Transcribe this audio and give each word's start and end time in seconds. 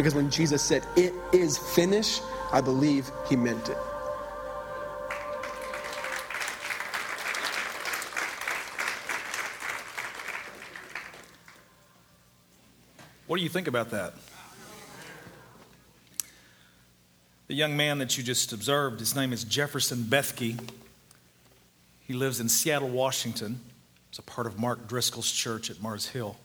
Because 0.00 0.14
when 0.14 0.30
Jesus 0.30 0.62
said, 0.62 0.86
It 0.96 1.12
is 1.30 1.58
finished, 1.58 2.22
I 2.52 2.62
believe 2.62 3.10
he 3.28 3.36
meant 3.36 3.68
it. 3.68 3.76
What 13.26 13.36
do 13.36 13.42
you 13.42 13.50
think 13.50 13.68
about 13.68 13.90
that? 13.90 14.14
The 17.48 17.54
young 17.54 17.76
man 17.76 17.98
that 17.98 18.16
you 18.16 18.24
just 18.24 18.54
observed, 18.54 19.00
his 19.00 19.14
name 19.14 19.34
is 19.34 19.44
Jefferson 19.44 20.04
Bethke. 20.04 20.58
He 22.06 22.14
lives 22.14 22.40
in 22.40 22.48
Seattle, 22.48 22.88
Washington. 22.88 23.60
It's 24.08 24.18
a 24.18 24.22
part 24.22 24.46
of 24.46 24.58
Mark 24.58 24.88
Driscoll's 24.88 25.30
church 25.30 25.68
at 25.68 25.82
Mars 25.82 26.06
Hill. 26.06 26.38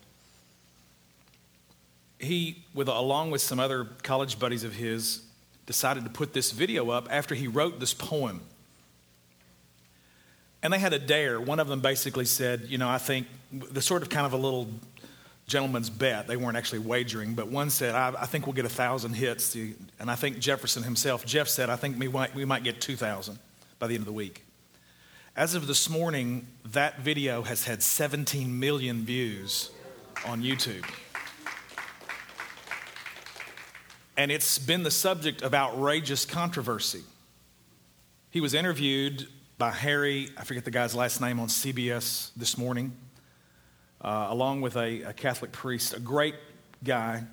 He, 2.20 2.64
with, 2.74 2.88
along 2.88 3.32
with 3.32 3.42
some 3.42 3.60
other 3.60 3.86
college 4.04 4.40
buddies 4.40 4.64
of 4.64 4.74
his, 4.74 5.22
decided 5.66 6.04
to 6.04 6.10
put 6.10 6.34
this 6.34 6.52
video 6.52 6.90
up 6.90 7.08
after 7.12 7.36
he 7.36 7.48
wrote 7.48 7.80
this 7.80 7.94
poem. 7.94 8.42
And 10.64 10.74
they 10.74 10.80
had 10.80 10.94
a 10.94 11.00
dare. 11.00 11.40
One 11.40 11.60
of 11.60 11.68
them 11.68 11.82
basically 11.82 12.26
said, 12.26 12.66
You 12.68 12.78
know, 12.78 12.90
I 12.90 12.98
think 12.98 13.28
the 13.52 13.82
sort 13.82 14.02
of 14.02 14.10
kind 14.10 14.26
of 14.26 14.34
a 14.34 14.38
little 14.38 14.68
gentleman's 15.48 15.90
bet. 15.90 16.28
They 16.28 16.38
weren't 16.38 16.58
actually 16.58 16.80
wagering, 16.80 17.36
but 17.36 17.48
one 17.48 17.70
said, 17.70 17.94
I, 17.94 18.14
I 18.20 18.26
think 18.26 18.48
we'll 18.48 18.54
get 18.54 18.66
a 18.66 18.70
thousand 18.70 19.14
hits. 19.14 19.56
And 19.56 20.10
I 20.10 20.16
think 20.16 20.40
Jefferson 20.40 20.84
himself, 20.84 21.26
Jeff 21.26 21.48
said, 21.48 21.70
I 21.70 21.76
think 21.76 22.00
we 22.00 22.08
might, 22.08 22.34
we 22.34 22.46
might 22.46 22.64
get 22.64 22.82
2,000 22.82 23.38
by 23.78 23.88
the 23.88 23.94
end 23.94 24.02
of 24.02 24.08
the 24.08 24.14
week. 24.14 24.44
As 25.36 25.54
of 25.54 25.68
this 25.68 25.90
morning, 25.90 26.48
that 26.66 27.00
video 27.00 27.42
has 27.44 27.66
had 27.66 27.84
17 27.84 28.58
million 28.58 29.04
views 29.04 29.70
on 30.26 30.42
YouTube. 30.42 30.86
And 34.18 34.32
it's 34.32 34.58
been 34.58 34.84
the 34.84 34.92
subject 34.92 35.42
of 35.42 35.54
outrageous 35.54 36.26
controversy. 36.26 37.04
He 38.32 38.42
was 38.42 38.54
interviewed 38.54 39.28
by 39.58 39.72
Harry, 39.72 40.30
I 40.38 40.44
forget 40.44 40.66
the 40.66 40.72
guy's 40.72 40.96
last 40.96 41.22
name, 41.22 41.40
on 41.40 41.48
CBS 41.48 42.32
this 42.36 42.58
morning 42.58 42.94
uh, 44.06 44.28
along 44.30 44.62
with 44.62 44.76
a, 44.78 45.02
a 45.02 45.14
Catholic 45.14 45.52
priest, 45.52 45.94
a 45.96 46.00
great 46.00 46.36
guy 46.84 47.24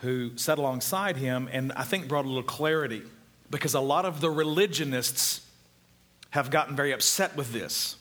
who 0.00 0.36
sat 0.36 0.58
alongside 0.58 1.16
him 1.16 1.48
and 1.50 1.72
I 1.72 1.84
think 1.84 2.08
brought 2.08 2.26
a 2.26 2.28
little 2.28 2.42
clarity 2.42 3.02
because 3.50 3.74
a 3.74 3.80
lot 3.80 4.04
of 4.04 4.20
the 4.20 4.30
religionists 4.30 5.40
have 6.30 6.50
gotten 6.50 6.76
very 6.76 6.92
upset 6.92 7.36
with 7.36 7.52
this. 7.52 7.96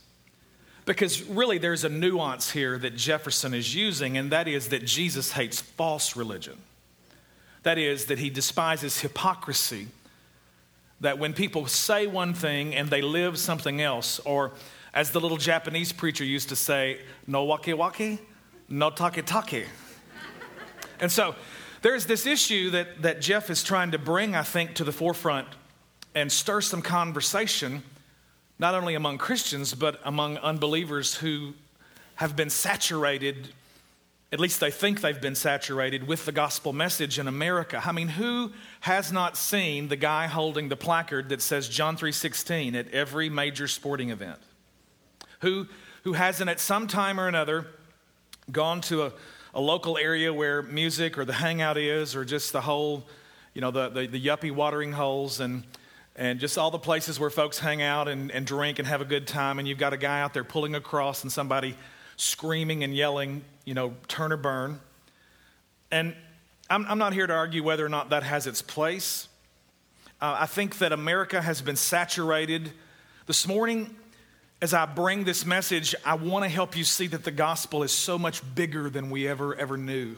Because 0.85 1.23
really, 1.23 1.59
there's 1.59 1.85
a 1.85 1.89
nuance 1.89 2.51
here 2.51 2.77
that 2.77 2.97
Jefferson 2.97 3.53
is 3.53 3.73
using, 3.73 4.17
and 4.17 4.31
that 4.33 4.49
is 4.49 4.67
that 4.69 4.83
Jesus 4.83 5.31
hates 5.31 5.61
false 5.61 6.17
religion. 6.17 6.57
That 7.63 7.77
is, 7.77 8.05
that 8.05 8.19
he 8.19 8.29
despises 8.29 8.99
hypocrisy. 8.99 9.87
That 11.01 11.17
when 11.19 11.33
people 11.33 11.67
say 11.67 12.07
one 12.07 12.33
thing 12.33 12.75
and 12.75 12.89
they 12.89 13.01
live 13.01 13.37
something 13.37 13.81
else, 13.81 14.19
or 14.19 14.51
as 14.93 15.11
the 15.11 15.19
little 15.19 15.37
Japanese 15.37 15.91
preacher 15.91 16.23
used 16.23 16.49
to 16.49 16.55
say, 16.55 16.99
no 17.25 17.45
wake 17.45 17.67
wake, 17.67 18.19
no 18.69 18.89
take 18.89 19.25
take. 19.25 19.67
and 20.99 21.11
so 21.11 21.35
there's 21.81 22.05
this 22.05 22.25
issue 22.25 22.69
that, 22.71 23.01
that 23.01 23.21
Jeff 23.21 23.49
is 23.49 23.63
trying 23.63 23.91
to 23.91 23.97
bring, 23.97 24.35
I 24.35 24.43
think, 24.43 24.75
to 24.75 24.83
the 24.83 24.91
forefront 24.91 25.47
and 26.15 26.31
stir 26.31 26.61
some 26.61 26.81
conversation, 26.81 27.83
not 28.59 28.75
only 28.75 28.95
among 28.95 29.17
Christians, 29.17 29.73
but 29.73 29.99
among 30.05 30.37
unbelievers 30.37 31.15
who 31.15 31.53
have 32.15 32.35
been 32.35 32.49
saturated, 32.49 33.49
at 34.33 34.39
least 34.39 34.59
they 34.59 34.71
think 34.71 34.99
they've 34.99 35.21
been 35.21 35.35
saturated 35.35 36.07
with 36.07 36.25
the 36.25 36.33
gospel 36.33 36.73
message 36.73 37.19
in 37.19 37.27
America. 37.29 37.81
I 37.85 37.93
mean, 37.93 38.09
who 38.09 38.51
has 38.81 39.11
not 39.11 39.37
seen 39.37 39.87
the 39.87 39.95
guy 39.95 40.27
holding 40.27 40.67
the 40.67 40.75
placard 40.75 41.29
that 41.29 41.41
says 41.41 41.69
John 41.69 41.95
3:16 41.95 42.75
at 42.75 42.91
every 42.91 43.29
major 43.29 43.67
sporting 43.67 44.09
event? 44.09 44.39
who, 45.43 45.67
who 46.03 46.13
hasn't 46.13 46.49
at 46.49 46.59
some 46.59 46.87
time 46.87 47.19
or 47.19 47.27
another 47.27 47.67
gone 48.49 48.79
to 48.81 49.03
a, 49.03 49.13
a 49.53 49.61
local 49.61 49.97
area 49.97 50.33
where 50.33 50.63
music 50.63 51.17
or 51.17 51.25
the 51.25 51.33
hangout 51.33 51.77
is, 51.77 52.15
or 52.15 52.25
just 52.25 52.53
the 52.53 52.61
whole, 52.61 53.03
you 53.53 53.61
know, 53.61 53.69
the, 53.69 53.89
the, 53.89 54.07
the 54.07 54.25
yuppie 54.25 54.51
watering 54.51 54.93
holes 54.93 55.41
and, 55.41 55.63
and 56.15 56.39
just 56.39 56.57
all 56.57 56.71
the 56.71 56.79
places 56.79 57.19
where 57.19 57.29
folks 57.29 57.59
hang 57.59 57.81
out 57.81 58.07
and, 58.07 58.31
and 58.31 58.47
drink 58.47 58.79
and 58.79 58.87
have 58.87 59.01
a 59.01 59.05
good 59.05 59.27
time, 59.27 59.59
and 59.59 59.67
you've 59.67 59.77
got 59.77 59.91
a 59.91 59.97
guy 59.97 60.21
out 60.21 60.33
there 60.33 60.45
pulling 60.45 60.75
across 60.75 61.23
and 61.23 61.31
somebody 61.31 61.75
screaming 62.17 62.83
and 62.83 62.95
yelling, 62.95 63.43
you 63.65 63.73
know, 63.73 63.93
turn 64.07 64.31
or 64.31 64.37
burn. 64.37 64.79
And 65.91 66.15
I'm, 66.69 66.85
I'm 66.87 66.97
not 66.97 67.13
here 67.13 67.27
to 67.27 67.33
argue 67.33 67.63
whether 67.63 67.85
or 67.85 67.89
not 67.89 68.09
that 68.09 68.23
has 68.23 68.47
its 68.47 68.61
place. 68.61 69.27
Uh, 70.21 70.37
I 70.39 70.45
think 70.45 70.77
that 70.77 70.91
America 70.91 71.41
has 71.41 71.61
been 71.61 71.75
saturated. 71.75 72.71
This 73.25 73.47
morning, 73.47 73.95
as 74.61 74.73
I 74.73 74.85
bring 74.85 75.25
this 75.25 75.45
message, 75.45 75.93
I 76.05 76.15
want 76.15 76.45
to 76.45 76.49
help 76.49 76.77
you 76.77 76.83
see 76.83 77.07
that 77.07 77.25
the 77.25 77.31
gospel 77.31 77.83
is 77.83 77.91
so 77.91 78.17
much 78.17 78.41
bigger 78.55 78.89
than 78.89 79.09
we 79.09 79.27
ever, 79.27 79.53
ever 79.55 79.77
knew. 79.77 80.15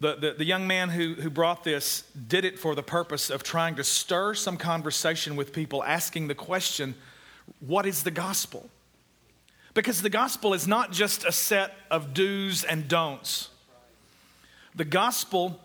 The, 0.00 0.14
the, 0.14 0.32
the, 0.38 0.44
young 0.44 0.66
man 0.66 0.90
who, 0.90 1.14
who 1.14 1.28
brought 1.28 1.64
this 1.64 2.02
did 2.12 2.44
it 2.44 2.58
for 2.58 2.76
the 2.76 2.84
purpose 2.84 3.30
of 3.30 3.42
trying 3.42 3.74
to 3.74 3.84
stir 3.84 4.32
some 4.34 4.56
conversation 4.56 5.34
with 5.34 5.52
people, 5.52 5.82
asking 5.82 6.28
the 6.28 6.36
question, 6.36 6.94
What 7.58 7.84
is 7.84 8.04
the 8.04 8.12
gospel? 8.12 8.70
Because 9.78 10.02
the 10.02 10.10
gospel 10.10 10.54
is 10.54 10.66
not 10.66 10.90
just 10.90 11.24
a 11.24 11.30
set 11.30 11.72
of 11.88 12.12
do's 12.12 12.64
and 12.64 12.88
don'ts. 12.88 13.48
The 14.74 14.84
gospel 14.84 15.60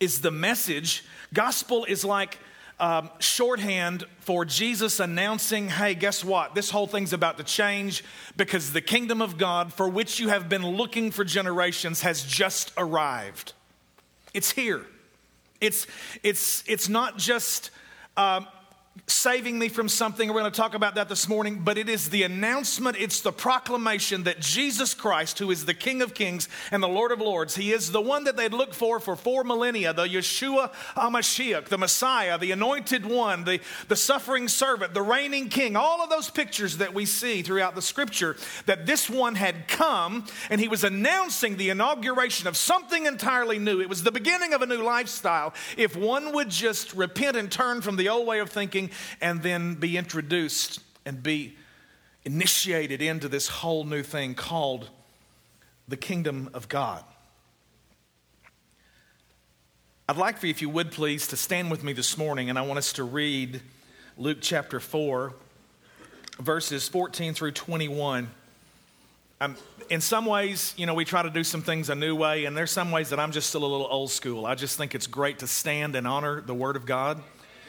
is 0.00 0.20
the 0.20 0.32
message. 0.32 1.04
Gospel 1.32 1.84
is 1.84 2.04
like 2.04 2.40
um, 2.80 3.08
shorthand 3.20 4.02
for 4.18 4.44
Jesus 4.44 4.98
announcing, 4.98 5.68
hey, 5.68 5.94
guess 5.94 6.24
what? 6.24 6.56
This 6.56 6.70
whole 6.70 6.88
thing's 6.88 7.12
about 7.12 7.38
to 7.38 7.44
change 7.44 8.02
because 8.36 8.72
the 8.72 8.80
kingdom 8.80 9.22
of 9.22 9.38
God, 9.38 9.72
for 9.72 9.88
which 9.88 10.18
you 10.18 10.26
have 10.26 10.48
been 10.48 10.66
looking 10.66 11.12
for 11.12 11.22
generations, 11.22 12.00
has 12.00 12.24
just 12.24 12.72
arrived. 12.76 13.52
It's 14.34 14.50
here. 14.50 14.84
It's, 15.60 15.86
it's, 16.24 16.64
it's 16.66 16.88
not 16.88 17.16
just 17.16 17.70
um, 18.16 18.48
saving 19.06 19.58
me 19.58 19.68
from 19.68 19.88
something. 19.88 20.28
We're 20.28 20.40
going 20.40 20.52
to 20.52 20.56
talk 20.56 20.74
about 20.74 20.94
that 20.96 21.08
this 21.08 21.28
morning, 21.28 21.60
but 21.64 21.78
it 21.78 21.88
is 21.88 22.08
the 22.08 22.22
announcement, 22.22 22.96
it's 22.98 23.20
the 23.20 23.32
proclamation 23.32 24.24
that 24.24 24.40
Jesus 24.40 24.94
Christ, 24.94 25.38
who 25.38 25.50
is 25.50 25.64
the 25.64 25.74
King 25.74 26.02
of 26.02 26.14
Kings 26.14 26.48
and 26.70 26.82
the 26.82 26.88
Lord 26.88 27.12
of 27.12 27.20
Lords, 27.20 27.54
He 27.54 27.72
is 27.72 27.92
the 27.92 28.00
one 28.00 28.24
that 28.24 28.36
they'd 28.36 28.52
looked 28.52 28.74
for 28.74 28.98
for 28.98 29.16
four 29.16 29.44
millennia, 29.44 29.92
the 29.92 30.04
Yeshua 30.06 30.72
HaMashiach, 30.96 31.66
the 31.66 31.78
Messiah, 31.78 32.38
the 32.38 32.52
anointed 32.52 33.04
one, 33.04 33.44
the, 33.44 33.60
the 33.88 33.96
suffering 33.96 34.48
servant, 34.48 34.94
the 34.94 35.02
reigning 35.02 35.48
king, 35.48 35.76
all 35.76 36.02
of 36.02 36.10
those 36.10 36.30
pictures 36.30 36.78
that 36.78 36.94
we 36.94 37.06
see 37.06 37.42
throughout 37.42 37.74
the 37.74 37.82
scripture, 37.82 38.36
that 38.66 38.86
this 38.86 39.10
one 39.10 39.34
had 39.34 39.68
come 39.68 40.24
and 40.50 40.60
He 40.60 40.68
was 40.68 40.84
announcing 40.84 41.56
the 41.56 41.70
inauguration 41.70 42.48
of 42.48 42.56
something 42.56 43.06
entirely 43.06 43.58
new. 43.58 43.80
It 43.80 43.88
was 43.88 44.02
the 44.02 44.12
beginning 44.12 44.52
of 44.52 44.62
a 44.62 44.66
new 44.66 44.82
lifestyle. 44.82 45.54
If 45.76 45.96
one 45.96 46.32
would 46.32 46.48
just 46.48 46.94
repent 46.94 47.36
and 47.36 47.50
turn 47.50 47.82
from 47.82 47.96
the 47.96 48.08
old 48.08 48.26
way 48.26 48.40
of 48.40 48.50
thinking, 48.50 48.85
and 49.20 49.42
then 49.42 49.74
be 49.74 49.96
introduced 49.96 50.80
and 51.04 51.22
be 51.22 51.56
initiated 52.24 53.00
into 53.00 53.28
this 53.28 53.48
whole 53.48 53.84
new 53.84 54.02
thing 54.02 54.34
called 54.34 54.90
the 55.88 55.96
kingdom 55.96 56.50
of 56.52 56.68
God. 56.68 57.04
I'd 60.08 60.16
like 60.16 60.38
for 60.38 60.46
you, 60.46 60.50
if 60.50 60.62
you 60.62 60.68
would 60.68 60.92
please, 60.92 61.28
to 61.28 61.36
stand 61.36 61.70
with 61.70 61.82
me 61.82 61.92
this 61.92 62.16
morning, 62.16 62.48
and 62.50 62.58
I 62.58 62.62
want 62.62 62.78
us 62.78 62.92
to 62.94 63.04
read 63.04 63.60
Luke 64.16 64.38
chapter 64.40 64.80
4, 64.80 65.34
verses 66.38 66.88
14 66.88 67.34
through 67.34 67.52
21. 67.52 68.30
Um, 69.40 69.56
in 69.90 70.00
some 70.00 70.24
ways, 70.26 70.74
you 70.76 70.86
know, 70.86 70.94
we 70.94 71.04
try 71.04 71.22
to 71.22 71.30
do 71.30 71.44
some 71.44 71.60
things 71.60 71.90
a 71.90 71.94
new 71.94 72.14
way, 72.14 72.44
and 72.44 72.56
there's 72.56 72.70
some 72.70 72.90
ways 72.90 73.10
that 73.10 73.20
I'm 73.20 73.32
just 73.32 73.48
still 73.48 73.64
a 73.64 73.66
little 73.66 73.88
old 73.90 74.10
school. 74.10 74.46
I 74.46 74.54
just 74.54 74.76
think 74.76 74.94
it's 74.94 75.06
great 75.06 75.40
to 75.40 75.46
stand 75.46 75.94
and 75.96 76.06
honor 76.06 76.40
the 76.40 76.54
Word 76.54 76.76
of 76.76 76.86
God. 76.86 77.22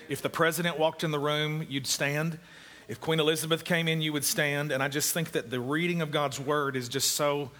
If 0.09 0.21
the 0.21 0.29
president 0.29 0.79
walked 0.79 1.03
in 1.03 1.11
the 1.11 1.19
room, 1.19 1.65
you'd 1.69 1.87
stand. 1.87 2.39
If 2.87 3.01
Queen 3.01 3.19
Elizabeth 3.19 3.65
came 3.65 3.87
in, 3.87 4.01
you 4.01 4.13
would 4.13 4.23
stand. 4.23 4.71
And 4.71 4.81
I 4.81 4.87
just 4.87 5.13
think 5.13 5.31
that 5.31 5.49
the 5.49 5.59
reading 5.59 6.01
of 6.01 6.11
God's 6.11 6.39
word 6.39 6.75
is 6.75 6.87
just 6.87 7.15
so 7.15 7.51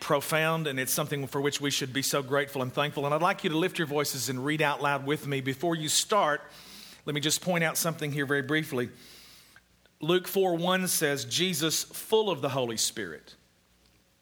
profound 0.00 0.66
and 0.66 0.78
it's 0.78 0.92
something 0.92 1.26
for 1.26 1.40
which 1.40 1.60
we 1.60 1.70
should 1.70 1.92
be 1.92 2.02
so 2.02 2.22
grateful 2.22 2.60
and 2.60 2.72
thankful. 2.72 3.06
And 3.06 3.14
I'd 3.14 3.22
like 3.22 3.44
you 3.44 3.50
to 3.50 3.56
lift 3.56 3.78
your 3.78 3.86
voices 3.86 4.28
and 4.28 4.44
read 4.44 4.60
out 4.60 4.82
loud 4.82 5.06
with 5.06 5.26
me. 5.26 5.40
Before 5.40 5.74
you 5.74 5.88
start, 5.88 6.42
let 7.06 7.14
me 7.14 7.20
just 7.20 7.40
point 7.40 7.64
out 7.64 7.78
something 7.78 8.12
here 8.12 8.26
very 8.26 8.42
briefly. 8.42 8.90
Luke 10.00 10.28
4 10.28 10.56
1 10.56 10.88
says, 10.88 11.24
Jesus, 11.24 11.84
full 11.84 12.30
of 12.30 12.42
the 12.42 12.50
Holy 12.50 12.76
Spirit, 12.76 13.34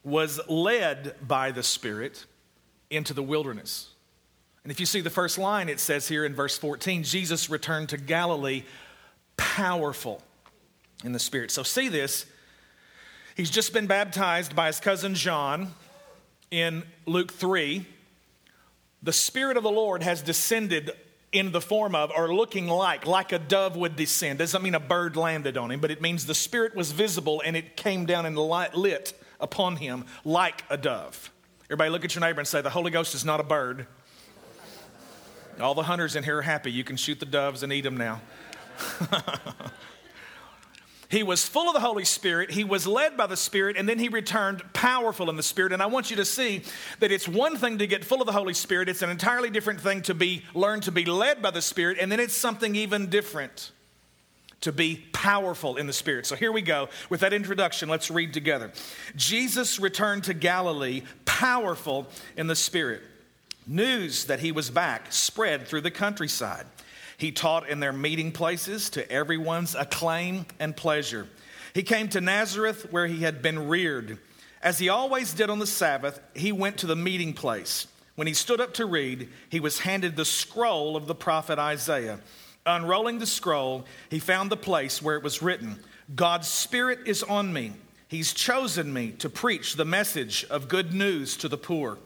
was 0.03 0.39
led 0.47 1.15
by 1.27 1.51
the 1.51 1.63
Spirit 1.63 2.25
into 2.89 3.13
the 3.13 3.23
wilderness 3.23 3.89
and 4.65 4.71
if 4.71 4.79
you 4.79 4.87
see 4.87 5.01
the 5.01 5.11
first 5.11 5.37
line, 5.37 5.69
it 5.69 5.79
says 5.79 6.07
here 6.07 6.25
in 6.25 6.33
verse 6.33 6.57
14 6.57 7.03
Jesus 7.03 7.51
returned 7.51 7.89
to 7.89 7.97
Galilee 7.97 8.63
powerful 9.37 10.23
in 11.03 11.11
the 11.11 11.19
Spirit. 11.19 11.51
So 11.51 11.61
see 11.61 11.87
this. 11.87 12.25
He's 13.37 13.51
just 13.51 13.73
been 13.73 13.85
baptized 13.85 14.55
by 14.55 14.65
his 14.65 14.79
cousin 14.79 15.13
John 15.13 15.71
in 16.49 16.81
Luke 17.05 17.31
3. 17.31 17.85
the 19.03 19.13
Spirit 19.13 19.55
of 19.55 19.61
the 19.61 19.69
Lord 19.69 20.01
has 20.01 20.23
descended 20.23 20.89
in 21.31 21.51
the 21.51 21.61
form 21.61 21.93
of 21.93 22.11
or 22.17 22.33
looking 22.33 22.65
like, 22.65 23.05
like 23.05 23.33
a 23.33 23.37
dove 23.37 23.75
would 23.75 23.95
descend. 23.95 24.39
Doesn't 24.39 24.63
mean 24.63 24.73
a 24.73 24.79
bird 24.79 25.15
landed 25.15 25.57
on 25.57 25.69
him, 25.69 25.79
but 25.79 25.91
it 25.91 26.01
means 26.01 26.25
the 26.25 26.33
Spirit 26.33 26.75
was 26.75 26.91
visible 26.91 27.39
and 27.45 27.55
it 27.55 27.77
came 27.77 28.07
down 28.07 28.25
and 28.25 28.35
light 28.35 28.73
lit 28.73 29.13
upon 29.39 29.75
him 29.75 30.05
like 30.23 30.63
a 30.71 30.77
dove. 30.77 31.31
Everybody 31.65 31.91
look 31.91 32.03
at 32.03 32.15
your 32.15 32.21
neighbor 32.21 32.39
and 32.39 32.47
say, 32.47 32.61
The 32.61 32.71
Holy 32.71 32.89
Ghost 32.89 33.13
is 33.13 33.23
not 33.23 33.39
a 33.39 33.43
bird. 33.43 33.85
All 35.59 35.73
the 35.73 35.83
hunters 35.83 36.15
in 36.15 36.23
here 36.23 36.37
are 36.39 36.41
happy. 36.41 36.71
You 36.71 36.83
can 36.83 36.97
shoot 36.97 37.19
the 37.19 37.25
doves 37.25 37.63
and 37.63 37.71
eat 37.71 37.81
them 37.81 37.97
now. 37.97 38.21
He 41.09 41.23
was 41.23 41.47
full 41.47 41.67
of 41.67 41.73
the 41.73 41.79
Holy 41.79 42.03
Spirit. 42.03 42.51
He 42.51 42.63
was 42.63 42.87
led 42.87 43.15
by 43.15 43.27
the 43.27 43.37
Spirit, 43.37 43.77
and 43.77 43.87
then 43.87 43.99
he 43.99 44.09
returned 44.09 44.61
powerful 44.73 45.29
in 45.29 45.35
the 45.35 45.43
Spirit. 45.43 45.71
And 45.71 45.81
I 45.81 45.85
want 45.85 46.09
you 46.09 46.17
to 46.17 46.25
see 46.25 46.63
that 46.99 47.11
it's 47.11 47.27
one 47.27 47.57
thing 47.57 47.77
to 47.77 47.87
get 47.87 48.03
full 48.03 48.21
of 48.21 48.25
the 48.25 48.33
Holy 48.33 48.53
Spirit, 48.53 48.89
it's 48.89 49.01
an 49.01 49.09
entirely 49.09 49.49
different 49.49 49.79
thing 49.79 50.01
to 50.03 50.13
be 50.13 50.43
learn 50.53 50.81
to 50.81 50.91
be 50.91 51.05
led 51.05 51.41
by 51.41 51.51
the 51.51 51.61
Spirit, 51.61 51.99
and 52.01 52.11
then 52.11 52.19
it's 52.19 52.35
something 52.35 52.75
even 52.75 53.09
different 53.09 53.71
to 54.61 54.71
be 54.71 55.05
powerful 55.13 55.77
in 55.77 55.85
the 55.85 55.93
Spirit. 55.93 56.25
So 56.25 56.35
here 56.35 56.51
we 56.51 56.61
go. 56.61 56.89
With 57.09 57.19
that 57.19 57.33
introduction, 57.33 57.87
let's 57.87 58.09
read 58.09 58.33
together. 58.33 58.71
Jesus 59.15 59.79
returned 59.79 60.23
to 60.23 60.33
Galilee 60.33 61.03
powerful 61.25 62.07
in 62.35 62.47
the 62.47 62.55
Spirit. 62.55 63.03
News 63.67 64.25
that 64.25 64.39
he 64.39 64.51
was 64.51 64.69
back 64.69 65.11
spread 65.11 65.67
through 65.67 65.81
the 65.81 65.91
countryside. 65.91 66.65
He 67.17 67.31
taught 67.31 67.67
in 67.67 67.79
their 67.79 67.93
meeting 67.93 68.31
places 68.31 68.89
to 68.91 69.09
everyone's 69.11 69.73
acclaim 69.73 70.45
and 70.59 70.75
pleasure. 70.75 71.27
He 71.73 71.81
came 71.81 72.07
to 72.09 72.21
Nazareth 72.21 72.91
where 72.91 73.07
he 73.07 73.23
had 73.23 73.41
been 73.41 73.67
reared. 73.67 74.19
As 74.61 74.79
he 74.79 74.89
always 74.89 75.33
did 75.33 75.49
on 75.49 75.59
the 75.59 75.67
Sabbath, 75.67 76.19
he 76.35 76.51
went 76.51 76.77
to 76.77 76.87
the 76.87 76.95
meeting 76.95 77.33
place. 77.33 77.87
When 78.15 78.27
he 78.27 78.33
stood 78.33 78.61
up 78.61 78.73
to 78.75 78.85
read, 78.85 79.29
he 79.49 79.59
was 79.59 79.79
handed 79.79 80.15
the 80.15 80.25
scroll 80.25 80.95
of 80.95 81.07
the 81.07 81.15
prophet 81.15 81.59
Isaiah. 81.59 82.19
Unrolling 82.65 83.19
the 83.19 83.25
scroll, 83.25 83.85
he 84.09 84.19
found 84.19 84.49
the 84.49 84.57
place 84.57 85.01
where 85.01 85.17
it 85.17 85.23
was 85.23 85.41
written 85.41 85.79
God's 86.15 86.47
Spirit 86.47 86.99
is 87.07 87.23
on 87.23 87.51
me. 87.51 87.73
He's 88.07 88.33
chosen 88.33 88.93
me 88.93 89.11
to 89.13 89.29
preach 89.29 89.75
the 89.75 89.85
message 89.85 90.45
of 90.49 90.67
good 90.67 90.93
news 90.93 91.35
to 91.37 91.47
the 91.47 91.57
poor 91.57 91.97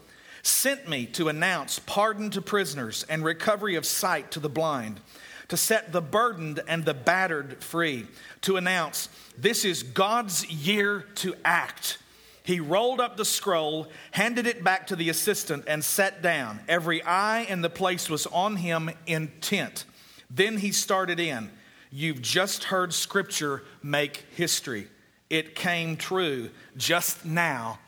sent 0.42 0.88
me 0.88 1.06
to 1.06 1.28
announce 1.28 1.78
pardon 1.80 2.30
to 2.30 2.42
prisoners 2.42 3.04
and 3.08 3.24
recovery 3.24 3.76
of 3.76 3.86
sight 3.86 4.30
to 4.32 4.40
the 4.40 4.48
blind, 4.48 5.00
to 5.48 5.56
set 5.56 5.92
the 5.92 6.00
burdened 6.00 6.60
and 6.68 6.84
the 6.84 6.94
battered 6.94 7.62
free, 7.62 8.06
to 8.42 8.56
announce 8.56 9.08
this 9.36 9.64
is 9.64 9.82
God's 9.82 10.48
year 10.50 11.06
to 11.16 11.34
act. 11.44 11.98
He 12.42 12.58
rolled 12.58 13.00
up 13.00 13.16
the 13.16 13.24
scroll, 13.24 13.88
handed 14.12 14.46
it 14.46 14.64
back 14.64 14.88
to 14.88 14.96
the 14.96 15.08
assistant, 15.08 15.64
and 15.66 15.84
sat 15.84 16.22
down. 16.22 16.60
Every 16.68 17.02
eye 17.02 17.46
in 17.48 17.60
the 17.60 17.70
place 17.70 18.08
was 18.08 18.26
on 18.26 18.56
him 18.56 18.90
intent. 19.06 19.84
Then 20.30 20.56
he 20.56 20.72
started 20.72 21.20
in. 21.20 21.50
You've 21.92 22.22
just 22.22 22.64
heard 22.64 22.94
scripture 22.94 23.62
make 23.82 24.24
history. 24.34 24.88
It 25.28 25.54
came 25.54 25.96
true 25.96 26.50
just 26.76 27.24
now 27.24 27.78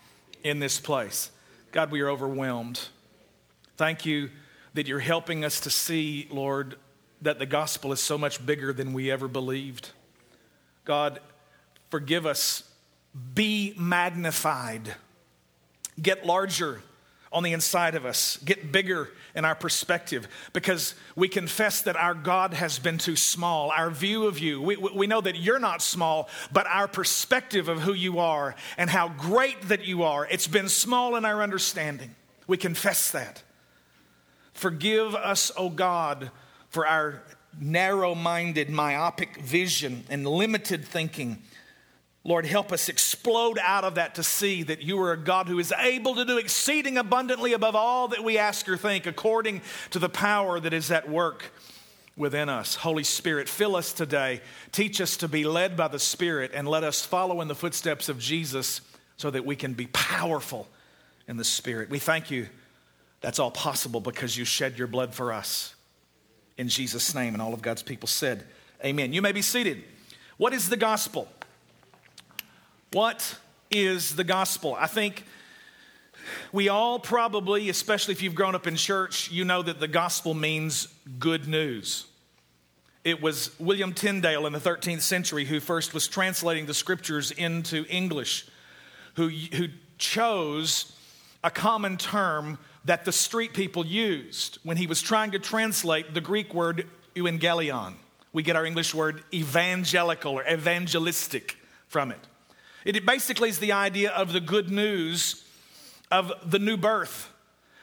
in 0.44 0.58
this 0.58 0.81
place. 0.81 1.31
God, 1.72 1.90
we 1.90 2.02
are 2.02 2.10
overwhelmed. 2.10 2.80
Thank 3.78 4.04
you 4.04 4.28
that 4.74 4.86
you're 4.86 4.98
helping 4.98 5.42
us 5.42 5.60
to 5.60 5.70
see, 5.70 6.28
Lord, 6.30 6.76
that 7.22 7.38
the 7.38 7.46
gospel 7.46 7.92
is 7.92 8.00
so 8.00 8.19
much 8.19 8.44
bigger 8.44 8.74
than 8.74 8.92
we 8.92 9.10
ever 9.10 9.26
believed. 9.26 9.90
God, 10.84 11.20
forgive 11.88 12.26
us. 12.26 12.64
Be 13.34 13.74
magnified. 13.78 14.94
Get 16.00 16.26
larger 16.26 16.82
on 17.32 17.43
the 17.43 17.52
inside 17.52 17.94
of 17.94 18.05
us, 18.05 18.38
get 18.44 18.73
bigger 18.73 19.11
in 19.34 19.44
our 19.44 19.55
perspective 19.55 20.29
because 20.52 20.94
we 21.17 21.29
confess 21.29 21.82
that 21.82 21.96
our 21.96 22.14
God 22.14 22.55
has 22.55 22.79
been 22.79 22.99
too 22.99 23.17
small. 23.17 23.70
Our 23.70 23.90
view 23.90 24.26
of 24.26 24.38
you, 24.38 24.61
we, 24.61 24.76
we 24.76 25.06
know 25.06 25.20
that 25.20 25.37
you're 25.37 25.58
not 25.58 25.82
small, 25.82 26.29
but 26.52 26.67
our 26.67 26.87
perspective 26.87 27.69
of 27.69 27.81
who 27.81 27.94
you 27.94 28.19
are 28.19 28.55
and 28.76 28.90
how 28.90 29.08
great 29.08 29.69
that 29.69 29.84
you 29.87 30.02
are, 30.02 30.26
it's 30.31 30.46
been 30.46 30.69
small 30.69 31.17
in 31.17 31.25
our 31.25 31.43
understanding. 31.43 32.14
We 32.46 32.56
confess 32.56 33.11
that. 33.12 33.43
Forgive 34.52 35.14
us, 35.14 35.50
O 35.56 35.64
oh 35.64 35.70
God, 35.70 36.31
for 36.69 36.87
our 36.87 37.23
narrow 37.58 38.14
minded, 38.14 38.70
myopic 38.70 39.37
vision 39.38 40.05
and 40.08 40.26
limited 40.26 40.85
thinking 40.85 41.43
Lord, 42.24 42.46
help 42.46 42.70
us 42.70 42.88
explode 42.88 43.58
out 43.60 43.82
of 43.82 43.96
that 43.96 44.14
to 44.14 44.22
see 44.22 44.62
that 44.62 44.82
you 44.82 45.00
are 45.00 45.12
a 45.12 45.16
God 45.16 45.48
who 45.48 45.58
is 45.58 45.72
able 45.76 46.14
to 46.14 46.24
do 46.24 46.38
exceeding 46.38 46.96
abundantly 46.96 47.52
above 47.52 47.74
all 47.74 48.08
that 48.08 48.22
we 48.22 48.38
ask 48.38 48.69
or 48.69 48.76
think, 48.76 49.06
according 49.06 49.60
to 49.90 49.98
the 49.98 50.08
power 50.08 50.60
that 50.60 50.72
is 50.72 50.92
at 50.92 51.08
work 51.08 51.52
within 52.16 52.48
us. 52.48 52.76
Holy 52.76 53.02
Spirit, 53.02 53.48
fill 53.48 53.74
us 53.74 53.92
today. 53.92 54.40
Teach 54.70 55.00
us 55.00 55.16
to 55.16 55.28
be 55.28 55.44
led 55.44 55.76
by 55.76 55.88
the 55.88 55.98
Spirit 55.98 56.52
and 56.54 56.69
let 56.69 56.84
us 56.84 57.04
follow 57.04 57.40
in 57.40 57.48
the 57.48 57.54
footsteps 57.56 58.08
of 58.08 58.20
Jesus 58.20 58.82
so 59.16 59.30
that 59.30 59.44
we 59.44 59.56
can 59.56 59.72
be 59.72 59.86
powerful 59.88 60.68
in 61.26 61.36
the 61.36 61.44
Spirit. 61.44 61.90
We 61.90 61.98
thank 61.98 62.30
you. 62.30 62.48
That's 63.20 63.38
all 63.38 63.50
possible 63.50 64.00
because 64.00 64.36
you 64.36 64.44
shed 64.44 64.78
your 64.78 64.88
blood 64.88 65.14
for 65.14 65.32
us. 65.32 65.75
In 66.58 66.68
Jesus' 66.68 67.14
name, 67.14 67.34
and 67.34 67.42
all 67.42 67.54
of 67.54 67.62
God's 67.62 67.82
people 67.82 68.06
said, 68.06 68.44
Amen. 68.84 69.12
You 69.12 69.22
may 69.22 69.32
be 69.32 69.42
seated. 69.42 69.82
What 70.36 70.52
is 70.52 70.68
the 70.68 70.76
gospel? 70.76 71.28
What 72.92 73.36
is 73.70 74.16
the 74.16 74.24
gospel? 74.24 74.76
I 74.78 74.86
think 74.86 75.24
we 76.52 76.68
all 76.68 76.98
probably, 76.98 77.70
especially 77.70 78.12
if 78.12 78.20
you've 78.22 78.34
grown 78.34 78.54
up 78.54 78.66
in 78.66 78.76
church, 78.76 79.30
you 79.30 79.46
know 79.46 79.62
that 79.62 79.80
the 79.80 79.88
gospel 79.88 80.34
means 80.34 80.88
good 81.18 81.48
news. 81.48 82.06
It 83.02 83.22
was 83.22 83.58
William 83.58 83.94
Tyndale 83.94 84.46
in 84.46 84.52
the 84.52 84.60
13th 84.60 85.00
century 85.00 85.46
who 85.46 85.58
first 85.58 85.94
was 85.94 86.06
translating 86.06 86.66
the 86.66 86.74
scriptures 86.74 87.30
into 87.30 87.86
English, 87.88 88.46
who, 89.14 89.28
who 89.28 89.68
chose 89.96 90.92
a 91.42 91.50
common 91.50 91.96
term 91.96 92.58
that 92.84 93.06
the 93.06 93.12
street 93.12 93.54
people 93.54 93.86
used 93.86 94.58
when 94.64 94.76
he 94.76 94.86
was 94.86 95.00
trying 95.00 95.30
to 95.30 95.38
translate 95.38 96.12
the 96.12 96.20
Greek 96.20 96.52
word 96.52 96.86
evangelion. 97.16 97.94
We 98.34 98.42
get 98.42 98.54
our 98.54 98.66
English 98.66 98.94
word 98.94 99.24
evangelical 99.32 100.32
or 100.32 100.46
evangelistic 100.46 101.56
from 101.88 102.12
it. 102.12 102.20
It 102.84 103.06
basically 103.06 103.49
is 103.49 103.58
the 103.58 103.73
idea 103.73 104.11
of 104.11 104.32
the 104.32 104.40
good 104.40 104.70
news 104.70 105.44
of 106.11 106.32
the 106.44 106.58
new 106.58 106.76
birth. 106.76 107.31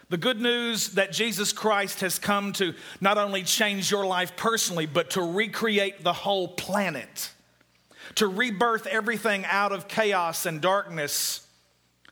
The 0.10 0.18
good 0.18 0.42
news 0.42 0.90
that 0.94 1.12
Jesus 1.12 1.54
Christ 1.54 2.02
has 2.02 2.18
come 2.18 2.54
to 2.54 2.74
not 3.00 3.18
only 3.18 3.44
change 3.44 3.92
your 3.92 4.06
life 4.06 4.36
personally, 4.36 4.88
but 4.88 5.12
to 5.12 5.22
recreate 5.22 6.04
the 6.04 6.14
whole 6.14 6.48
planet, 6.48 7.32
to 8.16 8.28
rebirth 8.28 8.88
everything 8.88 9.46
out 9.46 9.72
of 9.72 9.88
chaos 9.88 10.48
and 10.48 10.62
darkness, 10.62 11.46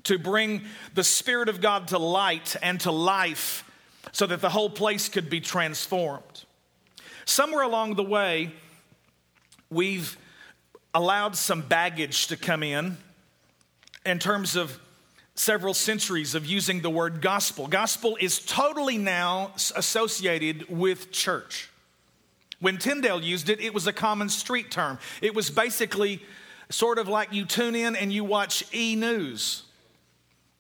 to 0.04 0.20
bring 0.20 0.64
the 0.94 1.04
Spirit 1.04 1.50
of 1.50 1.60
God 1.60 1.88
to 1.90 1.98
light 1.98 2.56
and 2.62 2.80
to 2.82 2.92
life 2.92 3.64
so 4.12 4.28
that 4.28 4.42
the 4.42 4.50
whole 4.50 4.70
place 4.70 5.10
could 5.10 5.30
be 5.30 5.42
transformed. 5.42 6.46
Somewhere 7.26 7.64
along 7.64 7.96
the 7.96 8.04
way, 8.04 8.52
we've 9.70 10.18
allowed 10.98 11.36
some 11.36 11.62
baggage 11.62 12.25
to 12.25 12.36
come 12.36 12.63
in 12.63 12.98
in 14.04 14.18
terms 14.18 14.56
of 14.56 14.80
several 15.36 15.75
centuries 15.75 16.34
of 16.34 16.48
using 16.48 16.82
the 16.82 16.89
word 16.89 17.22
gospel. 17.22 17.68
Gospel 17.68 18.18
is 18.20 18.39
totally 18.39 18.98
now 18.98 19.51
associated 19.75 20.68
with 20.68 21.12
church. 21.12 21.70
When 22.60 22.80
Tyndale 22.80 23.22
used 23.22 23.48
it, 23.48 23.62
it 23.62 23.75
was 23.75 23.86
a 23.86 23.94
common 23.94 24.27
street 24.27 24.72
term. 24.72 24.98
It 25.22 25.36
was 25.36 25.51
basically 25.51 26.20
sort 26.70 26.98
of 26.98 27.08
like 27.08 27.32
you 27.32 27.46
tune 27.46 27.75
in 27.75 27.96
and 27.96 28.12
you 28.12 28.24
watch 28.24 28.63
e 28.74 28.96
news 28.96 29.67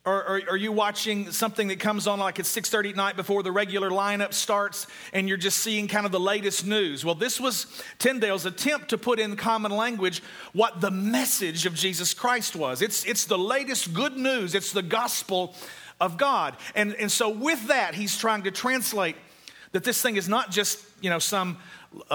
or, 0.07 0.23
or, 0.23 0.41
are 0.51 0.57
you 0.57 0.71
watching 0.71 1.31
something 1.33 1.67
that 1.67 1.81
comes 1.81 2.07
on 2.07 2.19
like 2.19 2.39
at 2.39 2.45
6.30 2.45 2.91
at 2.91 2.95
night 2.95 3.15
before 3.17 3.43
the 3.43 3.51
regular 3.51 3.89
lineup 3.89 4.33
starts 4.33 4.87
and 5.11 5.27
you're 5.27 5.37
just 5.37 5.59
seeing 5.59 5.89
kind 5.89 6.05
of 6.05 6.13
the 6.13 6.19
latest 6.19 6.65
news? 6.65 7.03
Well, 7.03 7.13
this 7.13 7.41
was 7.41 7.67
Tyndale's 7.99 8.45
attempt 8.45 8.89
to 8.89 8.97
put 8.97 9.19
in 9.19 9.35
common 9.35 9.71
language 9.71 10.23
what 10.53 10.79
the 10.79 10.91
message 10.91 11.65
of 11.65 11.75
Jesus 11.75 12.13
Christ 12.13 12.55
was. 12.55 12.81
It's, 12.81 13.03
it's 13.03 13.25
the 13.25 13.37
latest 13.37 13.93
good 13.93 14.15
news. 14.15 14.55
It's 14.55 14.71
the 14.71 14.81
gospel 14.81 15.53
of 15.99 16.17
God. 16.17 16.55
And, 16.73 16.95
and 16.95 17.11
so 17.11 17.27
with 17.27 17.67
that, 17.67 17.93
he's 17.93 18.17
trying 18.17 18.43
to 18.43 18.51
translate 18.51 19.17
that 19.73 19.83
this 19.83 20.01
thing 20.01 20.15
is 20.15 20.29
not 20.29 20.51
just, 20.51 20.85
you 21.01 21.09
know, 21.09 21.19
some 21.19 21.57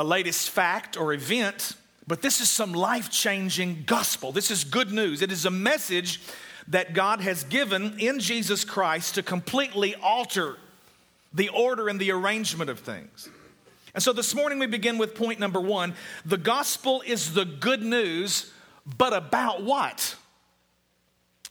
latest 0.03 0.49
fact 0.49 0.97
or 0.97 1.13
event, 1.13 1.77
but 2.07 2.23
this 2.23 2.41
is 2.41 2.51
some 2.51 2.73
life-changing 2.73 3.85
gospel. 3.85 4.33
This 4.33 4.51
is 4.51 4.65
good 4.65 4.93
news. 4.93 5.21
It 5.21 5.31
is 5.31 5.45
a 5.45 5.51
message 5.51 6.21
that 6.69 6.95
God 6.95 7.21
has 7.21 7.45
given 7.45 7.99
in 7.99 8.21
Jesus 8.21 8.65
Christ 8.65 9.17
to 9.17 9.23
completely 9.23 9.95
alter 9.97 10.57
the 11.35 11.49
order 11.49 11.89
and 11.89 11.99
the 11.99 12.13
arrangement 12.13 12.71
of 12.71 12.81
things. 12.81 13.29
And 13.95 14.03
so 14.03 14.13
this 14.13 14.35
morning 14.35 14.59
we 14.59 14.67
begin 14.67 14.99
with 14.99 15.15
point 15.15 15.39
number 15.39 15.61
one 15.61 15.95
the 16.25 16.39
gospel 16.39 17.03
is 17.07 17.35
the 17.35 17.45
good 17.45 17.83
news, 17.83 18.51
but 18.99 19.13
about 19.13 19.63
what? 19.63 20.17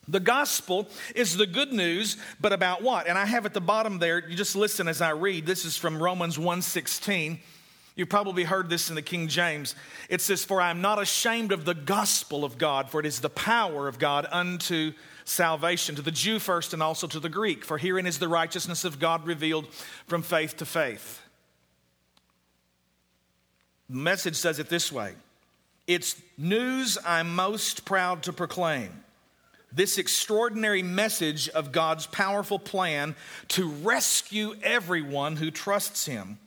The 0.08 0.20
gospel 0.20 0.90
is 1.16 1.38
the 1.38 1.46
good 1.46 1.72
news, 1.72 2.18
but 2.40 2.52
about 2.52 2.82
what? 2.82 3.08
And 3.08 3.18
I 3.18 3.26
have 3.26 3.46
at 3.46 3.54
the 3.54 3.62
bottom 3.62 4.00
there, 4.00 4.28
you 4.28 4.36
just 4.36 4.56
listen 4.56 4.88
as 4.88 5.00
I 5.02 5.12
read. 5.12 5.46
This 5.46 5.64
is 5.64 5.78
from 5.78 6.02
Romans 6.02 6.38
1:16. 6.38 7.40
You've 7.96 8.10
probably 8.10 8.44
heard 8.46 8.70
this 8.70 8.90
in 8.90 8.96
the 8.96 9.02
King 9.02 9.28
James. 9.28 9.76
It 10.10 10.22
says, 10.22 10.46
For 10.46 10.62
I 10.62 10.70
am 10.70 10.82
not 10.82 11.02
ashamed 11.02 11.52
of 11.52 11.66
the 11.66 11.74
gospel 11.74 12.46
of 12.46 12.58
God, 12.58 12.90
for 12.90 13.00
it 13.00 13.06
is 13.06 13.20
the 13.20 13.30
power 13.30 13.88
of 13.88 14.00
God 14.00 14.26
unto 14.32 14.94
salvation, 15.26 15.96
to 15.96 16.02
the 16.02 16.12
Jew 16.12 16.40
first 16.40 16.74
and 16.74 16.82
also 16.82 17.08
to 17.08 17.20
the 17.20 17.30
Greek. 17.30 17.66
For 17.66 17.78
herein 17.78 18.08
is 18.08 18.20
the 18.20 18.30
righteousness 18.30 18.86
of 18.86 19.00
God 19.00 19.26
revealed 19.28 19.68
from 20.08 20.22
faith 20.22 20.58
to 20.58 20.66
faith. 20.66 21.22
The 23.90 23.98
message 23.98 24.36
says 24.36 24.58
it 24.60 24.70
this 24.70 24.92
way 24.92 25.16
It's 25.86 26.22
news 26.38 26.98
I'm 27.06 27.36
most 27.36 27.84
proud 27.84 28.24
to 28.24 28.34
proclaim 28.34 29.04
this 29.74 29.98
extraordinary 29.98 30.84
message 30.84 31.48
of 31.50 31.72
God's 31.72 32.06
powerful 32.08 32.60
plan 32.60 33.16
to 33.50 33.70
rescue 33.70 34.56
everyone 34.64 35.38
who 35.38 35.52
trusts 35.52 36.06
Him, 36.06 36.40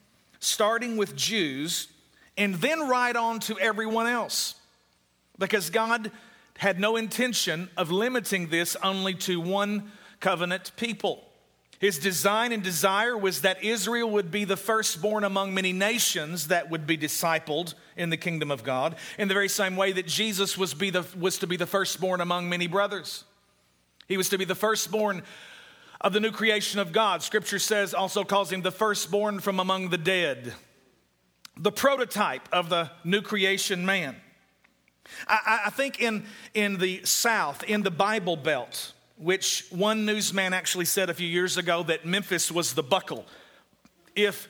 starting 0.45 0.97
with 0.97 1.17
Jews 1.17 1.89
and 2.37 2.55
then 2.57 2.89
right 2.89 3.15
on 3.15 3.41
to 3.41 3.59
everyone 3.59 4.07
else. 4.07 4.55
Because 5.39 5.71
God 5.71 6.11
had 6.59 6.79
no 6.79 6.97
intention 6.97 7.69
of 7.77 7.91
limiting 7.91 8.49
this 8.49 8.77
only 8.83 9.15
to 9.15 9.41
one 9.41 9.91
covenant 10.21 10.73
people. 10.77 11.25
His 11.81 11.99
design 11.99 12.53
and 12.53 12.63
desire 12.63 13.17
was 13.17 13.43
that 13.43 13.63
Israel 13.63 14.11
would 14.11 14.31
be 14.31 14.45
the 14.45 14.57
firstborn 14.57 15.25
among 15.25 15.53
many 15.53 15.73
nations 15.73 16.49
that 16.49 16.71
would 16.71 16.87
be 16.87 16.97
discipled 16.97 17.75
in 17.97 18.11
the 18.11 18.17
kingdom 18.17 18.51
of 18.51 18.63
God, 18.63 18.97
in 19.19 19.29
the 19.29 19.35
very 19.35 19.49
same 19.49 19.77
way 19.77 19.93
that 19.93 20.07
Jesus 20.07 20.57
was, 20.57 20.73
be 20.73 20.91
the, 20.91 21.05
was 21.19 21.39
to 21.39 21.47
be 21.47 21.57
the 21.57 21.67
firstborn 21.67 22.21
among 22.21 22.49
many 22.49 22.69
brothers. 22.69 23.25
He 24.07 24.17
was 24.17 24.29
to 24.31 24.39
be 24.39 24.45
the 24.45 24.55
firstborn 24.55 25.23
of 26.05 26.13
the 26.13 26.21
new 26.21 26.31
creation 26.31 26.79
of 26.79 26.93
God. 26.93 27.23
Scripture 27.23 27.59
says, 27.59 27.95
also 27.95 28.25
calls 28.25 28.53
him 28.53 28.61
the 28.61 28.71
firstborn 28.71 29.41
from 29.41 29.59
among 29.59 29.89
the 29.89 29.97
dead, 29.97 30.53
the 31.57 31.73
prototype 31.73 32.47
of 32.53 32.69
the 32.69 32.91
new 33.05 33.23
creation 33.23 33.87
man. 33.87 34.15
I, 35.27 35.63
I 35.67 35.71
think 35.71 36.03
in, 36.03 36.27
in 36.53 36.77
the 36.77 37.03
South, 37.05 37.65
in 37.65 37.83
the 37.83 37.91
Bible 37.91 38.37
Belt, 38.37 38.93
which 39.17 39.67
one 39.71 40.05
newsman 40.05 40.53
actually 40.53 40.85
said 40.85 41.09
a 41.09 41.15
few 41.15 41.27
years 41.27 41.57
ago 41.57 41.83
that 41.85 42.05
Memphis 42.05 42.53
was 42.53 42.75
the 42.75 42.83
buckle. 42.83 43.25
If, 44.15 44.47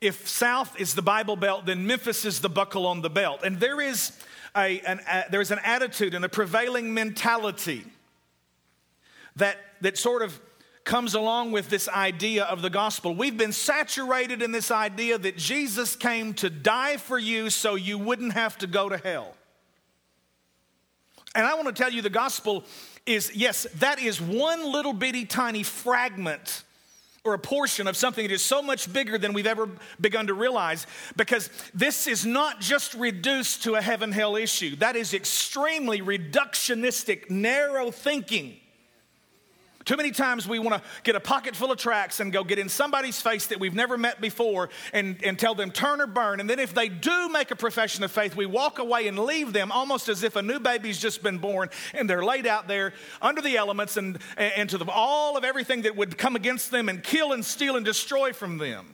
if 0.00 0.28
South 0.28 0.80
is 0.80 0.94
the 0.94 1.02
Bible 1.02 1.34
Belt, 1.34 1.66
then 1.66 1.84
Memphis 1.84 2.24
is 2.24 2.40
the 2.40 2.48
buckle 2.48 2.86
on 2.86 3.02
the 3.02 3.10
belt. 3.10 3.42
And 3.42 3.58
there 3.58 3.80
is 3.80 4.12
a, 4.54 4.78
an, 4.80 5.00
a, 5.10 5.24
there's 5.30 5.50
an 5.50 5.60
attitude 5.64 6.14
and 6.14 6.24
a 6.24 6.28
prevailing 6.28 6.94
mentality 6.94 7.84
that, 9.34 9.56
that 9.80 9.98
sort 9.98 10.22
of 10.22 10.38
comes 10.84 11.14
along 11.14 11.52
with 11.52 11.68
this 11.68 11.88
idea 11.88 12.44
of 12.44 12.62
the 12.62 12.70
gospel. 12.70 13.14
We've 13.14 13.36
been 13.36 13.52
saturated 13.52 14.42
in 14.42 14.52
this 14.52 14.70
idea 14.70 15.18
that 15.18 15.36
Jesus 15.36 15.94
came 15.94 16.34
to 16.34 16.50
die 16.50 16.96
for 16.96 17.18
you 17.18 17.50
so 17.50 17.74
you 17.74 17.98
wouldn't 17.98 18.32
have 18.32 18.58
to 18.58 18.66
go 18.66 18.88
to 18.88 18.96
hell. 18.96 19.34
And 21.34 21.46
I 21.46 21.54
want 21.54 21.68
to 21.68 21.72
tell 21.72 21.90
you 21.90 22.02
the 22.02 22.10
gospel 22.10 22.64
is, 23.06 23.34
yes, 23.34 23.66
that 23.76 24.00
is 24.00 24.20
one 24.20 24.70
little 24.70 24.92
bitty 24.92 25.24
tiny 25.24 25.62
fragment 25.62 26.64
or 27.24 27.34
a 27.34 27.38
portion 27.38 27.86
of 27.86 27.96
something 27.96 28.26
that 28.26 28.34
is 28.34 28.42
so 28.42 28.60
much 28.60 28.92
bigger 28.92 29.16
than 29.16 29.32
we've 29.32 29.46
ever 29.46 29.68
begun 30.00 30.26
to 30.26 30.34
realize 30.34 30.86
because 31.16 31.48
this 31.72 32.08
is 32.08 32.26
not 32.26 32.60
just 32.60 32.94
reduced 32.94 33.62
to 33.62 33.76
a 33.76 33.82
heaven 33.82 34.10
hell 34.10 34.34
issue. 34.34 34.74
That 34.76 34.96
is 34.96 35.14
extremely 35.14 36.00
reductionistic, 36.00 37.30
narrow 37.30 37.92
thinking. 37.92 38.56
Too 39.84 39.96
many 39.96 40.12
times 40.12 40.46
we 40.46 40.58
want 40.58 40.80
to 40.80 40.88
get 41.02 41.16
a 41.16 41.20
pocket 41.20 41.56
full 41.56 41.72
of 41.72 41.78
tracks 41.78 42.20
and 42.20 42.32
go 42.32 42.44
get 42.44 42.58
in 42.58 42.68
somebody's 42.68 43.20
face 43.20 43.48
that 43.48 43.58
we've 43.58 43.74
never 43.74 43.98
met 43.98 44.20
before 44.20 44.68
and, 44.92 45.22
and 45.24 45.38
tell 45.38 45.54
them 45.54 45.70
turn 45.70 46.00
or 46.00 46.06
burn. 46.06 46.40
And 46.40 46.48
then 46.48 46.58
if 46.58 46.74
they 46.74 46.88
do 46.88 47.28
make 47.28 47.50
a 47.50 47.56
profession 47.56 48.04
of 48.04 48.12
faith, 48.12 48.36
we 48.36 48.46
walk 48.46 48.78
away 48.78 49.08
and 49.08 49.18
leave 49.18 49.52
them 49.52 49.72
almost 49.72 50.08
as 50.08 50.22
if 50.22 50.36
a 50.36 50.42
new 50.42 50.60
baby's 50.60 51.00
just 51.00 51.22
been 51.22 51.38
born 51.38 51.68
and 51.94 52.08
they're 52.08 52.24
laid 52.24 52.46
out 52.46 52.68
there 52.68 52.92
under 53.20 53.40
the 53.40 53.56
elements 53.56 53.96
and, 53.96 54.18
and 54.36 54.70
to 54.70 54.78
the, 54.78 54.86
all 54.88 55.36
of 55.36 55.44
everything 55.44 55.82
that 55.82 55.96
would 55.96 56.16
come 56.16 56.36
against 56.36 56.70
them 56.70 56.88
and 56.88 57.02
kill 57.02 57.32
and 57.32 57.44
steal 57.44 57.76
and 57.76 57.84
destroy 57.84 58.32
from 58.32 58.58
them. 58.58 58.86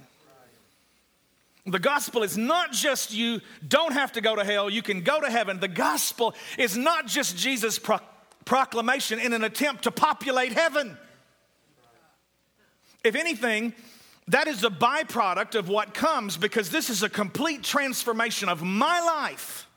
The 1.67 1.79
gospel 1.79 2.23
is 2.23 2.39
not 2.39 2.73
just 2.73 3.13
you 3.13 3.41
don't 3.67 3.93
have 3.93 4.13
to 4.13 4.23
go 4.23 4.35
to 4.35 4.45
hell, 4.45 4.71
you 4.71 4.81
can 4.81 5.03
go 5.03 5.21
to 5.21 5.31
heaven. 5.31 5.61
The 5.61 5.69
gospel 5.69 6.35
is 6.57 6.79
not 6.79 7.07
just 7.07 7.37
Jesus' 7.37 7.79
proclamation 8.49 9.21
in 9.21 9.35
an 9.35 9.45
attempt 9.45 9.85
to 9.85 9.91
populate 9.91 10.53
heaven. 10.53 10.97
If 13.05 13.15
anything, 13.15 13.75
that 14.29 14.49
is 14.49 14.65
a 14.65 14.71
byproduct 14.71 15.55
of 15.55 15.69
what 15.69 15.93
comes 15.93 16.39
because 16.39 16.71
this 16.71 16.89
is 16.89 17.03
a 17.03 17.11
complete 17.11 17.63
transformation 17.63 18.49
of 18.49 18.63
my 18.63 19.01
life. 19.01 19.69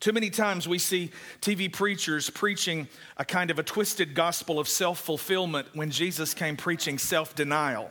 Too 0.00 0.12
many 0.12 0.30
times 0.30 0.68
we 0.68 0.78
see 0.78 1.12
TV 1.40 1.72
preachers 1.72 2.28
preaching 2.28 2.88
a 3.16 3.24
kind 3.24 3.52
of 3.52 3.58
a 3.60 3.62
twisted 3.62 4.14
gospel 4.14 4.58
of 4.58 4.68
self 4.68 4.98
fulfillment 4.98 5.68
when 5.74 5.90
Jesus 5.90 6.34
came 6.34 6.56
preaching 6.56 6.98
self 6.98 7.36
denial 7.36 7.90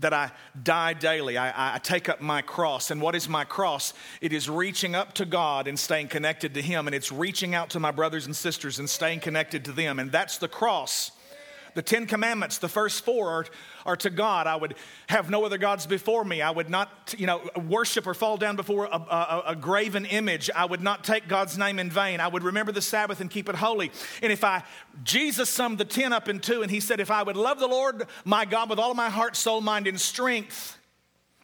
that 0.00 0.12
I 0.12 0.32
die 0.62 0.94
daily. 0.94 1.38
I, 1.38 1.76
I, 1.76 1.78
take 1.78 2.08
up 2.08 2.20
my 2.20 2.42
cross. 2.42 2.90
And 2.90 3.00
what 3.00 3.14
is 3.14 3.28
my 3.28 3.44
cross? 3.44 3.92
It 4.20 4.32
is 4.32 4.48
reaching 4.48 4.94
up 4.94 5.14
to 5.14 5.24
God 5.24 5.68
and 5.68 5.78
staying 5.78 6.08
connected 6.08 6.54
to 6.54 6.62
Him. 6.62 6.86
And 6.86 6.94
it's 6.94 7.12
reaching 7.12 7.54
out 7.54 7.70
to 7.70 7.80
my 7.80 7.90
brothers 7.90 8.26
and 8.26 8.34
sisters 8.34 8.78
and 8.78 8.88
staying 8.88 9.20
connected 9.20 9.64
to 9.66 9.72
them. 9.72 9.98
And 9.98 10.10
that's 10.10 10.38
the 10.38 10.48
cross 10.48 11.12
the 11.74 11.82
Ten 11.82 12.06
Commandments, 12.06 12.58
the 12.58 12.68
first 12.68 13.04
four 13.04 13.28
are, 13.28 13.46
are 13.86 13.96
to 13.96 14.10
God. 14.10 14.46
I 14.46 14.56
would 14.56 14.74
have 15.08 15.30
no 15.30 15.44
other 15.44 15.58
gods 15.58 15.86
before 15.86 16.24
me. 16.24 16.42
I 16.42 16.50
would 16.50 16.70
not, 16.70 17.14
you 17.16 17.26
know, 17.26 17.42
worship 17.68 18.06
or 18.06 18.14
fall 18.14 18.36
down 18.36 18.56
before 18.56 18.86
a, 18.86 18.96
a, 18.96 19.42
a, 19.48 19.56
graven 19.56 20.04
image. 20.06 20.50
I 20.54 20.64
would 20.64 20.80
not 20.80 21.04
take 21.04 21.28
God's 21.28 21.56
name 21.56 21.78
in 21.78 21.90
vain. 21.90 22.20
I 22.20 22.28
would 22.28 22.42
remember 22.42 22.72
the 22.72 22.82
Sabbath 22.82 23.20
and 23.20 23.30
keep 23.30 23.48
it 23.48 23.54
holy. 23.54 23.90
And 24.22 24.32
if 24.32 24.44
I, 24.44 24.62
Jesus 25.04 25.48
summed 25.48 25.78
the 25.78 25.84
ten 25.84 26.12
up 26.12 26.28
in 26.28 26.40
two, 26.40 26.62
and 26.62 26.70
he 26.70 26.80
said, 26.80 27.00
if 27.00 27.10
I 27.10 27.22
would 27.22 27.36
love 27.36 27.58
the 27.58 27.68
Lord 27.68 28.06
my 28.24 28.44
God 28.44 28.70
with 28.70 28.78
all 28.78 28.94
my 28.94 29.10
heart, 29.10 29.36
soul, 29.36 29.60
mind, 29.60 29.86
and 29.86 30.00
strength, 30.00 30.79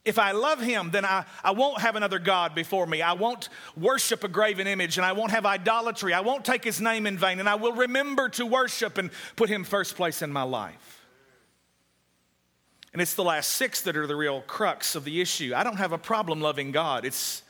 if 0.06 0.20
I 0.20 0.30
love 0.30 0.60
him, 0.60 0.90
then 0.92 1.04
I, 1.04 1.24
I 1.42 1.50
won't 1.50 1.80
have 1.80 1.96
another 1.96 2.20
God 2.20 2.54
before 2.54 2.86
me. 2.86 3.02
I 3.02 3.14
won't 3.14 3.48
worship 3.76 4.22
a 4.22 4.28
graven 4.28 4.68
image 4.68 4.96
and 4.96 5.04
I 5.04 5.12
won't 5.12 5.32
have 5.32 5.44
idolatry. 5.44 6.14
I 6.14 6.20
won't 6.20 6.44
take 6.44 6.62
his 6.62 6.80
name 6.80 7.06
in 7.06 7.18
vain 7.18 7.40
and 7.40 7.48
I 7.48 7.56
will 7.56 7.72
remember 7.72 8.28
to 8.30 8.46
worship 8.46 8.98
and 8.98 9.10
put 9.34 9.50
him 9.50 9.64
first 9.64 9.96
place 9.96 10.22
in 10.22 10.32
my 10.32 10.44
life. 10.44 11.04
And 12.92 13.02
it's 13.02 13.14
the 13.14 13.24
last 13.24 13.48
six 13.48 13.82
that 13.82 13.96
are 13.96 14.06
the 14.06 14.16
real 14.16 14.42
crux 14.42 14.94
of 14.94 15.04
the 15.04 15.20
issue. 15.20 15.52
I 15.54 15.64
don't 15.64 15.76
have 15.76 15.92
a 15.92 15.98
problem 15.98 16.40
loving 16.40 16.70
God, 16.70 17.04
it's 17.04 17.42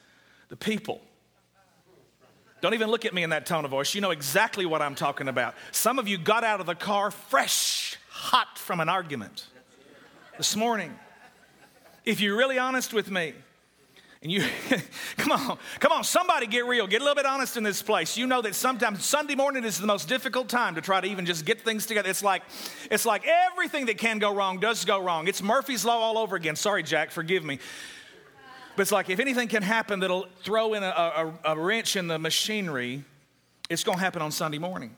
the 0.49 0.57
people. 0.57 1.03
Don't 2.63 2.73
even 2.73 2.89
look 2.89 3.05
at 3.05 3.13
me 3.13 3.23
in 3.23 3.31
that 3.31 3.45
tone 3.45 3.67
of 3.67 3.71
voice. 3.71 3.95
You 3.95 4.01
know 4.01 4.13
exactly 4.13 4.65
what 4.65 4.81
I'm 4.81 4.95
talking 4.95 5.29
about. 5.29 5.55
Some 5.73 5.99
of 5.99 6.09
you 6.09 6.17
got 6.17 6.43
out 6.43 6.59
of 6.59 6.67
the 6.67 6.75
car 6.75 7.11
fresh, 7.11 7.99
hot 8.09 8.59
from 8.59 8.81
an 8.81 8.89
argument 8.89 9.47
this 10.39 10.57
morning 10.57 10.99
if 12.07 12.21
you're 12.21 12.37
really 12.37 12.59
honest 12.59 12.95
with 12.95 13.11
me, 13.11 13.35
and 14.23 14.33
you, 14.33 14.43
come 15.19 15.33
on, 15.33 15.59
come 15.79 15.93
on, 15.93 16.03
somebody 16.03 16.47
get 16.47 16.67
real. 16.67 16.87
Get 16.87 17.01
a 17.01 17.05
little 17.05 17.17
bit 17.17 17.27
honest 17.27 17.57
in 17.57 17.63
this 17.63 17.83
place. 17.83 18.17
You 18.17 18.27
know 18.27 18.41
that 18.43 18.55
sometimes 18.55 19.05
Sunday 19.05 19.35
morning 19.35 19.65
is 19.65 19.79
the 19.79 19.87
most 19.87 20.09
difficult 20.09 20.49
time 20.49 20.77
to 20.77 20.81
try 20.81 21.01
to 21.01 21.07
even 21.07 21.27
just 21.27 21.45
get 21.45 21.61
things 21.61 21.85
together. 21.85 22.09
It's 22.09 22.23
like, 22.23 22.43
it's 22.91 23.05
like 23.05 23.25
everything 23.27 23.87
that 23.87 23.99
can 23.99 24.19
go 24.19 24.35
wrong 24.35 24.59
does 24.59 24.85
go 24.85 25.03
wrong. 25.03 25.29
It's 25.29 25.43
Murphy's 25.43 25.85
Law 25.85 25.99
all 25.99 26.17
over 26.17 26.35
again. 26.35 26.57
Sorry, 26.57 26.83
Jack, 26.83 27.11
forgive 27.11 27.45
me. 27.45 27.59
But 28.75 28.83
it's 28.83 28.93
like 28.93 29.11
if 29.11 29.21
anything 29.21 29.49
can 29.49 29.63
happen 29.63 30.01
that'll 30.01 30.27
throw 30.43 30.75
in 30.75 30.83
a, 30.83 30.87
a, 30.87 31.33
a 31.53 31.59
wrench 31.59 31.97
in 31.97 32.09
the 32.09 32.19
machinery, 32.19 33.05
it's 33.69 33.85
going 33.85 33.99
to 33.99 34.05
happen 34.05 34.23
on 34.23 34.31
Sunday 34.31 34.59
morning. 34.59 34.95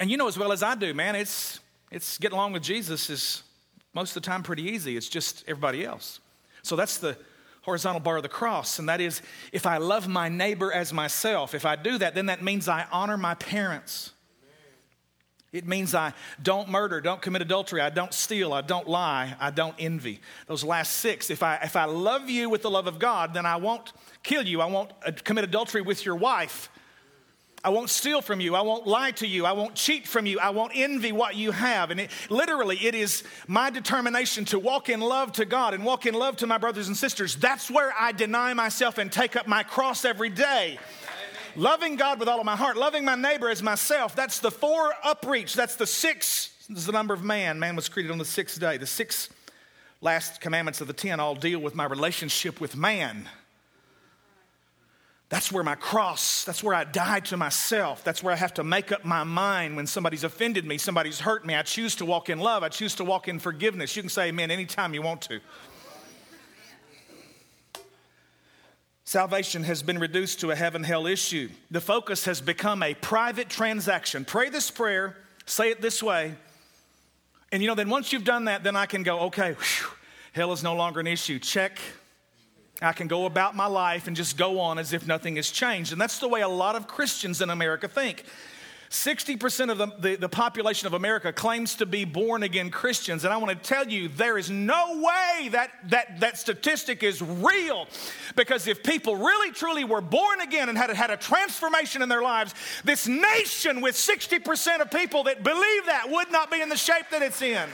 And 0.00 0.10
you 0.10 0.16
know 0.16 0.28
as 0.28 0.38
well 0.38 0.52
as 0.52 0.62
I 0.62 0.74
do, 0.74 0.92
man, 0.92 1.14
it's, 1.14 1.60
it's 1.90 2.18
getting 2.18 2.36
along 2.36 2.52
with 2.52 2.62
Jesus 2.62 3.10
is 3.10 3.42
most 3.94 4.16
of 4.16 4.22
the 4.22 4.26
time 4.26 4.42
pretty 4.42 4.64
easy. 4.64 4.96
It's 4.96 5.08
just 5.08 5.44
everybody 5.46 5.84
else. 5.84 6.20
So 6.62 6.76
that's 6.76 6.98
the 6.98 7.16
horizontal 7.62 8.00
bar 8.00 8.16
of 8.16 8.22
the 8.22 8.28
cross. 8.28 8.78
And 8.78 8.88
that 8.88 9.00
is 9.00 9.22
if 9.52 9.66
I 9.66 9.78
love 9.78 10.06
my 10.06 10.28
neighbor 10.28 10.72
as 10.72 10.92
myself, 10.92 11.54
if 11.54 11.64
I 11.64 11.76
do 11.76 11.98
that, 11.98 12.14
then 12.14 12.26
that 12.26 12.42
means 12.42 12.68
I 12.68 12.86
honor 12.92 13.16
my 13.16 13.34
parents. 13.34 14.12
It 15.54 15.68
means 15.68 15.94
I 15.94 16.14
don't 16.42 16.68
murder, 16.68 17.00
don't 17.00 17.22
commit 17.22 17.40
adultery, 17.40 17.80
I 17.80 17.88
don't 17.88 18.12
steal, 18.12 18.52
I 18.52 18.60
don't 18.60 18.88
lie, 18.88 19.36
I 19.38 19.52
don't 19.52 19.76
envy. 19.78 20.20
Those 20.48 20.64
last 20.64 20.94
six, 20.94 21.30
if 21.30 21.44
I, 21.44 21.60
if 21.62 21.76
I 21.76 21.84
love 21.84 22.28
you 22.28 22.50
with 22.50 22.62
the 22.62 22.70
love 22.70 22.88
of 22.88 22.98
God, 22.98 23.34
then 23.34 23.46
I 23.46 23.54
won't 23.54 23.92
kill 24.24 24.42
you, 24.42 24.60
I 24.60 24.66
won't 24.66 24.90
uh, 25.06 25.12
commit 25.22 25.44
adultery 25.44 25.80
with 25.80 26.04
your 26.04 26.16
wife, 26.16 26.68
I 27.64 27.70
won't 27.70 27.88
steal 27.88 28.20
from 28.20 28.42
you. 28.42 28.54
I 28.54 28.60
won't 28.60 28.86
lie 28.86 29.12
to 29.12 29.26
you. 29.26 29.46
I 29.46 29.52
won't 29.52 29.74
cheat 29.74 30.06
from 30.06 30.26
you. 30.26 30.38
I 30.38 30.50
won't 30.50 30.72
envy 30.74 31.12
what 31.12 31.34
you 31.34 31.50
have. 31.50 31.90
And 31.90 31.98
it, 31.98 32.10
literally, 32.28 32.76
it 32.76 32.94
is 32.94 33.24
my 33.48 33.70
determination 33.70 34.44
to 34.46 34.58
walk 34.58 34.90
in 34.90 35.00
love 35.00 35.32
to 35.32 35.46
God 35.46 35.72
and 35.72 35.82
walk 35.82 36.04
in 36.04 36.12
love 36.12 36.36
to 36.36 36.46
my 36.46 36.58
brothers 36.58 36.88
and 36.88 36.96
sisters. 36.96 37.36
That's 37.36 37.70
where 37.70 37.94
I 37.98 38.12
deny 38.12 38.52
myself 38.52 38.98
and 38.98 39.10
take 39.10 39.34
up 39.34 39.46
my 39.46 39.62
cross 39.62 40.04
every 40.04 40.28
day. 40.28 40.78
Loving 41.56 41.96
God 41.96 42.18
with 42.20 42.28
all 42.28 42.38
of 42.38 42.44
my 42.44 42.56
heart, 42.56 42.76
loving 42.76 43.02
my 43.02 43.14
neighbor 43.14 43.48
as 43.48 43.62
myself. 43.62 44.14
That's 44.14 44.40
the 44.40 44.50
four 44.50 44.92
upreach. 45.02 45.54
That's 45.54 45.76
the 45.76 45.86
six, 45.86 46.50
this 46.68 46.78
is 46.78 46.86
the 46.86 46.92
number 46.92 47.14
of 47.14 47.24
man. 47.24 47.58
Man 47.58 47.76
was 47.76 47.88
created 47.88 48.12
on 48.12 48.18
the 48.18 48.26
sixth 48.26 48.60
day. 48.60 48.76
The 48.76 48.86
six 48.86 49.30
last 50.02 50.42
commandments 50.42 50.82
of 50.82 50.86
the 50.86 50.92
ten 50.92 51.18
all 51.18 51.34
deal 51.34 51.60
with 51.60 51.74
my 51.74 51.86
relationship 51.86 52.60
with 52.60 52.76
man. 52.76 53.26
That's 55.34 55.50
where 55.50 55.64
my 55.64 55.74
cross, 55.74 56.44
that's 56.44 56.62
where 56.62 56.76
I 56.76 56.84
die 56.84 57.18
to 57.18 57.36
myself. 57.36 58.04
That's 58.04 58.22
where 58.22 58.32
I 58.32 58.36
have 58.36 58.54
to 58.54 58.62
make 58.62 58.92
up 58.92 59.04
my 59.04 59.24
mind 59.24 59.74
when 59.74 59.84
somebody's 59.84 60.22
offended 60.22 60.64
me, 60.64 60.78
somebody's 60.78 61.18
hurt 61.18 61.44
me. 61.44 61.56
I 61.56 61.62
choose 61.62 61.96
to 61.96 62.04
walk 62.04 62.30
in 62.30 62.38
love. 62.38 62.62
I 62.62 62.68
choose 62.68 62.94
to 62.94 63.04
walk 63.04 63.26
in 63.26 63.40
forgiveness. 63.40 63.96
You 63.96 64.02
can 64.02 64.10
say 64.10 64.28
amen 64.28 64.52
anytime 64.52 64.94
you 64.94 65.02
want 65.02 65.22
to. 65.22 65.40
Salvation 69.02 69.64
has 69.64 69.82
been 69.82 69.98
reduced 69.98 70.38
to 70.38 70.52
a 70.52 70.54
heaven 70.54 70.84
hell 70.84 71.04
issue. 71.04 71.48
The 71.68 71.80
focus 71.80 72.26
has 72.26 72.40
become 72.40 72.80
a 72.84 72.94
private 72.94 73.48
transaction. 73.48 74.24
Pray 74.24 74.50
this 74.50 74.70
prayer, 74.70 75.16
say 75.46 75.68
it 75.68 75.80
this 75.82 76.00
way, 76.00 76.36
and 77.50 77.60
you 77.60 77.66
know, 77.66 77.74
then 77.74 77.90
once 77.90 78.12
you've 78.12 78.22
done 78.22 78.44
that, 78.44 78.62
then 78.62 78.76
I 78.76 78.86
can 78.86 79.02
go, 79.02 79.18
okay, 79.22 79.54
whew, 79.54 79.88
hell 80.32 80.52
is 80.52 80.62
no 80.62 80.76
longer 80.76 81.00
an 81.00 81.08
issue. 81.08 81.40
Check, 81.40 81.80
I 82.84 82.92
can 82.92 83.08
go 83.08 83.26
about 83.26 83.54
my 83.56 83.66
life 83.66 84.06
and 84.06 84.16
just 84.16 84.36
go 84.36 84.60
on 84.60 84.78
as 84.78 84.92
if 84.92 85.06
nothing 85.06 85.36
has 85.36 85.50
changed. 85.50 85.92
And 85.92 86.00
that's 86.00 86.18
the 86.18 86.28
way 86.28 86.40
a 86.42 86.48
lot 86.48 86.76
of 86.76 86.86
Christians 86.86 87.40
in 87.40 87.50
America 87.50 87.88
think. 87.88 88.24
60% 88.94 89.70
of 89.70 89.78
the, 89.78 89.86
the, 89.98 90.16
the, 90.16 90.28
population 90.28 90.86
of 90.86 90.94
America 90.94 91.32
claims 91.32 91.74
to 91.76 91.86
be 91.86 92.04
born 92.04 92.44
again 92.44 92.70
Christians. 92.70 93.24
And 93.24 93.32
I 93.32 93.36
want 93.38 93.50
to 93.50 93.68
tell 93.68 93.88
you, 93.88 94.06
there 94.06 94.38
is 94.38 94.50
no 94.50 95.02
way 95.02 95.48
that, 95.48 95.70
that 95.90 96.20
that 96.20 96.38
statistic 96.38 97.02
is 97.02 97.20
real. 97.20 97.88
Because 98.36 98.68
if 98.68 98.84
people 98.84 99.16
really 99.16 99.50
truly 99.50 99.82
were 99.82 100.00
born 100.00 100.40
again 100.40 100.68
and 100.68 100.78
had, 100.78 100.90
had 100.90 101.10
a 101.10 101.16
transformation 101.16 102.02
in 102.02 102.08
their 102.08 102.22
lives, 102.22 102.54
this 102.84 103.08
nation 103.08 103.80
with 103.80 103.96
60% 103.96 104.80
of 104.80 104.90
people 104.92 105.24
that 105.24 105.42
believe 105.42 105.86
that 105.86 106.08
would 106.08 106.30
not 106.30 106.50
be 106.50 106.60
in 106.60 106.68
the 106.68 106.76
shape 106.76 107.06
that 107.10 107.20
it's 107.20 107.42
in. 107.42 107.68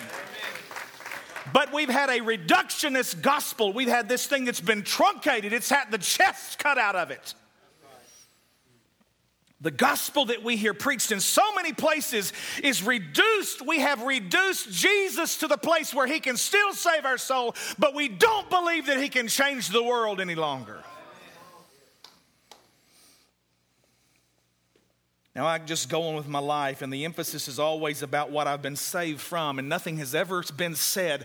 But 1.53 1.73
we've 1.73 1.91
had 1.91 2.11
a 2.11 2.21
reductionist 2.21 3.23
gospel. 3.23 3.73
We've 3.73 3.89
had 3.89 4.09
this 4.09 4.27
thing 4.27 4.45
that's 4.45 4.61
been 4.61 4.83
truncated, 4.83 5.53
it's 5.53 5.71
had 5.71 5.91
the 5.91 5.99
chest 5.99 6.59
cut 6.59 6.79
out 6.79 6.97
of 6.97 7.11
it. 7.11 7.35
The 9.63 9.71
gospel 9.71 10.27
that 10.27 10.43
we 10.43 10.57
hear 10.57 10.73
preached 10.73 11.13
in 11.13 11.21
so 11.21 11.43
many 11.55 11.75
places 11.75 12.33
is 12.63 12.83
reduced. 12.83 13.61
We 13.61 13.81
have 13.81 14.03
reduced 14.03 14.71
Jesus 14.71 15.37
to 15.39 15.49
the 15.49 15.59
place 15.59 15.93
where 15.93 16.07
he 16.07 16.19
can 16.19 16.39
still 16.39 16.73
save 16.73 17.05
our 17.05 17.19
soul, 17.19 17.55
but 17.79 17.95
we 17.95 18.09
don't 18.09 18.49
believe 18.49 18.87
that 18.87 18.97
he 18.97 19.11
can 19.11 19.29
change 19.29 19.69
the 19.69 19.83
world 19.83 20.19
any 20.19 20.35
longer. 20.35 20.83
Now, 25.41 25.47
I 25.47 25.57
just 25.57 25.89
go 25.89 26.03
on 26.03 26.17
with 26.17 26.29
my 26.29 26.39
life, 26.39 26.83
and 26.83 26.93
the 26.93 27.07
emphasis 27.07 27.49
is 27.49 27.59
always 27.59 28.03
about 28.03 28.31
what 28.31 28.47
I've 28.47 28.61
been 28.61 28.77
saved 28.77 29.23
from, 29.23 29.59
and 29.59 29.71
nothing 29.71 29.97
has 29.97 30.15
ever 30.15 30.45
been 30.55 30.75
said. 30.75 31.25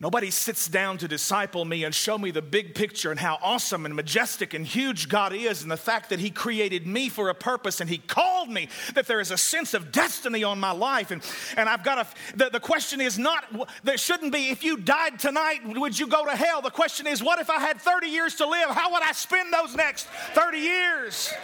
Nobody 0.00 0.30
sits 0.30 0.68
down 0.68 0.96
to 0.96 1.06
disciple 1.06 1.66
me 1.66 1.84
and 1.84 1.94
show 1.94 2.16
me 2.16 2.30
the 2.30 2.40
big 2.40 2.74
picture 2.74 3.10
and 3.10 3.20
how 3.20 3.38
awesome 3.42 3.84
and 3.84 3.94
majestic 3.94 4.54
and 4.54 4.66
huge 4.66 5.10
God 5.10 5.34
is, 5.34 5.60
and 5.60 5.70
the 5.70 5.76
fact 5.76 6.08
that 6.08 6.18
He 6.18 6.30
created 6.30 6.86
me 6.86 7.10
for 7.10 7.28
a 7.28 7.34
purpose 7.34 7.82
and 7.82 7.90
He 7.90 7.98
called 7.98 8.48
me, 8.48 8.70
that 8.94 9.06
there 9.06 9.20
is 9.20 9.30
a 9.30 9.36
sense 9.36 9.74
of 9.74 9.92
destiny 9.92 10.42
on 10.42 10.58
my 10.58 10.72
life. 10.72 11.10
And, 11.10 11.22
and 11.58 11.68
I've 11.68 11.84
got 11.84 11.98
a, 11.98 12.36
the, 12.38 12.48
the 12.48 12.60
question 12.60 13.02
is 13.02 13.18
not, 13.18 13.44
there 13.84 13.98
shouldn't 13.98 14.32
be, 14.32 14.48
if 14.48 14.64
you 14.64 14.78
died 14.78 15.18
tonight, 15.18 15.60
would 15.62 15.98
you 15.98 16.06
go 16.06 16.24
to 16.24 16.34
hell? 16.34 16.62
The 16.62 16.70
question 16.70 17.06
is, 17.06 17.22
what 17.22 17.38
if 17.38 17.50
I 17.50 17.60
had 17.60 17.82
30 17.82 18.06
years 18.06 18.36
to 18.36 18.48
live? 18.48 18.70
How 18.70 18.90
would 18.92 19.02
I 19.02 19.12
spend 19.12 19.52
those 19.52 19.76
next 19.76 20.06
30 20.32 20.56
years? 20.56 21.34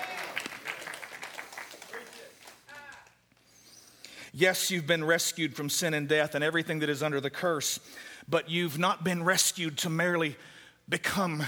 Yes, 4.32 4.70
you've 4.70 4.86
been 4.86 5.04
rescued 5.04 5.54
from 5.54 5.68
sin 5.68 5.92
and 5.92 6.08
death 6.08 6.34
and 6.34 6.42
everything 6.42 6.78
that 6.78 6.88
is 6.88 7.02
under 7.02 7.20
the 7.20 7.30
curse, 7.30 7.78
but 8.28 8.48
you've 8.48 8.78
not 8.78 9.04
been 9.04 9.22
rescued 9.22 9.76
to 9.78 9.90
merely 9.90 10.36
become 10.88 11.44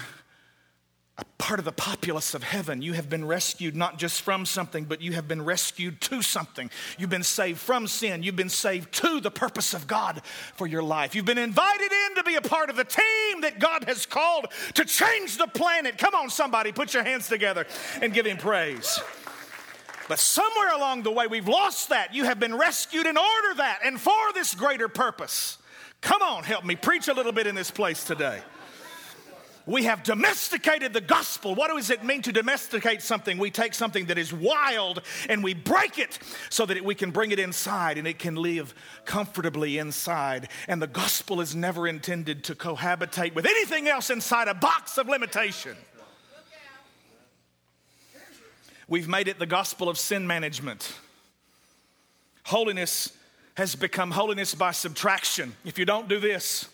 a 1.16 1.24
part 1.38 1.60
of 1.60 1.64
the 1.64 1.72
populace 1.72 2.34
of 2.34 2.42
heaven. 2.42 2.82
You 2.82 2.92
have 2.94 3.08
been 3.08 3.24
rescued 3.24 3.76
not 3.76 3.98
just 3.98 4.20
from 4.22 4.44
something, 4.44 4.84
but 4.84 5.00
you 5.00 5.12
have 5.12 5.28
been 5.28 5.42
rescued 5.42 6.00
to 6.02 6.22
something. 6.22 6.70
You've 6.98 7.10
been 7.10 7.22
saved 7.22 7.60
from 7.60 7.86
sin. 7.86 8.22
You've 8.22 8.36
been 8.36 8.48
saved 8.48 8.92
to 8.94 9.20
the 9.20 9.30
purpose 9.30 9.74
of 9.74 9.86
God 9.86 10.22
for 10.54 10.66
your 10.66 10.82
life. 10.82 11.14
You've 11.14 11.24
been 11.24 11.38
invited 11.38 11.90
in 11.90 12.16
to 12.16 12.24
be 12.24 12.34
a 12.34 12.40
part 12.40 12.68
of 12.68 12.76
the 12.76 12.84
team 12.84 13.42
that 13.42 13.60
God 13.60 13.84
has 13.84 14.06
called 14.06 14.46
to 14.74 14.84
change 14.84 15.38
the 15.38 15.46
planet. 15.46 15.98
Come 15.98 16.14
on, 16.14 16.30
somebody, 16.30 16.72
put 16.72 16.92
your 16.92 17.04
hands 17.04 17.28
together 17.28 17.66
and 18.02 18.12
give 18.12 18.26
Him 18.26 18.36
praise. 18.36 19.00
But 20.08 20.18
somewhere 20.18 20.74
along 20.74 21.02
the 21.02 21.10
way, 21.10 21.26
we've 21.26 21.48
lost 21.48 21.88
that. 21.88 22.14
You 22.14 22.24
have 22.24 22.38
been 22.38 22.54
rescued 22.54 23.06
in 23.06 23.16
order 23.16 23.54
that 23.56 23.80
and 23.84 24.00
for 24.00 24.32
this 24.34 24.54
greater 24.54 24.88
purpose. 24.88 25.58
Come 26.00 26.20
on, 26.20 26.44
help 26.44 26.64
me 26.64 26.76
preach 26.76 27.08
a 27.08 27.14
little 27.14 27.32
bit 27.32 27.46
in 27.46 27.54
this 27.54 27.70
place 27.70 28.04
today. 28.04 28.40
We 29.66 29.84
have 29.84 30.02
domesticated 30.02 30.92
the 30.92 31.00
gospel. 31.00 31.54
What 31.54 31.70
does 31.74 31.88
it 31.88 32.04
mean 32.04 32.20
to 32.22 32.32
domesticate 32.32 33.00
something? 33.00 33.38
We 33.38 33.50
take 33.50 33.72
something 33.72 34.06
that 34.06 34.18
is 34.18 34.30
wild 34.30 35.00
and 35.30 35.42
we 35.42 35.54
break 35.54 35.98
it 35.98 36.18
so 36.50 36.66
that 36.66 36.84
we 36.84 36.94
can 36.94 37.10
bring 37.10 37.30
it 37.30 37.38
inside 37.38 37.96
and 37.96 38.06
it 38.06 38.18
can 38.18 38.34
live 38.34 38.74
comfortably 39.06 39.78
inside. 39.78 40.48
And 40.68 40.82
the 40.82 40.86
gospel 40.86 41.40
is 41.40 41.54
never 41.54 41.88
intended 41.88 42.44
to 42.44 42.54
cohabitate 42.54 43.34
with 43.34 43.46
anything 43.46 43.88
else 43.88 44.10
inside 44.10 44.48
a 44.48 44.54
box 44.54 44.98
of 44.98 45.08
limitation. 45.08 45.76
We've 48.88 49.08
made 49.08 49.28
it 49.28 49.38
the 49.38 49.46
gospel 49.46 49.88
of 49.88 49.98
sin 49.98 50.26
management. 50.26 50.92
Holiness 52.44 53.12
has 53.54 53.74
become 53.74 54.10
holiness 54.10 54.54
by 54.54 54.72
subtraction. 54.72 55.54
If 55.64 55.78
you 55.78 55.84
don't 55.84 56.08
do 56.08 56.20
this, 56.20 56.68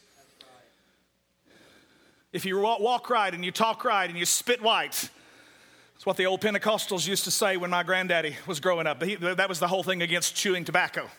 if 2.33 2.44
you 2.44 2.59
walk 2.61 3.11
right 3.11 3.33
and 3.33 3.44
you 3.44 3.53
talk 3.53 3.85
right 3.85 4.09
and 4.09 4.18
you 4.18 4.25
spit 4.25 4.62
white, 4.62 5.11
that's 5.94 6.07
what 6.07 6.16
the 6.16 6.27
old 6.27 6.40
Pentecostals 6.40 7.07
used 7.07 7.25
to 7.25 7.31
say 7.31 7.57
when 7.57 7.70
my 7.70 7.83
granddaddy 7.83 8.37
was 8.46 8.59
growing 8.59 8.87
up. 8.87 9.03
He, 9.03 9.16
that 9.16 9.49
was 9.49 9.61
the 9.61 9.68
whole 9.68 9.83
thing 9.83 10.01
against 10.01 10.35
chewing 10.35 10.64
tobacco. 10.64 11.11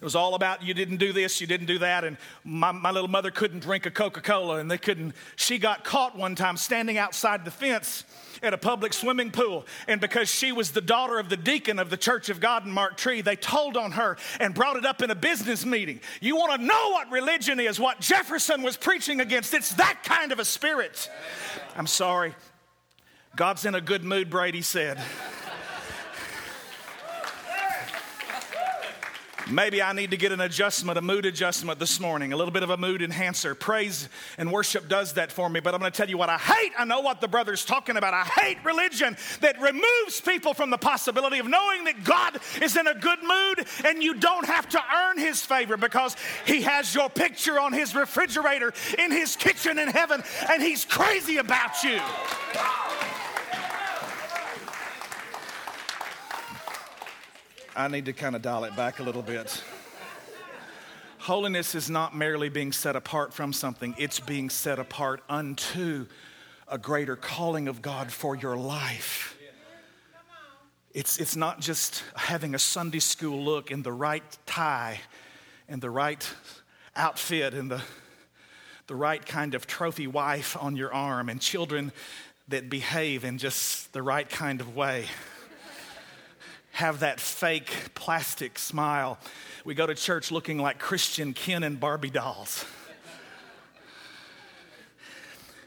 It 0.00 0.04
was 0.04 0.14
all 0.14 0.34
about 0.34 0.62
you 0.62 0.74
didn't 0.74 0.98
do 0.98 1.12
this, 1.12 1.40
you 1.40 1.46
didn't 1.46 1.66
do 1.66 1.80
that. 1.80 2.04
And 2.04 2.16
my, 2.44 2.70
my 2.70 2.92
little 2.92 3.08
mother 3.08 3.32
couldn't 3.32 3.60
drink 3.60 3.84
a 3.84 3.90
Coca 3.90 4.20
Cola, 4.20 4.58
and 4.58 4.70
they 4.70 4.78
couldn't. 4.78 5.14
She 5.34 5.58
got 5.58 5.82
caught 5.82 6.16
one 6.16 6.36
time 6.36 6.56
standing 6.56 6.98
outside 6.98 7.44
the 7.44 7.50
fence 7.50 8.04
at 8.42 8.54
a 8.54 8.58
public 8.58 8.92
swimming 8.92 9.32
pool. 9.32 9.66
And 9.88 10.00
because 10.00 10.28
she 10.28 10.52
was 10.52 10.70
the 10.70 10.80
daughter 10.80 11.18
of 11.18 11.28
the 11.28 11.36
deacon 11.36 11.80
of 11.80 11.90
the 11.90 11.96
Church 11.96 12.28
of 12.28 12.38
God 12.38 12.64
in 12.64 12.70
Marked 12.70 12.98
Tree, 12.98 13.20
they 13.20 13.34
told 13.34 13.76
on 13.76 13.92
her 13.92 14.16
and 14.38 14.54
brought 14.54 14.76
it 14.76 14.86
up 14.86 15.02
in 15.02 15.10
a 15.10 15.16
business 15.16 15.66
meeting. 15.66 16.00
You 16.20 16.36
want 16.36 16.60
to 16.60 16.66
know 16.66 16.90
what 16.90 17.10
religion 17.10 17.58
is, 17.58 17.80
what 17.80 18.00
Jefferson 18.00 18.62
was 18.62 18.76
preaching 18.76 19.20
against? 19.20 19.52
It's 19.54 19.74
that 19.74 20.04
kind 20.04 20.30
of 20.30 20.38
a 20.38 20.44
spirit. 20.44 21.10
I'm 21.76 21.88
sorry. 21.88 22.34
God's 23.36 23.64
in 23.64 23.74
a 23.74 23.80
good 23.80 24.04
mood, 24.04 24.30
Brady 24.30 24.62
said. 24.62 25.00
Maybe 29.50 29.80
I 29.80 29.94
need 29.94 30.10
to 30.10 30.18
get 30.18 30.30
an 30.30 30.42
adjustment, 30.42 30.98
a 30.98 31.00
mood 31.00 31.24
adjustment 31.24 31.78
this 31.78 32.00
morning, 32.00 32.34
a 32.34 32.36
little 32.36 32.52
bit 32.52 32.62
of 32.62 32.68
a 32.68 32.76
mood 32.76 33.00
enhancer. 33.00 33.54
Praise 33.54 34.10
and 34.36 34.52
worship 34.52 34.88
does 34.88 35.14
that 35.14 35.32
for 35.32 35.48
me. 35.48 35.60
But 35.60 35.72
I'm 35.72 35.80
going 35.80 35.90
to 35.90 35.96
tell 35.96 36.08
you 36.08 36.18
what 36.18 36.28
I 36.28 36.36
hate. 36.36 36.72
I 36.78 36.84
know 36.84 37.00
what 37.00 37.22
the 37.22 37.28
brother's 37.28 37.64
talking 37.64 37.96
about. 37.96 38.12
I 38.12 38.24
hate 38.24 38.58
religion 38.62 39.16
that 39.40 39.58
removes 39.58 40.20
people 40.20 40.52
from 40.52 40.68
the 40.68 40.76
possibility 40.76 41.38
of 41.38 41.46
knowing 41.46 41.84
that 41.84 42.04
God 42.04 42.38
is 42.60 42.76
in 42.76 42.86
a 42.86 42.94
good 42.94 43.20
mood 43.22 43.66
and 43.86 44.02
you 44.02 44.14
don't 44.14 44.44
have 44.44 44.68
to 44.68 44.82
earn 44.94 45.18
his 45.18 45.42
favor 45.42 45.78
because 45.78 46.14
he 46.44 46.60
has 46.62 46.94
your 46.94 47.08
picture 47.08 47.58
on 47.58 47.72
his 47.72 47.94
refrigerator 47.94 48.74
in 48.98 49.10
his 49.10 49.34
kitchen 49.34 49.78
in 49.78 49.88
heaven 49.88 50.22
and 50.50 50.62
he's 50.62 50.84
crazy 50.84 51.38
about 51.38 51.82
you. 51.82 51.98
I 57.78 57.86
need 57.86 58.06
to 58.06 58.12
kind 58.12 58.34
of 58.34 58.42
dial 58.42 58.64
it 58.64 58.74
back 58.74 58.98
a 58.98 59.04
little 59.04 59.22
bit. 59.22 59.62
Holiness 61.18 61.76
is 61.76 61.88
not 61.88 62.12
merely 62.12 62.48
being 62.48 62.72
set 62.72 62.96
apart 62.96 63.32
from 63.32 63.52
something, 63.52 63.94
it's 63.96 64.18
being 64.18 64.50
set 64.50 64.80
apart 64.80 65.22
unto 65.28 66.06
a 66.66 66.76
greater 66.76 67.14
calling 67.14 67.68
of 67.68 67.80
God 67.80 68.10
for 68.10 68.34
your 68.34 68.56
life. 68.56 69.38
It's, 70.92 71.18
it's 71.18 71.36
not 71.36 71.60
just 71.60 72.02
having 72.16 72.56
a 72.56 72.58
Sunday 72.58 72.98
school 72.98 73.44
look 73.44 73.70
in 73.70 73.84
the 73.84 73.92
right 73.92 74.24
tie 74.44 74.98
and 75.68 75.80
the 75.80 75.90
right 75.90 76.28
outfit 76.96 77.54
and 77.54 77.70
the, 77.70 77.80
the 78.88 78.96
right 78.96 79.24
kind 79.24 79.54
of 79.54 79.68
trophy 79.68 80.08
wife 80.08 80.56
on 80.60 80.74
your 80.74 80.92
arm 80.92 81.28
and 81.28 81.40
children 81.40 81.92
that 82.48 82.68
behave 82.68 83.24
in 83.24 83.38
just 83.38 83.92
the 83.92 84.02
right 84.02 84.28
kind 84.28 84.60
of 84.60 84.74
way 84.74 85.04
have 86.78 87.00
that 87.00 87.18
fake 87.18 87.72
plastic 87.94 88.56
smile. 88.56 89.18
We 89.64 89.74
go 89.74 89.84
to 89.84 89.96
church 89.96 90.30
looking 90.30 90.58
like 90.58 90.78
Christian 90.78 91.32
Ken 91.32 91.64
and 91.64 91.80
Barbie 91.80 92.08
dolls. 92.08 92.64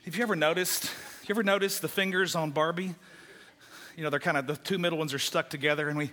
Have 0.06 0.16
you 0.16 0.24
ever 0.24 0.38
noticed? 0.38 0.86
You 1.28 1.34
ever 1.34 1.44
noticed 1.44 1.82
the 1.82 1.90
fingers 1.90 2.34
on 2.34 2.52
Barbie? 2.52 2.96
you 3.98 4.04
know, 4.04 4.10
they're 4.10 4.22
kind 4.22 4.38
of, 4.38 4.48
the 4.48 4.56
two 4.56 4.78
middle 4.78 4.98
ones 4.98 5.14
are 5.14 5.20
stuck 5.20 5.50
together 5.50 5.90
and 5.90 5.98
we 5.98 6.12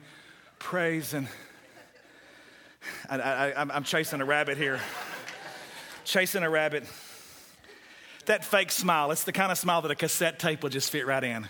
praise 0.59 1.15
and 1.15 1.29
I, 3.09 3.53
I'm 3.57 3.85
chasing 3.85 4.21
a 4.21 4.25
rabbit 4.25 4.59
here. 4.59 4.81
chasing 6.05 6.43
a 6.43 6.51
rabbit. 6.51 6.83
That 8.27 8.45
fake 8.45 8.73
smile, 8.73 9.13
it's 9.13 9.23
the 9.23 9.33
kind 9.33 9.53
of 9.53 9.59
smile 9.59 9.81
that 9.83 9.93
a 9.93 9.95
cassette 9.95 10.41
tape 10.41 10.65
will 10.65 10.71
just 10.71 10.91
fit 10.91 11.07
right 11.07 11.23
in. 11.23 11.47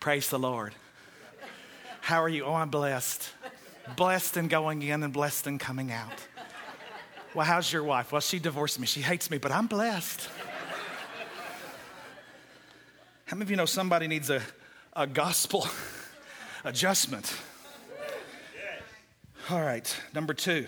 Praise 0.00 0.28
the 0.28 0.38
Lord. 0.40 0.74
How 2.00 2.22
are 2.22 2.28
you? 2.28 2.44
Oh, 2.44 2.54
I'm 2.54 2.70
blessed. 2.70 3.30
Blessed 3.96 4.36
and 4.36 4.48
going 4.50 4.82
in 4.82 5.02
and 5.02 5.12
blessed 5.12 5.46
and 5.46 5.58
coming 5.60 5.92
out. 5.92 6.12
Well, 7.34 7.46
how's 7.46 7.72
your 7.72 7.84
wife? 7.84 8.10
Well, 8.12 8.20
she 8.20 8.38
divorced 8.38 8.80
me. 8.80 8.86
She 8.86 9.00
hates 9.00 9.30
me, 9.30 9.38
but 9.38 9.52
I'm 9.52 9.66
blessed. 9.66 10.28
How 13.26 13.36
many 13.36 13.44
of 13.44 13.50
you 13.50 13.56
know 13.56 13.66
somebody 13.66 14.08
needs 14.08 14.30
a, 14.30 14.42
a 14.96 15.06
gospel 15.06 15.68
adjustment? 16.64 17.32
All 19.48 19.60
right, 19.60 19.96
number 20.14 20.34
two 20.34 20.66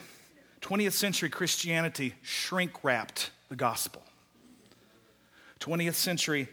20th 0.60 0.92
century 0.92 1.28
Christianity 1.28 2.14
shrink 2.22 2.84
wrapped 2.84 3.30
the 3.48 3.56
gospel. 3.56 4.02
20th 5.58 5.94
century 5.94 6.48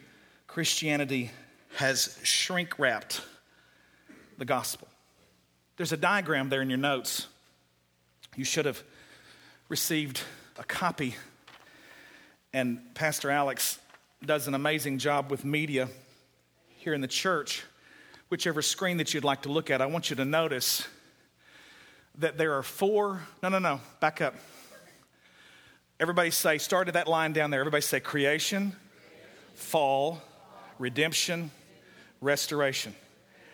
Christianity 0.47 1.29
has 1.75 2.19
shrink 2.23 2.79
wrapped 2.79 3.21
the 4.39 4.45
gospel. 4.45 4.88
There's 5.78 5.91
a 5.91 5.97
diagram 5.97 6.49
there 6.49 6.62
in 6.62 6.69
your 6.69 6.80
notes. 6.80 7.28
You 8.36 8.43
should 8.43 8.65
have 8.65 8.82
received 9.67 10.21
a 10.58 10.63
copy. 10.63 11.15
And 12.54 12.80
Pastor 12.95 13.30
Alex 13.30 13.80
does 14.25 14.47
an 14.47 14.56
amazing 14.56 14.97
job 14.97 15.30
with 15.30 15.45
media 15.45 15.88
here 16.78 16.93
in 16.93 17.02
the 17.02 17.08
church. 17.08 17.63
Whichever 18.30 18.62
screen 18.62 18.97
that 18.97 19.13
you'd 19.13 19.23
like 19.23 19.43
to 19.43 19.49
look 19.49 19.69
at, 19.69 19.82
I 19.82 19.86
want 19.86 20.10
you 20.10 20.15
to 20.17 20.25
notice 20.25 20.88
that 22.17 22.38
there 22.38 22.58
are 22.58 22.63
four. 22.63 23.21
No, 23.41 23.49
no, 23.49 23.60
no, 23.60 23.82
back 23.99 24.21
up. 24.21 24.36
Everybody 25.99 26.32
say, 26.32 26.58
started 26.58 26.95
that 26.95 27.08
line 27.08 27.34
down 27.34 27.52
there. 27.52 27.60
Everybody 27.60 27.82
say 27.82 27.99
creation, 27.99 28.73
fall, 29.56 30.21
redemption, 30.78 31.52
restoration. 32.21 32.95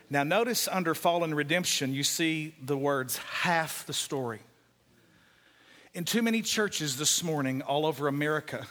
Now, 0.09 0.23
notice 0.23 0.67
under 0.67 0.93
fallen 0.93 1.33
redemption, 1.33 1.93
you 1.93 2.03
see 2.03 2.53
the 2.61 2.77
words 2.77 3.17
half 3.17 3.85
the 3.87 3.93
story. 3.93 4.39
In 5.93 6.03
too 6.03 6.21
many 6.21 6.41
churches 6.41 6.97
this 6.97 7.23
morning, 7.23 7.61
all 7.61 7.85
over 7.85 8.07
America, 8.07 8.67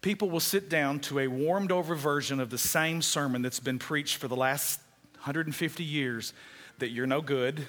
people 0.00 0.30
will 0.30 0.40
sit 0.40 0.70
down 0.70 1.00
to 1.00 1.18
a 1.18 1.26
warmed 1.26 1.72
over 1.72 1.94
version 1.94 2.40
of 2.40 2.50
the 2.50 2.58
same 2.58 3.02
sermon 3.02 3.42
that's 3.42 3.60
been 3.60 3.78
preached 3.78 4.16
for 4.16 4.28
the 4.28 4.36
last 4.36 4.80
150 5.16 5.84
years 5.84 6.32
that 6.78 6.90
you're 6.90 7.06
no 7.06 7.20
good, 7.20 7.66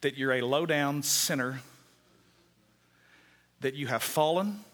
that 0.00 0.16
you're 0.16 0.32
a 0.32 0.42
low 0.42 0.66
down 0.66 1.02
sinner, 1.02 1.60
that 3.60 3.74
you 3.74 3.86
have 3.86 4.02
fallen, 4.02 4.64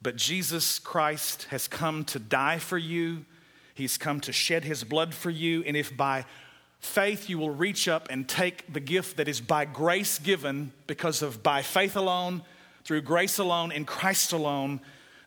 but 0.00 0.16
Jesus 0.16 0.78
Christ 0.78 1.44
has 1.50 1.68
come 1.68 2.04
to 2.06 2.18
die 2.18 2.58
for 2.58 2.78
you. 2.78 3.26
He's 3.80 3.96
come 3.96 4.20
to 4.20 4.32
shed 4.32 4.64
his 4.64 4.84
blood 4.84 5.14
for 5.14 5.30
you. 5.30 5.64
And 5.66 5.74
if 5.74 5.96
by 5.96 6.26
faith 6.80 7.30
you 7.30 7.38
will 7.38 7.48
reach 7.48 7.88
up 7.88 8.08
and 8.10 8.28
take 8.28 8.70
the 8.70 8.78
gift 8.78 9.16
that 9.16 9.26
is 9.26 9.40
by 9.40 9.64
grace 9.64 10.18
given 10.18 10.72
because 10.86 11.22
of 11.22 11.42
by 11.42 11.62
faith 11.62 11.96
alone, 11.96 12.42
through 12.84 13.00
grace 13.00 13.38
alone, 13.38 13.72
in 13.72 13.86
Christ 13.86 14.34
alone, 14.34 14.82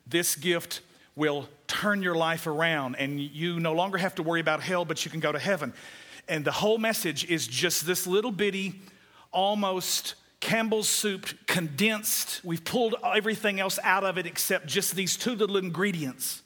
this 0.06 0.36
gift 0.36 0.82
will 1.16 1.50
turn 1.66 2.04
your 2.04 2.14
life 2.14 2.46
around 2.46 2.96
and 2.98 3.20
you 3.20 3.60
no 3.60 3.74
longer 3.74 3.98
have 3.98 4.14
to 4.16 4.24
worry 4.24 4.40
about 4.40 4.62
hell, 4.62 4.86
but 4.86 5.04
you 5.04 5.10
can 5.10 5.20
go 5.20 5.32
to 5.32 5.40
heaven. 5.40 5.74
And 6.28 6.46
the 6.46 6.52
whole 6.52 6.78
message 6.78 7.26
is 7.26 7.48
just 7.48 7.88
this 7.88 8.06
little 8.06 8.32
bitty, 8.32 8.82
almost 9.32 10.14
Campbell's 10.40 10.90
soup 10.90 11.26
condensed. 11.48 12.42
We've 12.44 12.64
pulled 12.64 12.94
everything 13.04 13.60
else 13.60 13.80
out 13.82 14.04
of 14.04 14.20
it 14.20 14.28
except 14.28 14.68
just 14.68 14.96
these 14.96 15.18
two 15.18 15.34
little 15.34 15.58
ingredients 15.58 16.44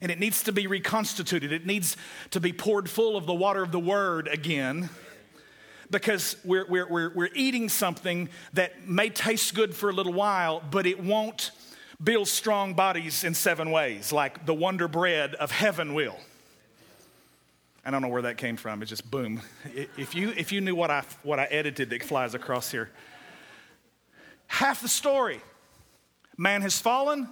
and 0.00 0.10
it 0.10 0.18
needs 0.18 0.42
to 0.44 0.52
be 0.52 0.66
reconstituted. 0.66 1.52
It 1.52 1.66
needs 1.66 1.96
to 2.30 2.40
be 2.40 2.52
poured 2.52 2.88
full 2.88 3.16
of 3.16 3.26
the 3.26 3.34
water 3.34 3.62
of 3.62 3.72
the 3.72 3.80
word 3.80 4.28
again 4.28 4.90
because 5.90 6.36
we're, 6.44 6.66
we're, 6.68 6.88
we're, 6.88 7.14
we're 7.14 7.30
eating 7.34 7.68
something 7.68 8.28
that 8.52 8.88
may 8.88 9.08
taste 9.08 9.54
good 9.54 9.74
for 9.74 9.90
a 9.90 9.92
little 9.92 10.12
while, 10.12 10.62
but 10.70 10.86
it 10.86 11.02
won't 11.02 11.50
build 12.02 12.28
strong 12.28 12.74
bodies 12.74 13.24
in 13.24 13.34
seven 13.34 13.70
ways 13.70 14.12
like 14.12 14.46
the 14.46 14.54
wonder 14.54 14.86
bread 14.86 15.34
of 15.34 15.50
heaven 15.50 15.94
will. 15.94 16.16
I 17.84 17.90
don't 17.90 18.02
know 18.02 18.08
where 18.08 18.22
that 18.22 18.36
came 18.36 18.56
from. 18.56 18.82
It's 18.82 18.90
just 18.90 19.10
boom. 19.10 19.40
If 19.96 20.14
you, 20.14 20.30
if 20.36 20.52
you 20.52 20.60
knew 20.60 20.74
what 20.74 20.90
I, 20.90 21.04
what 21.22 21.38
I 21.38 21.44
edited 21.44 21.90
that 21.90 22.02
flies 22.02 22.34
across 22.34 22.70
here, 22.70 22.90
half 24.46 24.82
the 24.82 24.88
story 24.88 25.40
man 26.36 26.62
has 26.62 26.78
fallen, 26.78 27.28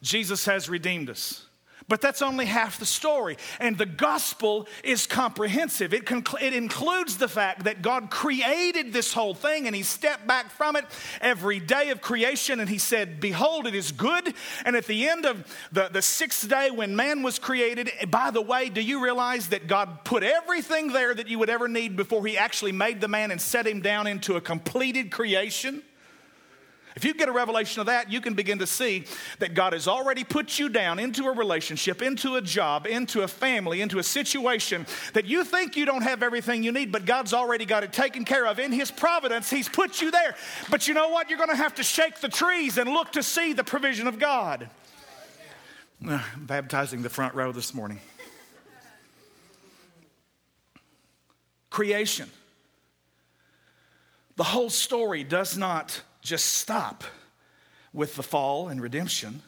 Jesus 0.00 0.44
has 0.46 0.68
redeemed 0.68 1.10
us. 1.10 1.46
But 1.90 2.00
that's 2.00 2.22
only 2.22 2.46
half 2.46 2.78
the 2.78 2.86
story. 2.86 3.36
And 3.58 3.76
the 3.76 3.84
gospel 3.84 4.68
is 4.84 5.08
comprehensive. 5.08 5.92
It, 5.92 6.08
it 6.40 6.54
includes 6.54 7.16
the 7.16 7.26
fact 7.26 7.64
that 7.64 7.82
God 7.82 8.10
created 8.10 8.92
this 8.92 9.12
whole 9.12 9.34
thing 9.34 9.66
and 9.66 9.74
He 9.74 9.82
stepped 9.82 10.24
back 10.24 10.52
from 10.52 10.76
it 10.76 10.84
every 11.20 11.58
day 11.58 11.90
of 11.90 12.00
creation 12.00 12.60
and 12.60 12.70
He 12.70 12.78
said, 12.78 13.18
Behold, 13.18 13.66
it 13.66 13.74
is 13.74 13.90
good. 13.90 14.32
And 14.64 14.76
at 14.76 14.86
the 14.86 15.08
end 15.08 15.26
of 15.26 15.44
the, 15.72 15.88
the 15.88 16.00
sixth 16.00 16.48
day 16.48 16.70
when 16.70 16.94
man 16.94 17.24
was 17.24 17.40
created, 17.40 17.90
by 18.08 18.30
the 18.30 18.40
way, 18.40 18.68
do 18.68 18.80
you 18.80 19.02
realize 19.02 19.48
that 19.48 19.66
God 19.66 20.04
put 20.04 20.22
everything 20.22 20.92
there 20.92 21.12
that 21.12 21.26
you 21.26 21.40
would 21.40 21.50
ever 21.50 21.66
need 21.66 21.96
before 21.96 22.24
He 22.24 22.38
actually 22.38 22.72
made 22.72 23.00
the 23.00 23.08
man 23.08 23.32
and 23.32 23.40
set 23.40 23.66
him 23.66 23.80
down 23.80 24.06
into 24.06 24.36
a 24.36 24.40
completed 24.40 25.10
creation? 25.10 25.82
If 26.96 27.04
you 27.04 27.14
get 27.14 27.28
a 27.28 27.32
revelation 27.32 27.80
of 27.80 27.86
that, 27.86 28.10
you 28.10 28.20
can 28.20 28.34
begin 28.34 28.58
to 28.58 28.66
see 28.66 29.04
that 29.38 29.54
God 29.54 29.72
has 29.72 29.86
already 29.86 30.24
put 30.24 30.58
you 30.58 30.68
down 30.68 30.98
into 30.98 31.26
a 31.26 31.32
relationship, 31.32 32.02
into 32.02 32.34
a 32.34 32.42
job, 32.42 32.86
into 32.86 33.22
a 33.22 33.28
family, 33.28 33.80
into 33.80 33.98
a 33.98 34.02
situation 34.02 34.86
that 35.12 35.24
you 35.24 35.44
think 35.44 35.76
you 35.76 35.84
don't 35.84 36.02
have 36.02 36.22
everything 36.22 36.62
you 36.62 36.72
need, 36.72 36.90
but 36.90 37.06
God's 37.06 37.32
already 37.32 37.64
got 37.64 37.84
it 37.84 37.92
taken 37.92 38.24
care 38.24 38.46
of. 38.46 38.58
In 38.58 38.72
His 38.72 38.90
providence, 38.90 39.48
He's 39.48 39.68
put 39.68 40.00
you 40.00 40.10
there. 40.10 40.34
But 40.68 40.88
you 40.88 40.94
know 40.94 41.10
what? 41.10 41.30
You're 41.30 41.38
going 41.38 41.50
to 41.50 41.56
have 41.56 41.76
to 41.76 41.84
shake 41.84 42.20
the 42.20 42.28
trees 42.28 42.76
and 42.76 42.90
look 42.90 43.12
to 43.12 43.22
see 43.22 43.52
the 43.52 43.64
provision 43.64 44.08
of 44.08 44.18
God. 44.18 44.68
Uh, 46.06 46.22
baptizing 46.38 47.02
the 47.02 47.10
front 47.10 47.34
row 47.34 47.52
this 47.52 47.72
morning. 47.72 48.00
Creation. 51.68 52.28
The 54.36 54.44
whole 54.44 54.70
story 54.70 55.22
does 55.22 55.56
not 55.56 56.00
just 56.22 56.44
stop 56.44 57.04
with 57.92 58.14
the 58.16 58.22
fall 58.22 58.68
and 58.68 58.80
redemption, 58.80 59.42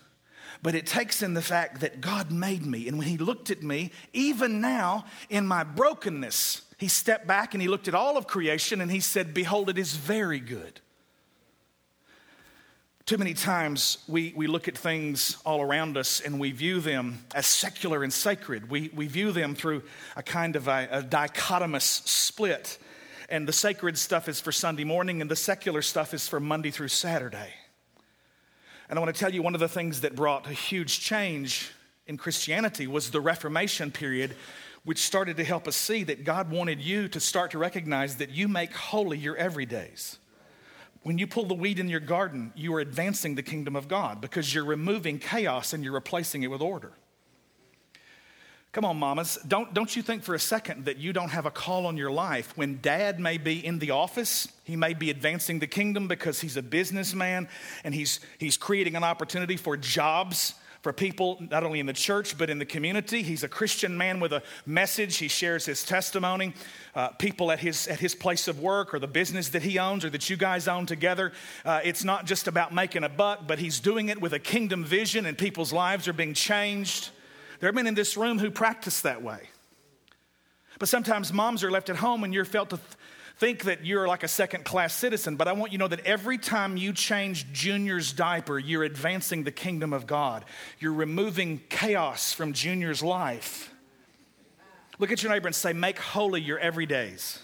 but 0.63 0.75
it 0.75 0.87
takes 0.87 1.23
in 1.23 1.35
the 1.35 1.43
fact 1.43 1.81
that 1.81 2.01
God 2.01 2.31
made 2.31 2.65
me. 2.65 2.89
And 2.89 2.99
when 2.99 3.07
He 3.07 3.19
looked 3.19 3.51
at 3.51 3.63
me, 3.63 3.91
even 4.13 4.61
now 4.61 5.05
in 5.29 5.47
my 5.47 5.65
brokenness, 5.65 6.63
He 6.79 6.89
stepped 6.89 7.27
back 7.27 7.55
and 7.55 7.63
He 7.63 7.69
looked 7.69 7.89
at 7.89 7.95
all 7.95 8.17
of 8.17 8.27
creation 8.27 8.81
and 8.81 8.91
He 8.91 9.01
said, 9.01 9.35
Behold, 9.35 9.69
it 9.69 9.79
is 9.79 9.95
very 9.97 10.41
good. 10.41 10.81
Too 13.05 13.19
many 13.19 13.35
times 13.35 13.99
we, 14.07 14.33
we 14.37 14.47
look 14.47 14.69
at 14.69 14.79
things 14.79 15.37
all 15.45 15.61
around 15.61 15.97
us 15.97 16.21
and 16.21 16.39
we 16.39 16.53
view 16.53 16.81
them 16.81 17.25
as 17.35 17.47
secular 17.47 18.05
and 18.05 18.13
sacred. 18.13 18.71
We, 18.71 18.91
we 18.95 19.09
view 19.09 19.33
them 19.33 19.57
through 19.57 19.83
a 20.15 20.23
kind 20.23 20.55
of 20.55 20.69
a, 20.69 20.89
a 20.91 21.03
dichotomous 21.03 22.07
split 22.07 22.79
and 23.33 23.49
the 23.49 23.53
sacred 23.53 23.97
stuff 23.97 24.29
is 24.29 24.43
for 24.43 24.53
Sunday 24.53 24.85
morning, 24.85 25.23
and 25.23 25.31
the 25.31 25.35
secular 25.35 25.81
stuff 25.81 26.13
is 26.13 26.29
for 26.29 26.39
Monday 26.39 26.71
through 26.71 26.89
Saturday. 26.89 27.49
And 28.91 28.99
I 28.99 29.03
want 29.03 29.15
to 29.15 29.19
tell 29.19 29.33
you 29.33 29.41
one 29.41 29.55
of 29.55 29.61
the 29.61 29.71
things 29.71 30.03
that 30.03 30.15
brought 30.15 30.47
a 30.47 30.53
huge 30.53 31.01
change 31.01 31.73
in 32.07 32.19
Christianity 32.19 32.87
was 32.87 33.11
the 33.11 33.23
Reformation 33.23 33.91
period, 33.91 34.37
which 34.85 34.99
started 34.99 35.39
to 35.39 35.45
help 35.45 35.67
us 35.67 35.77
see 35.77 36.05
that 36.05 36.25
God 36.25 36.51
wanted 36.51 36.83
you 36.83 37.09
to 37.09 37.21
start 37.21 37.53
to 37.53 37.59
recognize 37.59 38.17
that 38.17 38.29
you 38.29 38.49
make 38.49 38.75
holy 38.75 39.17
your 39.17 39.37
everydays. 39.37 40.19
When 41.03 41.17
you 41.17 41.27
pull 41.27 41.47
the 41.47 41.55
weed 41.55 41.79
in 41.79 41.89
your 41.89 42.01
garden, 42.01 42.53
you 42.55 42.75
are 42.75 42.81
advancing 42.81 43.35
the 43.35 43.43
kingdom 43.43 43.77
of 43.77 43.89
God 43.89 44.21
because 44.21 44.55
you're 44.55 44.63
removing 44.63 45.19
chaos 45.19 45.73
and 45.73 45.83
you're 45.83 45.95
replacing 45.95 46.43
it 46.43 46.51
with 46.51 46.61
order. 46.61 46.93
Come 48.73 48.87
on, 48.87 48.97
mamas. 48.97 49.39
Don't, 49.47 49.75
don't 49.75 49.95
you 49.95 50.01
think 50.01 50.23
for 50.23 50.35
a 50.35 50.39
second 50.39 50.87
that 50.87 50.97
you 50.97 51.13
don't 51.13 51.29
have 51.29 51.45
a 51.45 51.51
call 51.51 51.85
on 51.85 51.99
your 51.99 52.11
life 52.11 52.57
when 52.57 52.79
dad 52.81 53.21
may 53.21 53.37
be 53.37 53.65
in 53.65 53.79
the 53.79 53.91
office, 53.91 54.49
he 54.65 54.77
may 54.77 54.95
be 54.95 55.11
advancing 55.11 55.59
the 55.59 55.67
kingdom 55.67 56.09
because 56.09 56.41
he's 56.41 56.57
a 56.57 56.63
businessman 56.63 57.49
and 57.85 57.95
he's, 57.95 58.21
he's 58.39 58.57
creating 58.57 58.97
an 58.97 59.05
opportunity 59.05 59.59
for 59.59 59.77
jobs 59.77 60.55
for 60.81 60.91
people 60.91 61.37
not 61.51 61.63
only 61.65 61.81
in 61.81 61.87
the 61.87 61.93
church 61.93 62.39
but 62.39 62.49
in 62.49 62.59
the 62.59 62.65
community. 62.65 63.23
He's 63.23 63.45
a 63.45 63.49
Christian 63.49 63.99
man 63.99 64.21
with 64.21 64.33
a 64.33 64.43
message. 64.65 65.19
He 65.19 65.29
shares 65.29 65.67
his 65.67 65.85
testimony. 65.85 66.55
Uh, 66.95 67.09
people 67.11 67.51
at 67.53 67.61
his 67.61 67.87
at 67.89 68.01
his 68.01 68.15
place 68.15 68.49
of 68.49 68.59
work 68.59 68.95
or 68.95 68.99
the 68.99 69.07
business 69.07 69.51
that 69.51 69.63
he 69.63 69.79
owns 69.79 70.03
or 70.03 70.11
that 70.11 70.31
you 70.31 70.37
guys 70.37 70.67
own 70.67 70.87
together. 70.87 71.33
Uh, 71.65 71.81
it's 71.85 72.05
not 72.05 72.25
just 72.25 72.49
about 72.49 72.73
making 72.73 73.05
a 73.05 73.09
buck, 73.09 73.47
but 73.47 73.59
he's 73.59 73.81
doing 73.81 74.09
it 74.09 74.21
with 74.21 74.33
a 74.33 74.41
kingdom 74.41 74.83
vision, 74.83 75.27
and 75.27 75.39
people's 75.39 75.73
lives 75.73 76.09
are 76.09 76.13
being 76.13 76.35
changed. 76.35 77.11
There 77.63 77.69
are 77.69 77.73
men 77.73 77.87
in 77.87 77.95
this 77.95 78.17
room 78.17 78.41
who 78.41 78.51
practice 78.51 79.03
that 79.03 79.23
way. 79.23 79.39
But 80.81 80.89
sometimes 80.89 81.33
moms 81.33 81.63
are 81.63 81.71
left 81.71 81.91
at 81.91 81.97
home 81.97 82.25
and 82.25 82.35
you're 82.35 82.45
felt 82.45 82.71
to 82.71 82.77
th- 82.77 82.89
think 83.37 83.63
that 83.67 83.87
you're 83.87 84.09
like 84.09 84.25
a 84.25 84.29
second 84.29 84.65
class 84.65 84.93
citizen. 84.93 85.37
But 85.37 85.47
I 85.47 85.53
want 85.53 85.71
you 85.71 85.79
to 85.79 85.85
know 85.85 85.89
that 85.89 86.01
every 86.01 86.39
time 86.39 86.77
you 86.77 86.93
change 86.93 87.53
Junior's 87.53 88.13
diaper, 88.13 88.59
you're 88.59 88.83
advancing 88.83 89.45
the 89.45 89.53
kingdom 89.53 89.93
of 89.93 90.09
God. 90.09 90.45
You're 90.81 90.93
removing 90.93 91.61
chaos 91.69 92.33
from 92.33 92.53
Junior's 92.53 93.01
life. 93.01 93.73
Look 94.99 95.13
at 95.13 95.23
your 95.23 95.31
neighbor 95.31 95.47
and 95.47 95.55
say, 95.55 95.73
Make 95.73 96.01
holy 96.01 96.41
your 96.41 96.59
everydays 96.59 97.39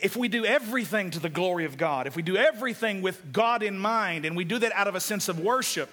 if 0.00 0.14
we 0.14 0.28
do 0.28 0.44
everything 0.44 1.10
to 1.10 1.18
the 1.18 1.28
glory 1.28 1.64
of 1.64 1.76
God, 1.76 2.06
if 2.06 2.14
we 2.14 2.22
do 2.22 2.36
everything 2.36 3.02
with 3.02 3.32
God 3.32 3.62
in 3.62 3.78
mind, 3.78 4.24
and 4.24 4.36
we 4.36 4.44
do 4.44 4.58
that 4.58 4.72
out 4.72 4.86
of 4.86 4.94
a 4.94 5.00
sense 5.00 5.28
of 5.28 5.40
worship, 5.40 5.90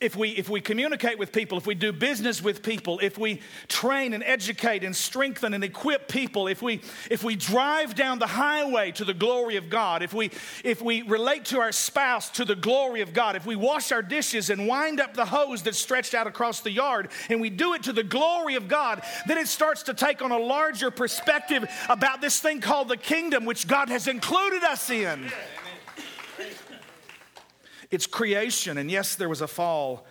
if 0.00 0.14
we, 0.14 0.30
if 0.30 0.50
we 0.50 0.60
communicate 0.60 1.18
with 1.18 1.32
people, 1.32 1.56
if 1.56 1.66
we 1.66 1.74
do 1.74 1.90
business 1.90 2.42
with 2.42 2.62
people, 2.62 2.98
if 3.02 3.16
we 3.16 3.40
train 3.66 4.12
and 4.12 4.22
educate 4.24 4.84
and 4.84 4.94
strengthen 4.94 5.54
and 5.54 5.64
equip 5.64 6.06
people, 6.06 6.48
if 6.48 6.60
we, 6.60 6.82
if 7.10 7.24
we 7.24 7.34
drive 7.34 7.94
down 7.94 8.18
the 8.18 8.26
highway 8.26 8.92
to 8.92 9.04
the 9.04 9.14
glory 9.14 9.56
of 9.56 9.70
God, 9.70 10.02
if 10.02 10.12
we, 10.12 10.30
if 10.64 10.82
we 10.82 11.00
relate 11.02 11.46
to 11.46 11.60
our 11.60 11.72
spouse 11.72 12.28
to 12.30 12.44
the 12.44 12.54
glory 12.54 13.00
of 13.00 13.14
God, 13.14 13.36
if 13.36 13.46
we 13.46 13.56
wash 13.56 13.90
our 13.90 14.02
dishes 14.02 14.50
and 14.50 14.68
wind 14.68 15.00
up 15.00 15.14
the 15.14 15.24
hose 15.24 15.62
that's 15.62 15.78
stretched 15.78 16.14
out 16.14 16.26
across 16.26 16.60
the 16.60 16.70
yard 16.70 17.08
and 17.30 17.40
we 17.40 17.48
do 17.48 17.72
it 17.72 17.84
to 17.84 17.92
the 17.94 18.04
glory 18.04 18.54
of 18.56 18.68
God, 18.68 19.02
then 19.26 19.38
it 19.38 19.48
starts 19.48 19.84
to 19.84 19.94
take 19.94 20.20
on 20.20 20.30
a 20.30 20.38
larger 20.38 20.90
perspective 20.90 21.64
about 21.88 22.20
this 22.20 22.38
thing 22.38 22.60
called 22.60 22.88
the 22.88 22.98
kingdom, 22.98 23.46
which 23.46 23.66
God 23.66 23.88
has 23.88 24.08
included 24.08 24.62
us 24.62 24.90
in. 24.90 25.32
It's 27.90 28.06
creation. 28.06 28.78
And 28.78 28.90
yes, 28.90 29.14
there 29.14 29.28
was 29.28 29.40
a 29.40 29.46
fall. 29.46 30.06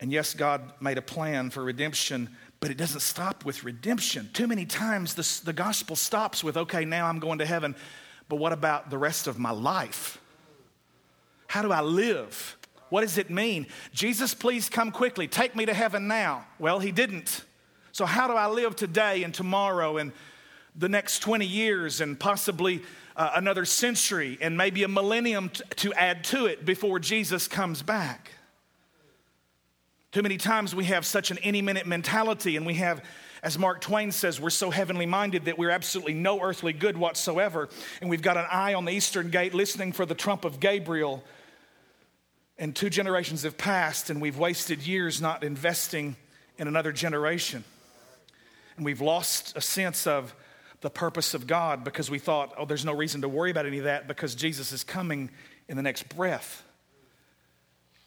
And 0.00 0.12
yes, 0.12 0.34
God 0.34 0.72
made 0.80 0.98
a 0.98 1.02
plan 1.02 1.50
for 1.50 1.62
redemption, 1.62 2.28
but 2.60 2.70
it 2.70 2.76
doesn't 2.76 3.00
stop 3.00 3.44
with 3.44 3.64
redemption. 3.64 4.30
Too 4.32 4.46
many 4.46 4.66
times 4.66 5.14
the, 5.14 5.44
the 5.46 5.52
gospel 5.52 5.96
stops 5.96 6.44
with, 6.44 6.56
okay, 6.56 6.84
now 6.84 7.06
I'm 7.06 7.18
going 7.18 7.38
to 7.38 7.46
heaven, 7.46 7.74
but 8.28 8.36
what 8.36 8.52
about 8.52 8.90
the 8.90 8.98
rest 8.98 9.26
of 9.26 9.38
my 9.38 9.52
life? 9.52 10.18
How 11.46 11.62
do 11.62 11.72
I 11.72 11.80
live? 11.80 12.56
What 12.88 13.00
does 13.00 13.18
it 13.18 13.30
mean? 13.30 13.66
Jesus, 13.92 14.34
please 14.34 14.68
come 14.68 14.92
quickly. 14.92 15.26
Take 15.26 15.56
me 15.56 15.66
to 15.66 15.74
heaven 15.74 16.06
now. 16.08 16.46
Well, 16.58 16.78
he 16.78 16.92
didn't. 16.92 17.44
So, 17.92 18.04
how 18.04 18.28
do 18.28 18.34
I 18.34 18.48
live 18.48 18.76
today 18.76 19.22
and 19.22 19.32
tomorrow 19.32 19.96
and 19.96 20.12
the 20.76 20.88
next 20.88 21.20
20 21.20 21.46
years 21.46 22.00
and 22.00 22.20
possibly 22.20 22.82
uh, 23.16 23.32
another 23.34 23.64
century 23.64 24.38
and 24.40 24.56
maybe 24.56 24.82
a 24.82 24.88
millennium 24.88 25.48
t- 25.48 25.62
to 25.76 25.92
add 25.94 26.22
to 26.24 26.46
it 26.46 26.64
before 26.64 26.98
Jesus 26.98 27.48
comes 27.48 27.82
back. 27.82 28.30
Too 30.12 30.22
many 30.22 30.36
times 30.36 30.74
we 30.74 30.84
have 30.84 31.04
such 31.04 31.30
an 31.30 31.38
any 31.38 31.62
minute 31.62 31.86
mentality, 31.86 32.56
and 32.56 32.64
we 32.64 32.74
have, 32.74 33.02
as 33.42 33.58
Mark 33.58 33.80
Twain 33.80 34.12
says, 34.12 34.40
we're 34.40 34.50
so 34.50 34.70
heavenly 34.70 35.06
minded 35.06 35.46
that 35.46 35.58
we're 35.58 35.70
absolutely 35.70 36.14
no 36.14 36.40
earthly 36.40 36.72
good 36.72 36.96
whatsoever. 36.96 37.68
And 38.00 38.08
we've 38.08 38.22
got 38.22 38.36
an 38.36 38.46
eye 38.50 38.74
on 38.74 38.84
the 38.84 38.92
eastern 38.92 39.30
gate 39.30 39.52
listening 39.54 39.92
for 39.92 40.06
the 40.06 40.14
trump 40.14 40.44
of 40.44 40.60
Gabriel. 40.60 41.24
And 42.58 42.74
two 42.74 42.88
generations 42.88 43.42
have 43.42 43.58
passed, 43.58 44.08
and 44.08 44.20
we've 44.22 44.38
wasted 44.38 44.86
years 44.86 45.20
not 45.20 45.44
investing 45.44 46.16
in 46.58 46.68
another 46.68 46.92
generation. 46.92 47.64
And 48.76 48.84
we've 48.84 49.02
lost 49.02 49.56
a 49.56 49.60
sense 49.60 50.06
of 50.06 50.34
the 50.80 50.90
purpose 50.90 51.34
of 51.34 51.46
God 51.46 51.84
because 51.84 52.10
we 52.10 52.18
thought, 52.18 52.54
oh, 52.58 52.64
there's 52.64 52.84
no 52.84 52.92
reason 52.92 53.22
to 53.22 53.28
worry 53.28 53.50
about 53.50 53.66
any 53.66 53.78
of 53.78 53.84
that 53.84 54.06
because 54.06 54.34
Jesus 54.34 54.72
is 54.72 54.84
coming 54.84 55.30
in 55.68 55.76
the 55.76 55.82
next 55.82 56.08
breath. 56.08 56.62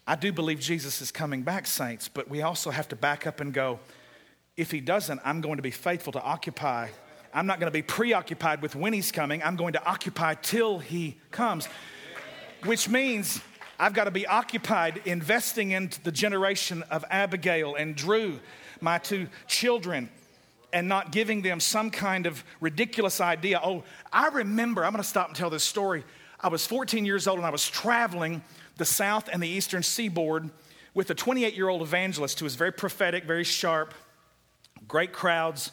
I 0.06 0.16
do 0.16 0.32
believe 0.32 0.60
Jesus 0.60 1.00
is 1.00 1.12
coming 1.12 1.42
back, 1.42 1.66
saints, 1.66 2.08
but 2.08 2.28
we 2.28 2.42
also 2.42 2.70
have 2.70 2.88
to 2.88 2.96
back 2.96 3.26
up 3.26 3.40
and 3.40 3.52
go, 3.52 3.80
if 4.56 4.70
he 4.70 4.80
doesn't, 4.80 5.20
I'm 5.24 5.40
going 5.40 5.56
to 5.56 5.62
be 5.62 5.70
faithful 5.70 6.12
to 6.14 6.22
occupy. 6.22 6.88
I'm 7.32 7.46
not 7.46 7.60
going 7.60 7.68
to 7.68 7.76
be 7.76 7.82
preoccupied 7.82 8.60
with 8.60 8.74
when 8.74 8.92
he's 8.92 9.12
coming. 9.12 9.42
I'm 9.42 9.56
going 9.56 9.74
to 9.74 9.84
occupy 9.84 10.34
till 10.34 10.78
he 10.78 11.16
comes, 11.30 11.68
which 12.64 12.88
means 12.88 13.40
I've 13.78 13.94
got 13.94 14.04
to 14.04 14.10
be 14.10 14.26
occupied 14.26 15.02
investing 15.04 15.70
into 15.70 16.02
the 16.02 16.12
generation 16.12 16.82
of 16.90 17.04
Abigail 17.10 17.74
and 17.76 17.94
Drew, 17.94 18.40
my 18.80 18.98
two 18.98 19.28
children 19.46 20.08
and 20.72 20.88
not 20.88 21.12
giving 21.12 21.42
them 21.42 21.60
some 21.60 21.90
kind 21.90 22.26
of 22.26 22.44
ridiculous 22.60 23.20
idea. 23.20 23.60
Oh, 23.62 23.84
I 24.12 24.28
remember, 24.28 24.84
I'm 24.84 24.92
to 24.94 25.02
stop 25.02 25.28
and 25.28 25.36
tell 25.36 25.50
this 25.50 25.64
story. 25.64 26.04
I 26.40 26.48
was 26.48 26.66
14 26.66 27.04
years 27.04 27.26
old 27.26 27.38
and 27.38 27.46
I 27.46 27.50
was 27.50 27.68
traveling 27.68 28.42
the 28.76 28.84
south 28.84 29.28
and 29.32 29.42
the 29.42 29.48
eastern 29.48 29.82
seaboard 29.82 30.50
with 30.94 31.10
a 31.10 31.14
28 31.14 31.54
year 31.54 31.68
old 31.68 31.82
evangelist 31.82 32.38
who 32.38 32.44
was 32.44 32.54
very 32.54 32.72
prophetic, 32.72 33.24
very 33.24 33.44
sharp, 33.44 33.94
great 34.88 35.12
crowds, 35.12 35.72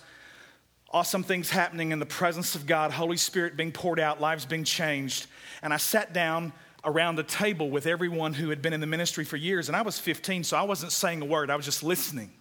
awesome 0.92 1.24
things 1.24 1.50
happening 1.50 1.92
in 1.92 2.00
the 2.00 2.06
presence 2.06 2.56
of 2.56 2.66
God, 2.66 2.92
Holy 2.92 3.18
Spirit 3.18 3.58
being 3.58 3.72
poured 3.72 4.00
out, 4.00 4.22
lives 4.22 4.46
being 4.46 4.64
changed. 4.64 5.28
And 5.62 5.74
I 5.74 5.78
sat 5.78 6.14
down 6.14 6.54
around 6.84 7.20
a 7.20 7.24
table 7.24 7.70
with 7.70 7.86
everyone 7.86 8.34
who 8.34 8.50
had 8.50 8.62
been 8.62 8.74
in 8.74 8.80
the 8.80 8.88
ministry 8.88 9.26
for 9.26 9.38
years. 9.38 9.68
And 9.68 9.76
I 9.76 9.82
was 9.82 10.00
15, 10.00 10.44
so 10.44 10.58
I 10.58 10.64
wasn't 10.64 10.92
saying 10.92 11.22
a 11.22 11.26
word, 11.26 11.50
I 11.50 11.56
was 11.56 11.66
just 11.66 11.84
listening. 11.84 12.32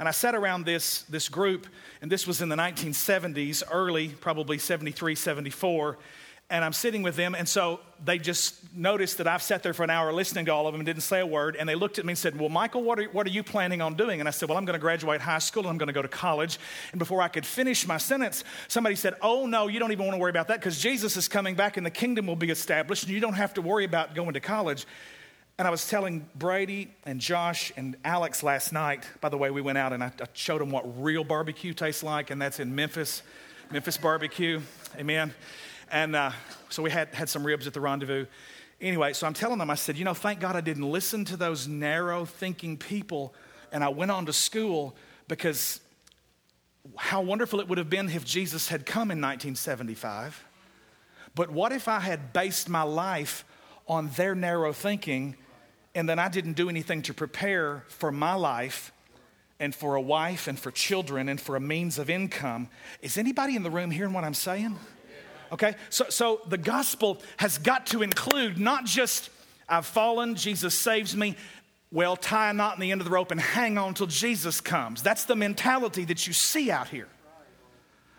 And 0.00 0.08
I 0.08 0.12
sat 0.12 0.34
around 0.34 0.64
this, 0.64 1.02
this 1.02 1.28
group, 1.28 1.66
and 2.00 2.10
this 2.10 2.26
was 2.26 2.40
in 2.40 2.48
the 2.48 2.56
1970s, 2.56 3.62
early, 3.70 4.08
probably 4.08 4.56
73, 4.56 5.14
74. 5.14 5.98
And 6.48 6.64
I'm 6.64 6.72
sitting 6.72 7.02
with 7.02 7.16
them, 7.16 7.34
and 7.34 7.46
so 7.46 7.80
they 8.02 8.16
just 8.16 8.74
noticed 8.74 9.18
that 9.18 9.28
I've 9.28 9.42
sat 9.42 9.62
there 9.62 9.74
for 9.74 9.84
an 9.84 9.90
hour 9.90 10.10
listening 10.10 10.46
to 10.46 10.54
all 10.54 10.66
of 10.66 10.72
them 10.72 10.80
and 10.80 10.86
didn't 10.86 11.02
say 11.02 11.20
a 11.20 11.26
word. 11.26 11.54
And 11.54 11.68
they 11.68 11.74
looked 11.74 11.98
at 11.98 12.06
me 12.06 12.12
and 12.12 12.18
said, 12.18 12.40
Well, 12.40 12.48
Michael, 12.48 12.82
what 12.82 12.98
are, 12.98 13.04
what 13.10 13.26
are 13.26 13.30
you 13.30 13.42
planning 13.42 13.82
on 13.82 13.92
doing? 13.92 14.20
And 14.20 14.26
I 14.26 14.30
said, 14.30 14.48
Well, 14.48 14.56
I'm 14.56 14.64
going 14.64 14.72
to 14.72 14.80
graduate 14.80 15.20
high 15.20 15.38
school 15.38 15.64
and 15.64 15.70
I'm 15.70 15.76
going 15.76 15.88
to 15.88 15.92
go 15.92 16.00
to 16.00 16.08
college. 16.08 16.58
And 16.92 16.98
before 16.98 17.20
I 17.20 17.28
could 17.28 17.44
finish 17.44 17.86
my 17.86 17.98
sentence, 17.98 18.42
somebody 18.68 18.96
said, 18.96 19.16
Oh, 19.20 19.44
no, 19.44 19.68
you 19.68 19.78
don't 19.78 19.92
even 19.92 20.06
want 20.06 20.16
to 20.16 20.20
worry 20.20 20.30
about 20.30 20.48
that 20.48 20.60
because 20.60 20.80
Jesus 20.80 21.18
is 21.18 21.28
coming 21.28 21.54
back 21.54 21.76
and 21.76 21.84
the 21.84 21.90
kingdom 21.90 22.26
will 22.26 22.36
be 22.36 22.50
established, 22.50 23.04
and 23.04 23.12
you 23.12 23.20
don't 23.20 23.34
have 23.34 23.52
to 23.54 23.60
worry 23.60 23.84
about 23.84 24.14
going 24.14 24.32
to 24.32 24.40
college. 24.40 24.86
And 25.60 25.66
I 25.66 25.70
was 25.70 25.86
telling 25.86 26.26
Brady 26.34 26.88
and 27.04 27.20
Josh 27.20 27.70
and 27.76 27.94
Alex 28.02 28.42
last 28.42 28.72
night, 28.72 29.06
by 29.20 29.28
the 29.28 29.36
way, 29.36 29.50
we 29.50 29.60
went 29.60 29.76
out 29.76 29.92
and 29.92 30.02
I, 30.02 30.10
showed 30.32 30.62
them 30.62 30.70
what 30.70 31.02
real 31.02 31.22
barbecue 31.22 31.74
tastes 31.74 32.02
like, 32.02 32.30
and 32.30 32.40
that's 32.40 32.60
in 32.60 32.74
Memphis, 32.74 33.22
Memphis 33.70 33.98
barbecue. 33.98 34.62
Amen. 34.96 35.34
And 35.90 36.16
uh, 36.16 36.30
so 36.70 36.82
we 36.82 36.90
had, 36.90 37.08
had 37.08 37.28
some 37.28 37.44
ribs 37.44 37.66
at 37.66 37.74
the 37.74 37.80
rendezvous. 37.82 38.24
Anyway, 38.80 39.12
so 39.12 39.26
I'm 39.26 39.34
telling 39.34 39.58
them, 39.58 39.68
I 39.68 39.74
said, 39.74 39.98
you 39.98 40.04
know, 40.06 40.14
thank 40.14 40.40
God 40.40 40.56
I 40.56 40.62
didn't 40.62 40.90
listen 40.90 41.26
to 41.26 41.36
those 41.36 41.68
narrow 41.68 42.24
thinking 42.24 42.78
people 42.78 43.34
and 43.70 43.84
I 43.84 43.90
went 43.90 44.10
on 44.10 44.24
to 44.24 44.32
school 44.32 44.96
because 45.28 45.82
how 46.96 47.20
wonderful 47.20 47.60
it 47.60 47.68
would 47.68 47.76
have 47.76 47.90
been 47.90 48.08
if 48.08 48.24
Jesus 48.24 48.68
had 48.68 48.86
come 48.86 49.10
in 49.10 49.20
1975. 49.20 50.42
But 51.34 51.50
what 51.50 51.70
if 51.70 51.86
I 51.86 52.00
had 52.00 52.32
based 52.32 52.70
my 52.70 52.82
life 52.82 53.44
on 53.86 54.08
their 54.16 54.34
narrow 54.34 54.72
thinking 54.72 55.36
and 55.94 56.08
then 56.08 56.18
I 56.18 56.28
didn't 56.28 56.54
do 56.54 56.68
anything 56.68 57.02
to 57.02 57.14
prepare 57.14 57.84
for 57.88 58.12
my 58.12 58.34
life 58.34 58.92
and 59.58 59.74
for 59.74 59.94
a 59.94 60.00
wife 60.00 60.48
and 60.48 60.58
for 60.58 60.70
children 60.70 61.28
and 61.28 61.40
for 61.40 61.56
a 61.56 61.60
means 61.60 61.98
of 61.98 62.08
income. 62.08 62.68
Is 63.02 63.18
anybody 63.18 63.56
in 63.56 63.62
the 63.62 63.70
room 63.70 63.90
hearing 63.90 64.12
what 64.12 64.24
I'm 64.24 64.34
saying? 64.34 64.78
Okay, 65.52 65.74
so, 65.88 66.06
so 66.08 66.40
the 66.48 66.58
gospel 66.58 67.20
has 67.36 67.58
got 67.58 67.86
to 67.88 68.02
include 68.02 68.58
not 68.58 68.84
just 68.84 69.30
I've 69.68 69.86
fallen, 69.86 70.34
Jesus 70.34 70.74
saves 70.74 71.16
me. 71.16 71.36
Well, 71.92 72.16
tie 72.16 72.50
a 72.50 72.52
knot 72.52 72.74
in 72.74 72.80
the 72.80 72.92
end 72.92 73.00
of 73.00 73.04
the 73.04 73.10
rope 73.10 73.30
and 73.30 73.40
hang 73.40 73.78
on 73.78 73.94
till 73.94 74.06
Jesus 74.06 74.60
comes. 74.60 75.02
That's 75.02 75.24
the 75.24 75.36
mentality 75.36 76.04
that 76.06 76.26
you 76.26 76.32
see 76.32 76.70
out 76.70 76.88
here. 76.88 77.08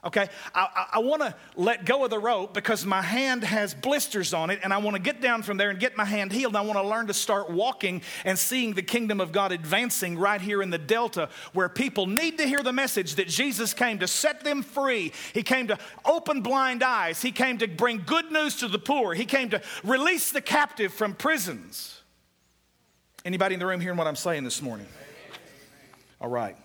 Okay, 0.03 0.29
I, 0.55 0.67
I, 0.75 0.85
I 0.93 0.99
want 0.99 1.21
to 1.21 1.35
let 1.55 1.85
go 1.85 2.03
of 2.03 2.09
the 2.09 2.17
rope 2.17 2.55
because 2.55 2.87
my 2.87 3.03
hand 3.03 3.43
has 3.43 3.75
blisters 3.75 4.33
on 4.33 4.49
it, 4.49 4.59
and 4.63 4.73
I 4.73 4.79
want 4.79 4.95
to 4.95 5.01
get 5.01 5.21
down 5.21 5.43
from 5.43 5.57
there 5.57 5.69
and 5.69 5.79
get 5.79 5.95
my 5.95 6.05
hand 6.05 6.31
healed. 6.31 6.55
I 6.55 6.61
want 6.61 6.79
to 6.79 6.87
learn 6.87 7.05
to 7.05 7.13
start 7.13 7.51
walking 7.51 8.01
and 8.25 8.37
seeing 8.37 8.73
the 8.73 8.81
kingdom 8.81 9.21
of 9.21 9.31
God 9.31 9.51
advancing 9.51 10.17
right 10.17 10.41
here 10.41 10.63
in 10.63 10.71
the 10.71 10.79
Delta, 10.79 11.29
where 11.53 11.69
people 11.69 12.07
need 12.07 12.39
to 12.39 12.47
hear 12.47 12.63
the 12.63 12.73
message 12.73 13.13
that 13.15 13.27
Jesus 13.27 13.75
came 13.75 13.99
to 13.99 14.07
set 14.07 14.43
them 14.43 14.63
free. 14.63 15.11
He 15.35 15.43
came 15.43 15.67
to 15.67 15.77
open 16.03 16.41
blind 16.41 16.81
eyes. 16.81 17.21
He 17.21 17.31
came 17.31 17.59
to 17.59 17.67
bring 17.67 18.01
good 18.03 18.31
news 18.31 18.55
to 18.57 18.67
the 18.67 18.79
poor. 18.79 19.13
He 19.13 19.25
came 19.25 19.51
to 19.51 19.61
release 19.83 20.31
the 20.31 20.41
captive 20.41 20.91
from 20.91 21.13
prisons. 21.13 22.01
Anybody 23.23 23.53
in 23.53 23.59
the 23.59 23.67
room 23.67 23.79
hearing 23.79 23.99
what 23.99 24.07
I'm 24.07 24.15
saying 24.15 24.45
this 24.45 24.63
morning? 24.63 24.87
All 26.19 26.29
right. 26.29 26.57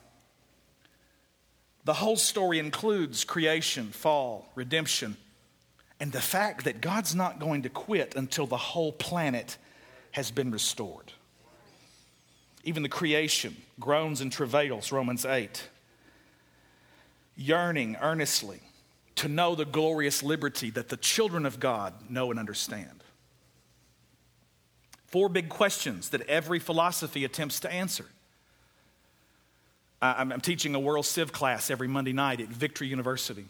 The 1.87 1.95
whole 1.95 2.17
story 2.17 2.59
includes 2.59 3.23
creation, 3.23 3.91
fall, 3.93 4.51
redemption, 4.57 5.17
and 6.01 6.11
the 6.11 6.21
fact 6.21 6.65
that 6.65 6.81
God's 6.81 7.15
not 7.15 7.39
going 7.39 7.63
to 7.63 7.69
quit 7.69 8.17
until 8.17 8.49
the 8.49 8.57
whole 8.57 8.91
planet 8.91 9.57
has 10.11 10.33
been 10.33 10.51
restored. 10.51 11.13
Even 12.65 12.83
the 12.83 12.89
creation 12.89 13.57
groans 13.79 14.21
and 14.21 14.33
travails, 14.33 14.91
Romans 14.91 15.25
8, 15.25 15.69
yearning 17.37 17.97
earnestly 18.03 18.63
to 19.15 19.29
know 19.29 19.55
the 19.55 19.65
glorious 19.65 20.25
liberty 20.25 20.71
that 20.71 20.89
the 20.89 20.97
children 20.97 21.47
of 21.47 21.61
God 21.61 22.11
know 22.11 22.33
and 22.33 22.41
understand. 22.41 23.05
Four 25.07 25.29
big 25.29 25.49
questions 25.49 26.09
that 26.09 26.23
every 26.23 26.59
philosophy 26.59 27.25
attempts 27.25 27.61
to 27.61 27.73
answer 27.73 28.07
I'm, 30.17 30.33
I'm 30.33 30.41
teaching 30.41 30.75
a 30.75 30.81
World 30.81 31.07
Civ 31.07 31.33
class 31.33 31.71
every 31.71 31.89
Monday 31.89 32.13
night 32.13 32.41
at 32.41 32.49
Victory 32.49 32.89
University 32.89 33.47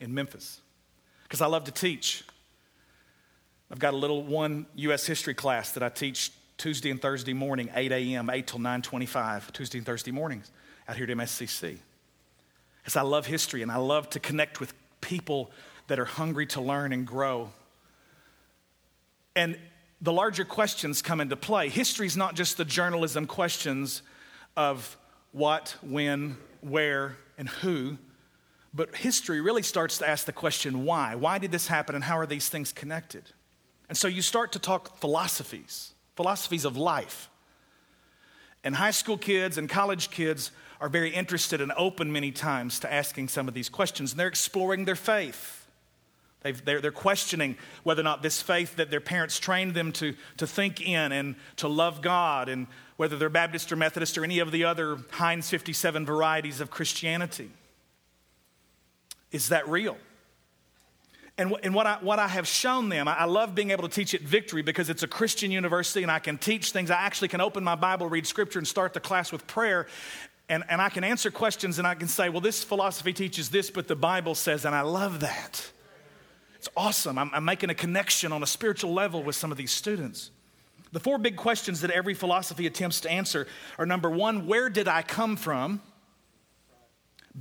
in 0.00 0.14
Memphis 0.14 0.60
because 1.24 1.40
I 1.40 1.46
love 1.46 1.64
to 1.64 1.72
teach. 1.72 2.24
I've 3.70 3.78
got 3.78 3.94
a 3.94 3.96
little 3.96 4.22
one 4.22 4.66
U.S. 4.76 5.06
history 5.06 5.34
class 5.34 5.72
that 5.72 5.82
I 5.82 5.88
teach 5.88 6.30
Tuesday 6.58 6.90
and 6.90 7.00
Thursday 7.00 7.32
morning, 7.32 7.70
8 7.74 7.90
a.m., 7.92 8.30
8 8.30 8.46
till 8.46 8.60
9.25, 8.60 9.52
Tuesday 9.52 9.78
and 9.78 9.86
Thursday 9.86 10.12
mornings 10.12 10.50
out 10.88 10.96
here 10.96 11.04
at 11.04 11.10
MSCC. 11.10 11.78
Because 12.82 12.96
I 12.96 13.02
love 13.02 13.26
history 13.26 13.62
and 13.62 13.72
I 13.72 13.76
love 13.76 14.10
to 14.10 14.20
connect 14.20 14.60
with 14.60 14.72
people 15.00 15.50
that 15.86 15.98
are 15.98 16.04
hungry 16.04 16.46
to 16.46 16.60
learn 16.60 16.92
and 16.92 17.06
grow. 17.06 17.50
And 19.34 19.58
the 20.00 20.12
larger 20.12 20.44
questions 20.44 21.02
come 21.02 21.20
into 21.20 21.36
play. 21.36 21.68
History 21.68 22.06
is 22.06 22.16
not 22.16 22.34
just 22.34 22.56
the 22.56 22.64
journalism 22.64 23.26
questions 23.26 24.02
of 24.56 24.96
what, 25.34 25.76
when, 25.82 26.36
where, 26.60 27.16
and 27.36 27.48
who, 27.48 27.98
but 28.72 28.94
history 28.94 29.40
really 29.40 29.62
starts 29.62 29.98
to 29.98 30.08
ask 30.08 30.26
the 30.26 30.32
question 30.32 30.84
why? 30.84 31.16
Why 31.16 31.38
did 31.38 31.50
this 31.50 31.66
happen 31.66 31.94
and 31.94 32.04
how 32.04 32.18
are 32.18 32.26
these 32.26 32.48
things 32.48 32.72
connected? 32.72 33.24
And 33.88 33.98
so 33.98 34.08
you 34.08 34.22
start 34.22 34.52
to 34.52 34.58
talk 34.58 34.96
philosophies, 34.98 35.92
philosophies 36.14 36.64
of 36.64 36.76
life. 36.76 37.28
And 38.62 38.76
high 38.76 38.92
school 38.92 39.18
kids 39.18 39.58
and 39.58 39.68
college 39.68 40.10
kids 40.10 40.52
are 40.80 40.88
very 40.88 41.10
interested 41.10 41.60
and 41.60 41.72
open 41.76 42.12
many 42.12 42.30
times 42.30 42.78
to 42.80 42.92
asking 42.92 43.28
some 43.28 43.48
of 43.48 43.54
these 43.54 43.68
questions, 43.68 44.12
and 44.12 44.20
they're 44.20 44.28
exploring 44.28 44.84
their 44.84 44.96
faith. 44.96 45.66
they 46.42 46.74
are 46.74 46.80
they're 46.80 46.92
questioning 46.92 47.56
whether 47.82 48.00
or 48.00 48.04
not 48.04 48.22
this 48.22 48.40
faith 48.40 48.76
that 48.76 48.90
their 48.90 49.00
parents 49.00 49.38
trained 49.38 49.74
them 49.74 49.92
to, 49.92 50.14
to 50.36 50.46
think 50.46 50.80
in 50.80 51.10
and 51.10 51.34
to 51.56 51.68
love 51.68 52.02
God, 52.02 52.48
and 52.48 52.66
whether 52.96 53.16
they're 53.16 53.28
Baptist 53.28 53.72
or 53.72 53.76
Methodist 53.76 54.16
or 54.16 54.24
any 54.24 54.38
of 54.38 54.52
the 54.52 54.64
other 54.64 54.98
Heinz 55.12 55.50
57 55.50 56.06
varieties 56.06 56.60
of 56.60 56.70
Christianity. 56.70 57.50
Is 59.32 59.48
that 59.48 59.68
real? 59.68 59.96
And, 61.36 61.56
and 61.64 61.74
what, 61.74 61.86
I, 61.86 61.98
what 62.00 62.20
I 62.20 62.28
have 62.28 62.46
shown 62.46 62.88
them, 62.88 63.08
I, 63.08 63.14
I 63.14 63.24
love 63.24 63.56
being 63.56 63.72
able 63.72 63.88
to 63.88 63.92
teach 63.92 64.14
at 64.14 64.20
Victory 64.20 64.62
because 64.62 64.88
it's 64.88 65.02
a 65.02 65.08
Christian 65.08 65.50
university 65.50 66.02
and 66.02 66.12
I 66.12 66.20
can 66.20 66.38
teach 66.38 66.70
things. 66.70 66.90
I 66.90 66.96
actually 66.96 67.28
can 67.28 67.40
open 67.40 67.64
my 67.64 67.74
Bible, 67.74 68.08
read 68.08 68.26
scripture, 68.26 68.60
and 68.60 68.68
start 68.68 68.94
the 68.94 69.00
class 69.00 69.32
with 69.32 69.44
prayer. 69.48 69.88
And, 70.48 70.62
and 70.68 70.80
I 70.80 70.90
can 70.90 71.02
answer 71.02 71.32
questions 71.32 71.78
and 71.78 71.88
I 71.88 71.96
can 71.96 72.06
say, 72.06 72.28
well, 72.28 72.40
this 72.40 72.62
philosophy 72.62 73.12
teaches 73.12 73.50
this, 73.50 73.70
but 73.70 73.88
the 73.88 73.96
Bible 73.96 74.36
says, 74.36 74.64
and 74.64 74.74
I 74.74 74.82
love 74.82 75.20
that. 75.20 75.68
It's 76.54 76.68
awesome. 76.76 77.18
I'm, 77.18 77.30
I'm 77.34 77.44
making 77.44 77.70
a 77.70 77.74
connection 77.74 78.30
on 78.30 78.44
a 78.44 78.46
spiritual 78.46 78.92
level 78.92 79.22
with 79.22 79.34
some 79.34 79.50
of 79.50 79.58
these 79.58 79.72
students. 79.72 80.30
The 80.94 81.00
four 81.00 81.18
big 81.18 81.34
questions 81.34 81.80
that 81.80 81.90
every 81.90 82.14
philosophy 82.14 82.68
attempts 82.68 83.00
to 83.00 83.10
answer 83.10 83.48
are 83.78 83.84
number 83.84 84.08
one, 84.08 84.46
where 84.46 84.70
did 84.70 84.86
I 84.86 85.02
come 85.02 85.34
from? 85.34 85.82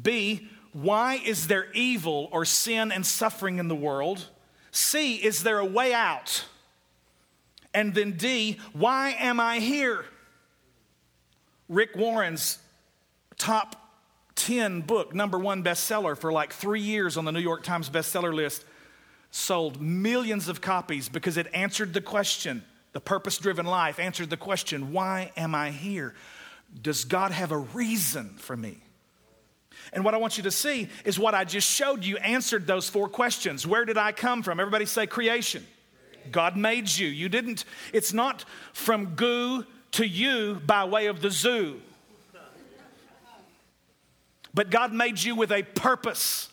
B, 0.02 0.50
why 0.72 1.22
is 1.24 1.46
there 1.46 1.72
evil 1.74 2.30
or 2.32 2.46
sin 2.46 2.92
and 2.92 3.06
suffering 3.06 3.60
in 3.60 3.68
the 3.68 3.76
world? 3.76 4.26
C, 4.72 5.18
is 5.18 5.44
there 5.44 5.60
a 5.60 5.66
way 5.66 5.94
out? 5.94 6.46
And 7.76 7.94
then 7.94 8.14
D, 8.14 8.58
why 8.74 9.16
am 9.20 9.40
I 9.40 9.60
here? 9.60 10.04
Rick 11.70 11.96
Warren's 11.96 12.58
top 13.38 13.76
10 14.34 14.82
book, 14.82 15.14
number 15.14 15.38
one 15.38 15.64
bestseller 15.64 16.18
for 16.18 16.32
like 16.32 16.54
three 16.54 16.82
years 16.82 17.18
on 17.18 17.26
the 17.26 17.32
New 17.32 17.40
York 17.40 17.62
Times 17.62 17.88
bestseller 17.88 18.34
list, 18.34 18.66
sold 19.30 19.80
millions 19.80 20.48
of 20.48 20.60
copies 20.60 21.08
because 21.08 21.38
it 21.38 21.46
answered 21.54 21.94
the 21.94 22.02
question, 22.02 22.64
the 22.94 23.02
purpose 23.02 23.38
driven 23.38 23.66
life 23.66 24.00
answered 24.00 24.30
the 24.30 24.38
question, 24.38 24.94
why 24.94 25.32
am 25.36 25.54
I 25.54 25.72
here? 25.72 26.14
Does 26.82 27.06
God 27.06 27.32
have 27.32 27.52
a 27.52 27.58
reason 27.58 28.36
for 28.38 28.56
me? 28.56 28.78
And 29.92 30.06
what 30.06 30.14
I 30.14 30.18
want 30.18 30.38
you 30.38 30.44
to 30.44 30.52
see 30.52 30.88
is 31.04 31.20
what 31.20 31.36
I 31.36 31.44
just 31.44 31.70
showed 31.70 32.06
you 32.06 32.18
answered 32.18 32.66
those 32.66 32.88
four 32.88 33.10
questions. 33.10 33.68
Where 33.68 33.86
did 33.86 33.98
I 33.98 34.12
come 34.12 34.44
from? 34.44 34.60
Everybody 34.60 34.86
say 34.86 35.08
creation. 35.08 35.66
God 36.32 36.56
made 36.56 36.90
you. 36.90 37.08
You 37.08 37.30
didn't, 37.30 37.66
it's 37.92 38.14
not 38.14 38.46
from 38.72 39.16
goo 39.16 39.66
to 39.94 40.08
you 40.08 40.62
by 40.66 40.86
way 40.86 41.08
of 41.08 41.22
the 41.22 41.30
zoo. 41.30 41.82
But 44.54 44.70
God 44.70 44.94
made 44.94 45.22
you 45.22 45.36
with 45.36 45.52
a 45.52 45.64
purpose. 45.64 46.50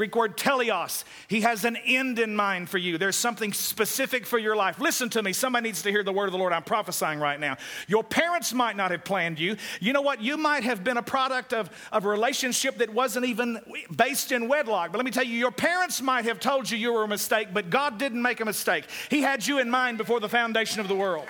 Greek 0.00 0.16
word 0.16 0.34
teleos. 0.38 1.04
He 1.28 1.42
has 1.42 1.66
an 1.66 1.76
end 1.76 2.18
in 2.18 2.34
mind 2.34 2.70
for 2.70 2.78
you. 2.78 2.96
There's 2.96 3.16
something 3.16 3.52
specific 3.52 4.24
for 4.24 4.38
your 4.38 4.56
life. 4.56 4.80
Listen 4.80 5.10
to 5.10 5.22
me. 5.22 5.34
Somebody 5.34 5.68
needs 5.68 5.82
to 5.82 5.90
hear 5.90 6.02
the 6.02 6.10
word 6.10 6.24
of 6.24 6.32
the 6.32 6.38
Lord. 6.38 6.54
I'm 6.54 6.62
prophesying 6.62 7.18
right 7.18 7.38
now. 7.38 7.58
Your 7.86 8.02
parents 8.02 8.54
might 8.54 8.78
not 8.78 8.92
have 8.92 9.04
planned 9.04 9.38
you. 9.38 9.58
You 9.78 9.92
know 9.92 10.00
what? 10.00 10.22
You 10.22 10.38
might 10.38 10.64
have 10.64 10.82
been 10.82 10.96
a 10.96 11.02
product 11.02 11.52
of, 11.52 11.68
of 11.92 12.06
a 12.06 12.08
relationship 12.08 12.78
that 12.78 12.88
wasn't 12.88 13.26
even 13.26 13.60
based 13.94 14.32
in 14.32 14.48
wedlock. 14.48 14.90
But 14.90 14.96
let 14.96 15.04
me 15.04 15.10
tell 15.10 15.22
you, 15.22 15.36
your 15.36 15.50
parents 15.50 16.00
might 16.00 16.24
have 16.24 16.40
told 16.40 16.70
you 16.70 16.78
you 16.78 16.94
were 16.94 17.04
a 17.04 17.08
mistake, 17.08 17.48
but 17.52 17.68
God 17.68 17.98
didn't 17.98 18.22
make 18.22 18.40
a 18.40 18.46
mistake. 18.46 18.86
He 19.10 19.20
had 19.20 19.46
you 19.46 19.58
in 19.58 19.68
mind 19.68 19.98
before 19.98 20.18
the 20.18 20.30
foundation 20.30 20.80
of 20.80 20.88
the 20.88 20.96
world. 20.96 21.26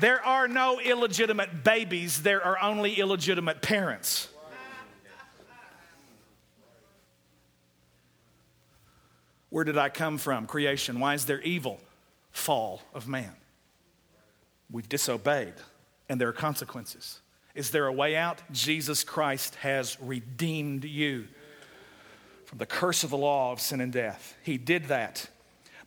There 0.00 0.20
are 0.26 0.48
no 0.48 0.80
illegitimate 0.80 1.62
babies, 1.62 2.24
there 2.24 2.44
are 2.44 2.60
only 2.60 2.94
illegitimate 2.94 3.62
parents. 3.62 4.30
Where 9.56 9.64
did 9.64 9.78
I 9.78 9.88
come 9.88 10.18
from? 10.18 10.46
Creation. 10.46 11.00
Why 11.00 11.14
is 11.14 11.24
there 11.24 11.40
evil? 11.40 11.80
Fall 12.30 12.82
of 12.92 13.08
man. 13.08 13.32
We've 14.70 14.86
disobeyed, 14.86 15.54
and 16.10 16.20
there 16.20 16.28
are 16.28 16.34
consequences. 16.34 17.20
Is 17.54 17.70
there 17.70 17.86
a 17.86 17.92
way 17.92 18.16
out? 18.16 18.42
Jesus 18.52 19.02
Christ 19.02 19.54
has 19.54 19.96
redeemed 19.98 20.84
you 20.84 21.28
from 22.44 22.58
the 22.58 22.66
curse 22.66 23.02
of 23.02 23.08
the 23.08 23.16
law 23.16 23.50
of 23.50 23.62
sin 23.62 23.80
and 23.80 23.90
death. 23.90 24.36
He 24.42 24.58
did 24.58 24.88
that 24.88 25.30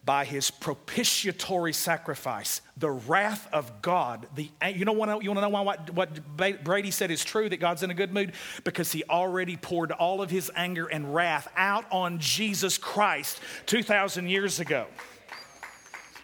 by 0.06 0.26
his 0.26 0.50
propitiatory 0.50 1.74
sacrifice, 1.74 2.62
the 2.78 2.90
wrath 2.90 3.48
of 3.54 3.82
God. 3.82 4.28
The, 4.36 4.50
you, 4.74 4.86
know 4.86 4.94
what, 4.94 5.08
you 5.24 5.30
want 5.30 5.38
to 5.38 5.42
know 5.42 5.50
why 5.50 5.62
what, 5.62 5.90
what 5.92 6.64
Brady 6.64 6.92
said 6.92 7.12
is 7.12 7.24
true, 7.24 7.50
that 7.50 7.58
God's 7.58 7.84
in 7.84 7.92
a 7.92 7.94
good 7.94 8.14
mood? 8.14 8.34
Because 8.64 8.92
he 8.92 9.04
already 9.04 9.58
poured 9.58 9.92
all 9.92 10.22
of 10.22 10.30
his 10.30 10.50
anger 10.56 10.88
and 10.88 11.14
wrath 11.14 11.48
out 11.56 11.86
on 11.92 12.20
Jesus 12.20 12.78
Christ 12.78 13.40
2,000 13.66 14.30
years 14.30 14.60
ago. 14.60 14.88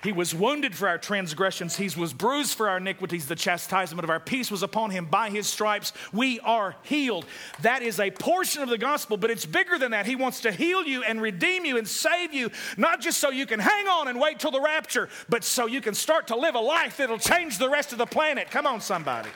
He 0.06 0.12
was 0.12 0.36
wounded 0.36 0.76
for 0.76 0.88
our 0.88 1.00
transgressions, 1.00 1.78
he 1.78 1.90
was 2.00 2.14
bruised 2.14 2.54
for 2.54 2.70
our 2.70 2.78
iniquities. 2.78 3.26
The 3.26 3.36
chastisement 3.36 4.04
of 4.04 4.12
our 4.12 4.20
peace 4.20 4.52
was 4.52 4.62
upon 4.62 4.92
him. 4.92 5.06
By 5.06 5.32
his 5.32 5.48
stripes, 5.48 5.94
we 6.14 6.40
are 6.42 6.76
healed. 6.84 7.26
That 7.64 7.82
is 7.82 8.00
a 8.00 8.12
portion 8.12 8.62
of 8.62 8.70
the 8.70 8.78
gospel, 8.78 9.18
but 9.18 9.32
it's 9.32 9.48
bigger 9.48 9.80
than 9.80 9.92
that. 9.92 10.06
He 10.06 10.16
wants 10.16 10.42
to 10.42 10.52
heal 10.52 10.84
you 10.84 11.02
and 11.02 11.20
redeem 11.20 11.66
you 11.66 11.80
and 11.80 11.88
save 11.88 12.36
you, 12.36 12.52
not 12.78 13.02
just 13.02 13.18
so 13.18 13.32
you 13.32 13.48
can 13.48 13.60
hang 13.60 13.88
on 13.88 14.08
and 14.08 14.22
wait 14.22 14.38
till 14.38 14.52
the 14.52 14.62
rapture, 14.62 15.10
but 15.28 15.44
so 15.44 15.66
you 15.66 15.82
can 15.82 15.96
start 15.96 16.28
to 16.28 16.36
live 16.36 16.54
a 16.54 16.60
life 16.60 16.98
that'll 16.98 17.18
change 17.18 17.58
the 17.58 17.70
rest 17.70 17.92
of 17.92 17.98
the 17.98 18.06
planet. 18.06 18.52
Come 18.52 18.68
on, 18.68 18.82
somebody. 18.82 19.30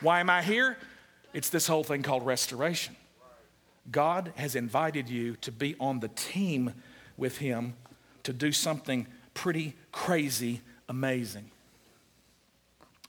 Why 0.00 0.20
am 0.20 0.30
I 0.30 0.42
here? 0.42 0.78
It's 1.32 1.50
this 1.50 1.66
whole 1.66 1.82
thing 1.82 2.04
called 2.04 2.24
restoration. 2.24 2.94
God 3.90 4.32
has 4.36 4.54
invited 4.54 5.10
you 5.10 5.34
to 5.40 5.50
be 5.50 5.74
on 5.80 5.98
the 5.98 6.10
team 6.14 6.74
with 7.16 7.38
Him 7.38 7.74
to 8.22 8.32
do 8.32 8.52
something 8.52 9.08
pretty 9.34 9.74
crazy 9.92 10.60
amazing. 10.88 11.50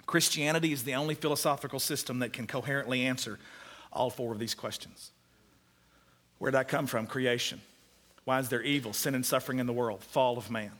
Christianity 0.06 0.72
is 0.72 0.84
the 0.84 0.96
only 0.96 1.16
philosophical 1.16 1.80
system 1.80 2.20
that 2.20 2.34
can 2.34 2.48
coherently 2.48 3.06
answer 3.06 3.40
all 3.92 4.10
four 4.10 4.32
of 4.32 4.40
these 4.40 4.54
questions. 4.54 5.12
Where 6.38 6.52
did 6.52 6.58
I 6.58 6.64
come 6.64 6.86
from? 6.86 7.08
Creation. 7.08 7.62
Why 8.26 8.40
is 8.40 8.50
there 8.50 8.62
evil, 8.62 8.94
sin, 8.94 9.16
and 9.16 9.26
suffering 9.26 9.60
in 9.60 9.68
the 9.68 9.74
world? 9.74 10.04
Fall 10.04 10.38
of 10.38 10.52
man. 10.52 10.72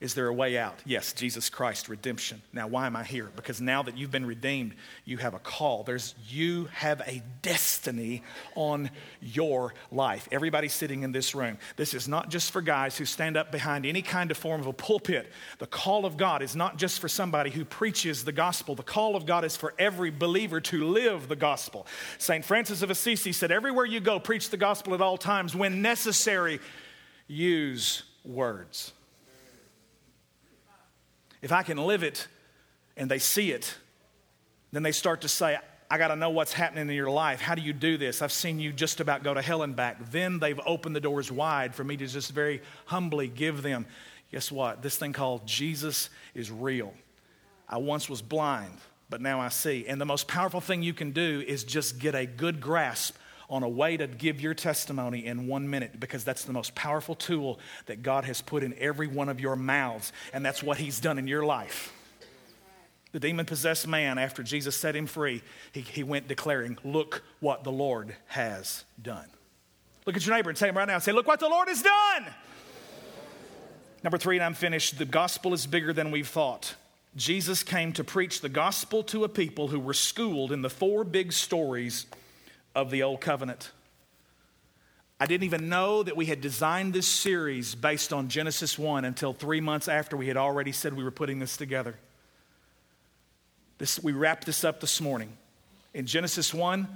Is 0.00 0.14
there 0.14 0.28
a 0.28 0.32
way 0.32 0.56
out? 0.56 0.78
Yes, 0.86 1.12
Jesus 1.12 1.50
Christ, 1.50 1.88
redemption. 1.88 2.40
Now, 2.52 2.68
why 2.68 2.86
am 2.86 2.94
I 2.94 3.02
here? 3.02 3.30
Because 3.34 3.60
now 3.60 3.82
that 3.82 3.98
you've 3.98 4.12
been 4.12 4.26
redeemed, 4.26 4.74
you 5.04 5.16
have 5.16 5.34
a 5.34 5.40
call. 5.40 5.82
There's 5.82 6.14
you 6.28 6.66
have 6.66 7.00
a 7.00 7.20
destiny 7.42 8.22
on 8.54 8.92
your 9.20 9.74
life. 9.90 10.28
Everybody 10.30 10.68
sitting 10.68 11.02
in 11.02 11.10
this 11.10 11.34
room. 11.34 11.58
This 11.74 11.94
is 11.94 12.06
not 12.06 12.30
just 12.30 12.52
for 12.52 12.62
guys 12.62 12.96
who 12.96 13.04
stand 13.04 13.36
up 13.36 13.50
behind 13.50 13.84
any 13.86 14.00
kind 14.00 14.30
of 14.30 14.36
form 14.36 14.60
of 14.60 14.68
a 14.68 14.72
pulpit. 14.72 15.32
The 15.58 15.66
call 15.66 16.06
of 16.06 16.16
God 16.16 16.42
is 16.42 16.54
not 16.54 16.76
just 16.76 17.00
for 17.00 17.08
somebody 17.08 17.50
who 17.50 17.64
preaches 17.64 18.24
the 18.24 18.30
gospel. 18.30 18.76
The 18.76 18.84
call 18.84 19.16
of 19.16 19.26
God 19.26 19.44
is 19.44 19.56
for 19.56 19.74
every 19.80 20.12
believer 20.12 20.60
to 20.60 20.84
live 20.84 21.26
the 21.26 21.34
gospel. 21.34 21.88
St. 22.18 22.44
Francis 22.44 22.82
of 22.82 22.90
Assisi 22.90 23.32
said, 23.32 23.50
Everywhere 23.50 23.84
you 23.84 23.98
go, 23.98 24.20
preach 24.20 24.50
the 24.50 24.56
gospel 24.56 24.94
at 24.94 25.00
all 25.00 25.18
times. 25.18 25.56
When 25.56 25.82
necessary, 25.82 26.60
use 27.26 28.04
words. 28.24 28.92
If 31.42 31.52
I 31.52 31.62
can 31.62 31.78
live 31.78 32.02
it 32.02 32.26
and 32.96 33.10
they 33.10 33.18
see 33.18 33.52
it, 33.52 33.74
then 34.72 34.82
they 34.82 34.92
start 34.92 35.22
to 35.22 35.28
say, 35.28 35.58
I 35.90 35.96
got 35.96 36.08
to 36.08 36.16
know 36.16 36.30
what's 36.30 36.52
happening 36.52 36.88
in 36.88 36.94
your 36.94 37.10
life. 37.10 37.40
How 37.40 37.54
do 37.54 37.62
you 37.62 37.72
do 37.72 37.96
this? 37.96 38.20
I've 38.20 38.32
seen 38.32 38.60
you 38.60 38.72
just 38.72 39.00
about 39.00 39.22
go 39.22 39.32
to 39.32 39.40
hell 39.40 39.62
and 39.62 39.74
back. 39.74 40.10
Then 40.10 40.38
they've 40.38 40.60
opened 40.66 40.94
the 40.94 41.00
doors 41.00 41.32
wide 41.32 41.74
for 41.74 41.84
me 41.84 41.96
to 41.96 42.06
just 42.06 42.32
very 42.32 42.60
humbly 42.86 43.28
give 43.28 43.62
them 43.62 43.86
guess 44.30 44.52
what? 44.52 44.82
This 44.82 44.96
thing 44.96 45.12
called 45.12 45.46
Jesus 45.46 46.10
is 46.34 46.50
real. 46.50 46.92
I 47.68 47.78
once 47.78 48.08
was 48.08 48.22
blind, 48.22 48.76
but 49.10 49.20
now 49.20 49.40
I 49.40 49.48
see. 49.48 49.86
And 49.86 50.00
the 50.00 50.06
most 50.06 50.28
powerful 50.28 50.60
thing 50.60 50.82
you 50.82 50.94
can 50.94 51.12
do 51.12 51.42
is 51.46 51.64
just 51.64 51.98
get 51.98 52.14
a 52.14 52.26
good 52.26 52.60
grasp 52.60 53.16
on 53.50 53.62
a 53.62 53.68
way 53.68 53.96
to 53.96 54.06
give 54.06 54.40
your 54.40 54.54
testimony 54.54 55.24
in 55.24 55.46
one 55.46 55.68
minute 55.68 55.98
because 55.98 56.24
that's 56.24 56.44
the 56.44 56.52
most 56.52 56.74
powerful 56.74 57.14
tool 57.14 57.58
that 57.86 58.02
God 58.02 58.24
has 58.24 58.42
put 58.42 58.62
in 58.62 58.74
every 58.78 59.06
one 59.06 59.28
of 59.28 59.40
your 59.40 59.56
mouths, 59.56 60.12
and 60.32 60.44
that's 60.44 60.62
what 60.62 60.78
He's 60.78 61.00
done 61.00 61.18
in 61.18 61.26
your 61.26 61.44
life. 61.44 61.92
The 63.12 63.20
demon 63.20 63.46
possessed 63.46 63.86
man, 63.86 64.18
after 64.18 64.42
Jesus 64.42 64.76
set 64.76 64.94
him 64.94 65.06
free, 65.06 65.42
he, 65.72 65.80
he 65.80 66.02
went 66.02 66.28
declaring, 66.28 66.76
Look 66.84 67.22
what 67.40 67.64
the 67.64 67.72
Lord 67.72 68.14
has 68.26 68.84
done. 69.00 69.26
Look 70.04 70.16
at 70.16 70.26
your 70.26 70.36
neighbor 70.36 70.50
and 70.50 70.58
say 70.58 70.68
him 70.68 70.76
right 70.76 70.86
now, 70.86 70.98
say, 70.98 71.12
Look 71.12 71.26
what 71.26 71.40
the 71.40 71.48
Lord 71.48 71.68
has 71.68 71.82
done. 71.82 72.26
Number 74.04 74.18
three, 74.18 74.36
and 74.36 74.44
I'm 74.44 74.54
finished. 74.54 74.98
The 74.98 75.04
gospel 75.04 75.54
is 75.54 75.66
bigger 75.66 75.92
than 75.92 76.10
we've 76.10 76.28
thought. 76.28 76.74
Jesus 77.16 77.62
came 77.62 77.92
to 77.94 78.04
preach 78.04 78.42
the 78.42 78.48
gospel 78.48 79.02
to 79.04 79.24
a 79.24 79.28
people 79.28 79.68
who 79.68 79.80
were 79.80 79.94
schooled 79.94 80.52
in 80.52 80.62
the 80.62 80.70
four 80.70 81.02
big 81.02 81.32
stories 81.32 82.06
of 82.74 82.90
the 82.90 83.02
Old 83.02 83.20
Covenant. 83.20 83.70
I 85.20 85.26
didn't 85.26 85.44
even 85.44 85.68
know 85.68 86.02
that 86.04 86.16
we 86.16 86.26
had 86.26 86.40
designed 86.40 86.92
this 86.92 87.08
series 87.08 87.74
based 87.74 88.12
on 88.12 88.28
Genesis 88.28 88.78
1 88.78 89.04
until 89.04 89.32
three 89.32 89.60
months 89.60 89.88
after 89.88 90.16
we 90.16 90.28
had 90.28 90.36
already 90.36 90.70
said 90.70 90.94
we 90.94 91.02
were 91.02 91.10
putting 91.10 91.40
this 91.40 91.56
together. 91.56 91.96
This, 93.78 94.02
we 94.02 94.12
wrapped 94.12 94.46
this 94.46 94.62
up 94.64 94.80
this 94.80 95.00
morning. 95.00 95.32
In 95.92 96.06
Genesis 96.06 96.54
1, 96.54 96.86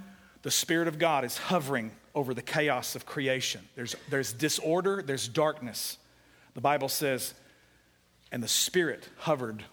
the 0.41 0.51
Spirit 0.51 0.87
of 0.87 0.99
God 0.99 1.25
is 1.25 1.37
hovering 1.37 1.91
over 2.15 2.33
the 2.33 2.41
chaos 2.41 2.95
of 2.95 3.05
creation. 3.05 3.61
There's, 3.75 3.95
there's 4.09 4.31
disorder, 4.31 5.01
there's 5.01 5.27
darkness. 5.27 5.97
The 6.53 6.61
Bible 6.61 6.89
says, 6.89 7.33
and 8.31 8.41
the 8.41 8.47
Spirit 8.47 9.07
hovered 9.17 9.63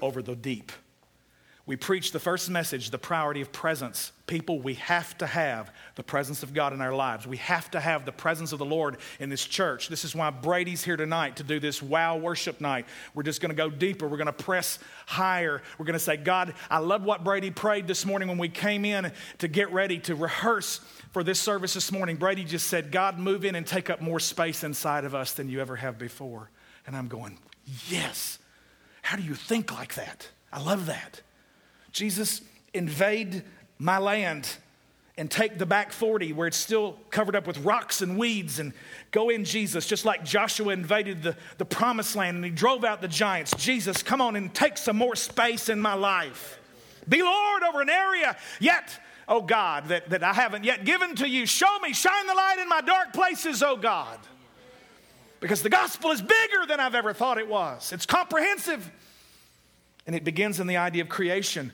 over 0.00 0.22
the 0.22 0.36
deep. 0.36 0.72
We 1.66 1.74
preach 1.74 2.12
the 2.12 2.20
first 2.20 2.48
message, 2.48 2.90
the 2.90 2.98
priority 2.98 3.40
of 3.40 3.50
presence. 3.50 4.12
People, 4.28 4.60
we 4.60 4.74
have 4.74 5.18
to 5.18 5.26
have 5.26 5.72
the 5.96 6.02
presence 6.04 6.44
of 6.44 6.54
God 6.54 6.72
in 6.72 6.80
our 6.80 6.94
lives. 6.94 7.26
We 7.26 7.38
have 7.38 7.68
to 7.72 7.80
have 7.80 8.04
the 8.04 8.12
presence 8.12 8.52
of 8.52 8.60
the 8.60 8.64
Lord 8.64 8.98
in 9.18 9.30
this 9.30 9.44
church. 9.44 9.88
This 9.88 10.04
is 10.04 10.14
why 10.14 10.30
Brady's 10.30 10.84
here 10.84 10.96
tonight 10.96 11.36
to 11.36 11.42
do 11.42 11.58
this 11.58 11.82
wow 11.82 12.18
worship 12.18 12.60
night. 12.60 12.86
We're 13.14 13.24
just 13.24 13.40
going 13.40 13.50
to 13.50 13.56
go 13.56 13.68
deeper. 13.68 14.06
We're 14.06 14.16
going 14.16 14.26
to 14.26 14.32
press 14.32 14.78
higher. 15.06 15.60
We're 15.76 15.86
going 15.86 15.94
to 15.94 15.98
say, 15.98 16.16
God, 16.16 16.54
I 16.70 16.78
love 16.78 17.02
what 17.02 17.24
Brady 17.24 17.50
prayed 17.50 17.88
this 17.88 18.06
morning 18.06 18.28
when 18.28 18.38
we 18.38 18.48
came 18.48 18.84
in 18.84 19.10
to 19.38 19.48
get 19.48 19.72
ready 19.72 19.98
to 20.00 20.14
rehearse 20.14 20.78
for 21.10 21.24
this 21.24 21.40
service 21.40 21.74
this 21.74 21.90
morning. 21.90 22.14
Brady 22.14 22.44
just 22.44 22.68
said, 22.68 22.92
God, 22.92 23.18
move 23.18 23.44
in 23.44 23.56
and 23.56 23.66
take 23.66 23.90
up 23.90 24.00
more 24.00 24.20
space 24.20 24.62
inside 24.62 25.04
of 25.04 25.16
us 25.16 25.32
than 25.32 25.48
you 25.48 25.60
ever 25.60 25.74
have 25.74 25.98
before. 25.98 26.48
And 26.86 26.96
I'm 26.96 27.08
going, 27.08 27.38
yes. 27.88 28.38
How 29.02 29.16
do 29.16 29.24
you 29.24 29.34
think 29.34 29.72
like 29.72 29.94
that? 29.94 30.28
I 30.52 30.62
love 30.62 30.86
that. 30.86 31.22
Jesus, 31.96 32.42
invade 32.74 33.42
my 33.78 33.96
land 33.96 34.46
and 35.16 35.30
take 35.30 35.56
the 35.56 35.64
back 35.64 35.92
40 35.92 36.34
where 36.34 36.46
it's 36.46 36.58
still 36.58 36.98
covered 37.08 37.34
up 37.34 37.46
with 37.46 37.56
rocks 37.64 38.02
and 38.02 38.18
weeds 38.18 38.58
and 38.58 38.74
go 39.12 39.30
in, 39.30 39.46
Jesus, 39.46 39.86
just 39.86 40.04
like 40.04 40.22
Joshua 40.22 40.74
invaded 40.74 41.22
the, 41.22 41.34
the 41.56 41.64
promised 41.64 42.14
land 42.14 42.36
and 42.36 42.44
he 42.44 42.50
drove 42.50 42.84
out 42.84 43.00
the 43.00 43.08
giants. 43.08 43.56
Jesus, 43.56 44.02
come 44.02 44.20
on 44.20 44.36
and 44.36 44.52
take 44.52 44.76
some 44.76 44.98
more 44.98 45.16
space 45.16 45.70
in 45.70 45.80
my 45.80 45.94
life. 45.94 46.60
Be 47.08 47.22
Lord 47.22 47.62
over 47.62 47.80
an 47.80 47.88
area 47.88 48.36
yet, 48.60 49.00
oh 49.26 49.40
God, 49.40 49.88
that, 49.88 50.10
that 50.10 50.22
I 50.22 50.34
haven't 50.34 50.64
yet 50.64 50.84
given 50.84 51.14
to 51.14 51.26
you. 51.26 51.46
Show 51.46 51.78
me, 51.78 51.94
shine 51.94 52.26
the 52.26 52.34
light 52.34 52.58
in 52.60 52.68
my 52.68 52.82
dark 52.82 53.14
places, 53.14 53.62
oh 53.62 53.76
God. 53.76 54.18
Because 55.40 55.62
the 55.62 55.70
gospel 55.70 56.10
is 56.10 56.20
bigger 56.20 56.66
than 56.68 56.78
I've 56.78 56.94
ever 56.94 57.14
thought 57.14 57.38
it 57.38 57.48
was, 57.48 57.90
it's 57.90 58.04
comprehensive. 58.04 58.90
And 60.06 60.14
it 60.14 60.24
begins 60.24 60.60
in 60.60 60.66
the 60.66 60.76
idea 60.76 61.02
of 61.02 61.08
creation 61.08 61.72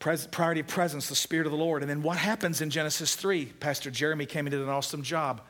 Pres- 0.00 0.26
priority 0.26 0.62
of 0.62 0.66
presence, 0.66 1.08
the 1.08 1.14
Spirit 1.14 1.46
of 1.46 1.52
the 1.52 1.58
Lord. 1.58 1.82
And 1.82 1.90
then 1.90 2.02
what 2.02 2.16
happens 2.16 2.60
in 2.60 2.70
Genesis 2.70 3.14
3? 3.14 3.46
Pastor 3.60 3.90
Jeremy 3.90 4.26
came 4.26 4.46
and 4.46 4.50
did 4.50 4.60
an 4.60 4.68
awesome 4.68 5.02
job. 5.02 5.42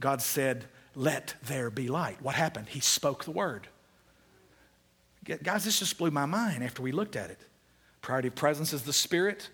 God 0.00 0.20
said, 0.20 0.66
Let 0.94 1.34
there 1.44 1.70
be 1.70 1.88
light. 1.88 2.20
What 2.20 2.34
happened? 2.34 2.68
He 2.68 2.80
spoke 2.80 3.24
the 3.24 3.30
word. 3.30 3.68
Guys, 5.42 5.64
this 5.64 5.78
just 5.78 5.96
blew 5.96 6.10
my 6.10 6.26
mind 6.26 6.62
after 6.62 6.82
we 6.82 6.92
looked 6.92 7.16
at 7.16 7.30
it. 7.30 7.40
Priority 8.02 8.28
of 8.28 8.34
presence 8.34 8.74
is 8.74 8.82
the 8.82 8.92
Spirit, 8.92 9.48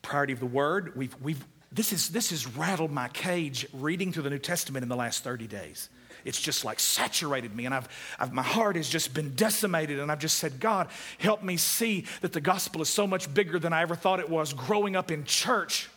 priority 0.00 0.32
of 0.32 0.40
the 0.40 0.46
word. 0.46 0.96
We've, 0.96 1.14
we've, 1.20 1.44
this, 1.70 1.92
is, 1.92 2.08
this 2.08 2.30
has 2.30 2.46
rattled 2.46 2.90
my 2.90 3.08
cage 3.08 3.66
reading 3.74 4.12
through 4.12 4.22
the 4.22 4.30
New 4.30 4.38
Testament 4.38 4.84
in 4.84 4.88
the 4.88 4.96
last 4.96 5.22
30 5.24 5.46
days 5.48 5.90
it's 6.24 6.40
just 6.40 6.64
like 6.64 6.80
saturated 6.80 7.54
me. 7.54 7.66
And 7.66 7.74
I've, 7.74 7.88
I've, 8.18 8.32
my 8.32 8.42
heart 8.42 8.76
has 8.76 8.88
just 8.88 9.14
been 9.14 9.34
decimated. 9.34 9.98
And 9.98 10.10
I've 10.10 10.18
just 10.18 10.38
said, 10.38 10.58
God, 10.60 10.88
help 11.18 11.42
me 11.42 11.56
see 11.56 12.06
that 12.22 12.32
the 12.32 12.40
gospel 12.40 12.82
is 12.82 12.88
so 12.88 13.06
much 13.06 13.32
bigger 13.32 13.58
than 13.58 13.72
I 13.72 13.82
ever 13.82 13.94
thought 13.94 14.20
it 14.20 14.30
was 14.30 14.52
growing 14.52 14.96
up 14.96 15.10
in 15.10 15.24
church. 15.24 15.88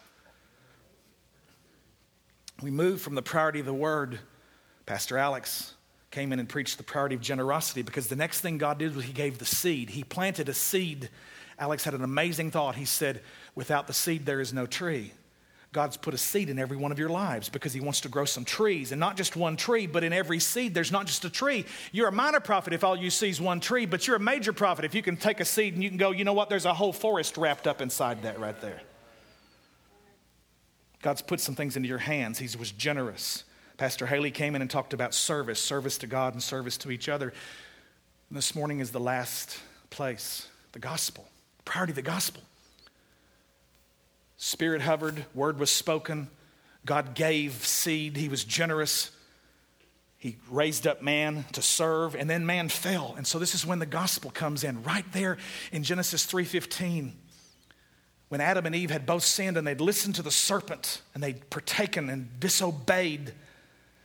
We 2.62 2.72
moved 2.72 3.02
from 3.02 3.16
the 3.16 3.22
priority 3.22 3.60
of 3.60 3.66
the 3.66 3.74
word. 3.74 4.20
Pastor 4.86 5.18
Alex 5.18 5.74
came 6.12 6.34
in 6.34 6.40
and 6.40 6.50
preached 6.50 6.78
the 6.78 6.84
priority 6.84 7.16
of 7.16 7.22
generosity 7.22 7.82
because 7.84 8.08
the 8.08 8.16
next 8.16 8.42
thing 8.42 8.58
God 8.58 8.80
did 8.80 8.96
was 8.96 9.06
He 9.06 9.14
gave 9.14 9.38
the 9.38 9.46
seed. 9.46 9.92
He 9.92 10.04
planted 10.04 10.50
a 10.50 10.54
seed. 10.54 11.10
Alex 11.60 11.84
had 11.84 11.94
an 11.94 12.04
amazing 12.04 12.52
thought. 12.52 12.76
He 12.76 12.86
said, 12.86 13.22
Without 13.56 13.88
the 13.88 13.94
seed, 13.94 14.26
there 14.26 14.40
is 14.40 14.54
no 14.54 14.66
tree. 14.66 15.14
God's 15.74 15.98
put 15.98 16.14
a 16.14 16.18
seed 16.18 16.50
in 16.50 16.60
every 16.60 16.78
one 16.78 16.92
of 16.92 17.00
your 17.00 17.10
lives 17.10 17.50
because 17.50 17.74
He 17.74 17.82
wants 17.82 18.02
to 18.02 18.10
grow 18.10 18.26
some 18.26 18.46
trees. 18.46 18.92
And 18.92 19.00
not 19.00 19.18
just 19.18 19.36
one 19.36 19.58
tree, 19.58 19.86
but 19.86 20.04
in 20.04 20.14
every 20.14 20.40
seed, 20.40 20.74
there's 20.74 20.92
not 20.92 21.06
just 21.06 21.26
a 21.26 21.30
tree. 21.30 21.66
You're 21.92 22.08
a 22.08 22.12
minor 22.12 22.40
prophet 22.40 22.74
if 22.74 22.84
all 22.84 22.96
you 22.96 23.10
see 23.10 23.30
is 23.30 23.42
one 23.42 23.60
tree, 23.60 23.86
but 23.86 24.08
you're 24.08 24.16
a 24.16 24.20
major 24.20 24.54
prophet 24.54 24.86
if 24.86 24.96
you 24.96 25.02
can 25.02 25.18
take 25.18 25.40
a 25.40 25.46
seed 25.46 25.74
and 25.74 25.84
you 25.84 25.90
can 25.90 25.98
go, 25.98 26.12
you 26.12 26.24
know 26.24 26.34
what, 26.34 26.50
there's 26.50 26.66
a 26.66 26.74
whole 26.74 26.94
forest 26.94 27.38
wrapped 27.38 27.68
up 27.68 27.82
inside 27.82 28.24
that 28.24 28.40
right 28.40 28.60
there. 28.62 28.82
God's 31.02 31.22
put 31.22 31.40
some 31.40 31.56
things 31.56 31.76
into 31.76 31.88
your 31.88 32.00
hands. 32.00 32.40
He 32.40 32.58
was 32.58 32.72
generous. 32.72 33.44
Pastor 33.78 34.08
Haley 34.08 34.32
came 34.32 34.56
in 34.56 34.62
and 34.62 34.72
talked 34.72 34.94
about 34.94 35.14
service, 35.14 35.60
service 35.60 35.98
to 36.00 36.08
God 36.08 36.34
and 36.34 36.42
service 36.42 36.78
to 36.78 36.92
each 36.92 37.08
other. 37.08 37.34
And 38.30 38.38
this 38.38 38.56
morning 38.56 38.80
is 38.80 38.92
the 38.92 39.00
last 39.00 39.60
place, 39.90 40.48
the 40.72 40.80
gospel, 40.80 41.28
priority 41.66 41.92
of 41.92 41.98
the 41.98 42.02
gospel. 42.02 42.42
Spirit 44.38 44.82
hovered, 44.82 45.26
word 45.34 45.60
was 45.60 45.72
spoken. 45.72 46.30
God 46.86 47.16
gave 47.16 47.54
seed. 47.54 48.16
He 48.16 48.30
was 48.30 48.44
generous. 48.44 49.12
He 50.20 50.38
raised 50.50 50.88
up 50.88 51.02
man 51.02 51.46
to 51.54 51.62
serve, 51.62 52.16
and 52.16 52.30
then 52.30 52.46
man 52.46 52.70
fell. 52.70 53.16
And 53.18 53.26
so 53.26 53.40
this 53.40 53.54
is 53.54 53.66
when 53.66 53.80
the 53.80 53.86
gospel 53.86 54.32
comes 54.32 54.64
in, 54.64 54.84
right 54.84 55.06
there 55.12 55.38
in 55.72 55.84
Genesis 55.84 56.26
3:15. 56.26 57.14
When 58.30 58.42
Adam 58.42 58.66
and 58.66 58.76
Eve 58.76 58.92
had 58.92 59.06
both 59.06 59.24
sinned 59.24 59.58
and 59.58 59.66
they'd 59.66 59.80
listened 59.80 60.16
to 60.16 60.22
the 60.22 60.32
serpent 60.32 61.02
and 61.14 61.24
they'd 61.24 61.50
partaken 61.50 62.10
and 62.10 62.40
disobeyed, 62.40 63.34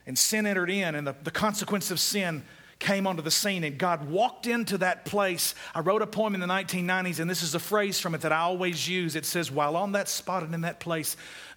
and 0.05 0.17
sin 0.17 0.45
entered 0.45 0.69
in, 0.69 0.95
and 0.95 1.05
the, 1.05 1.15
the 1.23 1.31
consequence 1.31 1.91
of 1.91 1.99
sin 1.99 2.43
came 2.83 3.07
onto 3.07 3.21
the 3.21 3.31
scene 3.31 3.63
and 3.63 3.77
God 3.77 4.09
walked 4.09 4.45
into 4.45 4.77
that 4.79 5.05
place. 5.05 5.55
I 5.73 5.79
wrote 5.79 6.01
a 6.01 6.07
poem 6.07 6.35
in 6.35 6.41
the 6.41 6.47
1990s, 6.47 7.19
and 7.19 7.29
this 7.29 7.41
is 7.41 7.55
a 7.55 7.59
phrase 7.59 7.99
from 7.99 8.13
it 8.13 8.21
that 8.21 8.33
I 8.33 8.39
always 8.39 8.87
use. 8.87 9.15
It 9.15 9.25
says, 9.25 9.49
While 9.49 9.75
on 9.75 9.93
that 9.93 10.09
spot 10.09 10.43
and 10.43 10.53
in 10.53 10.61
that 10.61 10.79
place, 10.79 11.15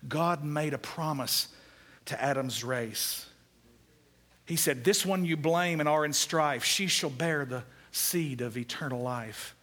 God 0.08 0.44
made 0.44 0.72
a 0.72 0.78
promise 0.78 1.48
to 2.06 2.22
Adam's 2.22 2.62
race. 2.62 3.26
He 4.46 4.56
said, 4.56 4.84
This 4.84 5.04
one 5.04 5.24
you 5.24 5.36
blame 5.36 5.80
and 5.80 5.88
are 5.88 6.04
in 6.04 6.12
strife, 6.12 6.64
she 6.64 6.86
shall 6.86 7.10
bear 7.10 7.44
the 7.44 7.64
seed 7.90 8.40
of 8.40 8.56
eternal 8.56 9.02
life. 9.02 9.54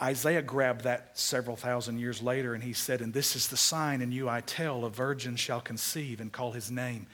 Isaiah 0.00 0.40
grabbed 0.40 0.84
that 0.84 1.18
several 1.18 1.56
thousand 1.56 1.98
years 1.98 2.22
later 2.22 2.54
and 2.54 2.62
he 2.62 2.72
said, 2.72 3.02
And 3.02 3.12
this 3.12 3.36
is 3.36 3.48
the 3.48 3.56
sign 3.56 4.00
in 4.00 4.12
you 4.12 4.28
I 4.28 4.40
tell, 4.40 4.84
a 4.84 4.90
virgin 4.90 5.36
shall 5.36 5.60
conceive 5.60 6.20
and 6.20 6.32
call 6.32 6.52
his 6.52 6.70
name 6.70 7.06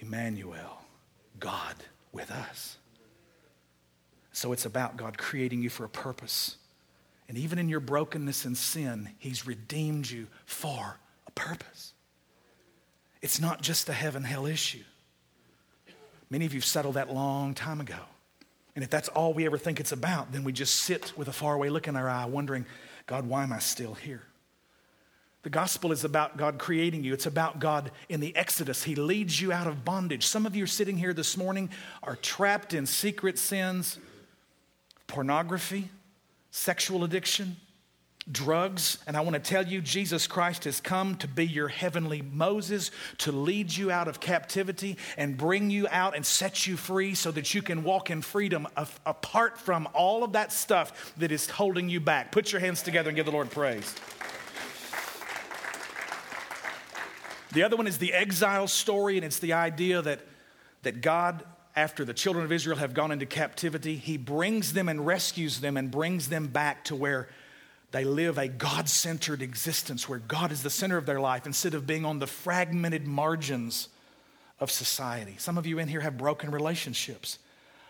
Emmanuel, 0.00 0.82
God 1.38 1.76
with 2.12 2.30
us. 2.30 2.78
So 4.32 4.52
it's 4.52 4.64
about 4.64 4.96
God 4.96 5.18
creating 5.18 5.62
you 5.62 5.70
for 5.70 5.84
a 5.84 5.88
purpose. 5.88 6.56
And 7.28 7.36
even 7.36 7.58
in 7.58 7.68
your 7.68 7.80
brokenness 7.80 8.44
and 8.44 8.56
sin, 8.56 9.10
He's 9.18 9.46
redeemed 9.46 10.10
you 10.10 10.28
for 10.46 10.98
a 11.26 11.30
purpose. 11.32 11.92
It's 13.22 13.40
not 13.40 13.60
just 13.60 13.88
a 13.88 13.92
heaven 13.92 14.24
hell 14.24 14.46
issue. 14.46 14.84
Many 16.30 16.46
of 16.46 16.54
you 16.54 16.60
have 16.60 16.64
settled 16.64 16.94
that 16.94 17.12
long 17.12 17.54
time 17.54 17.80
ago. 17.80 17.98
And 18.74 18.84
if 18.84 18.90
that's 18.90 19.08
all 19.08 19.34
we 19.34 19.46
ever 19.46 19.58
think 19.58 19.80
it's 19.80 19.92
about, 19.92 20.32
then 20.32 20.44
we 20.44 20.52
just 20.52 20.76
sit 20.76 21.12
with 21.16 21.28
a 21.28 21.32
faraway 21.32 21.68
look 21.68 21.88
in 21.88 21.96
our 21.96 22.08
eye, 22.08 22.24
wondering, 22.24 22.66
God, 23.06 23.26
why 23.26 23.42
am 23.42 23.52
I 23.52 23.58
still 23.58 23.94
here? 23.94 24.22
The 25.42 25.50
gospel 25.50 25.90
is 25.90 26.04
about 26.04 26.36
God 26.36 26.58
creating 26.58 27.02
you. 27.02 27.14
It's 27.14 27.26
about 27.26 27.60
God 27.60 27.90
in 28.10 28.20
the 28.20 28.36
Exodus. 28.36 28.82
He 28.82 28.94
leads 28.94 29.40
you 29.40 29.52
out 29.52 29.66
of 29.66 29.84
bondage. 29.84 30.26
Some 30.26 30.44
of 30.44 30.54
you 30.54 30.64
are 30.64 30.68
sitting 30.68 30.98
here 30.98 31.14
this 31.14 31.36
morning 31.36 31.70
are 32.02 32.16
trapped 32.16 32.74
in 32.74 32.84
secret 32.84 33.38
sins, 33.38 33.98
pornography, 35.06 35.88
sexual 36.50 37.04
addiction, 37.04 37.56
drugs. 38.30 38.98
And 39.06 39.16
I 39.16 39.22
want 39.22 39.32
to 39.32 39.40
tell 39.40 39.66
you, 39.66 39.80
Jesus 39.80 40.26
Christ 40.26 40.64
has 40.64 40.78
come 40.78 41.16
to 41.16 41.26
be 41.26 41.46
your 41.46 41.68
heavenly 41.68 42.20
Moses, 42.20 42.90
to 43.18 43.32
lead 43.32 43.74
you 43.74 43.90
out 43.90 44.08
of 44.08 44.20
captivity 44.20 44.98
and 45.16 45.38
bring 45.38 45.70
you 45.70 45.88
out 45.90 46.14
and 46.14 46.24
set 46.24 46.66
you 46.66 46.76
free 46.76 47.14
so 47.14 47.30
that 47.30 47.54
you 47.54 47.62
can 47.62 47.82
walk 47.82 48.10
in 48.10 48.20
freedom 48.20 48.68
apart 49.06 49.58
from 49.58 49.88
all 49.94 50.22
of 50.22 50.32
that 50.32 50.52
stuff 50.52 51.14
that 51.16 51.32
is 51.32 51.48
holding 51.48 51.88
you 51.88 51.98
back. 51.98 52.30
Put 52.30 52.52
your 52.52 52.60
hands 52.60 52.82
together 52.82 53.08
and 53.08 53.16
give 53.16 53.24
the 53.24 53.32
Lord 53.32 53.50
praise. 53.50 53.94
The 57.52 57.62
other 57.62 57.76
one 57.76 57.86
is 57.86 57.98
the 57.98 58.12
exile 58.12 58.68
story, 58.68 59.16
and 59.16 59.24
it's 59.24 59.38
the 59.38 59.54
idea 59.54 60.02
that, 60.02 60.20
that 60.82 61.00
God 61.00 61.44
after 61.76 62.04
the 62.04 62.14
children 62.14 62.44
of 62.44 62.52
Israel 62.52 62.76
have 62.76 62.94
gone 62.94 63.12
into 63.12 63.26
captivity, 63.26 63.96
he 63.96 64.16
brings 64.16 64.72
them 64.72 64.88
and 64.88 65.06
rescues 65.06 65.60
them 65.60 65.76
and 65.76 65.90
brings 65.90 66.28
them 66.28 66.48
back 66.48 66.84
to 66.84 66.96
where 66.96 67.28
they 67.92 68.04
live 68.04 68.38
a 68.38 68.48
God 68.48 68.88
centered 68.88 69.42
existence 69.42 70.08
where 70.08 70.18
God 70.18 70.52
is 70.52 70.62
the 70.62 70.70
center 70.70 70.96
of 70.96 71.06
their 71.06 71.20
life 71.20 71.46
instead 71.46 71.74
of 71.74 71.86
being 71.86 72.04
on 72.04 72.18
the 72.18 72.26
fragmented 72.26 73.06
margins 73.06 73.88
of 74.58 74.70
society. 74.70 75.36
Some 75.38 75.58
of 75.58 75.66
you 75.66 75.78
in 75.78 75.88
here 75.88 76.00
have 76.00 76.18
broken 76.18 76.50
relationships. 76.50 77.38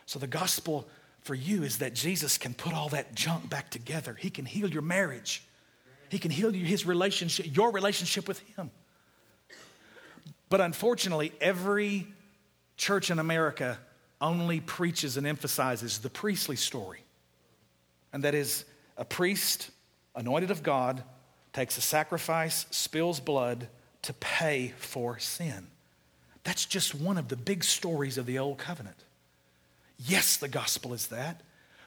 So 0.07 0.19
the 0.19 0.27
gospel 0.27 0.89
for 1.23 1.35
you 1.35 1.63
is 1.65 1.79
that 1.79 1.95
Jesus 1.95 2.39
can 2.39 2.55
put 2.55 2.73
all 2.73 2.89
that 2.91 3.15
junk 3.15 3.51
back 3.51 3.71
together. 3.71 4.15
He 4.15 4.31
can 4.31 4.47
heal 4.47 4.71
your 4.71 4.83
marriage. 4.83 5.43
He 6.09 6.19
can 6.19 6.31
heal 6.31 6.55
you 6.55 6.65
his 6.65 6.87
relationship, 6.87 7.55
your 7.55 7.71
relationship 7.71 8.27
with 8.27 8.41
him. 8.57 8.71
But 10.51 10.61
unfortunately, 10.61 11.33
every 11.41 12.07
church 12.77 13.11
in 13.11 13.19
America 13.19 13.79
only 14.21 14.61
preaches 14.61 15.17
and 15.17 15.27
emphasizes 15.27 16.01
the 16.01 16.11
priestly 16.11 16.57
story. 16.57 17.03
And 18.13 18.25
that 18.25 18.35
is 18.35 18.65
a 18.99 19.05
priest 19.05 19.71
anointed 20.15 20.51
of 20.51 20.63
God, 20.63 21.03
takes 21.53 21.79
a 21.79 21.81
sacrifice, 21.81 22.67
spills 22.71 23.21
blood 23.21 23.69
to 24.03 24.13
pay 24.15 24.75
for 24.77 25.19
sin. 25.19 25.69
That's 26.45 26.67
just 26.67 26.95
one 26.95 27.17
of 27.17 27.29
the 27.29 27.37
big 27.37 27.65
stories 27.65 28.19
of 28.19 28.27
the 28.27 28.39
Old 28.39 28.59
Covenant. 28.59 29.05
Yes, 29.99 30.37
the 30.37 30.49
gospel 30.49 30.93
is 30.93 31.09
that, 31.09 31.43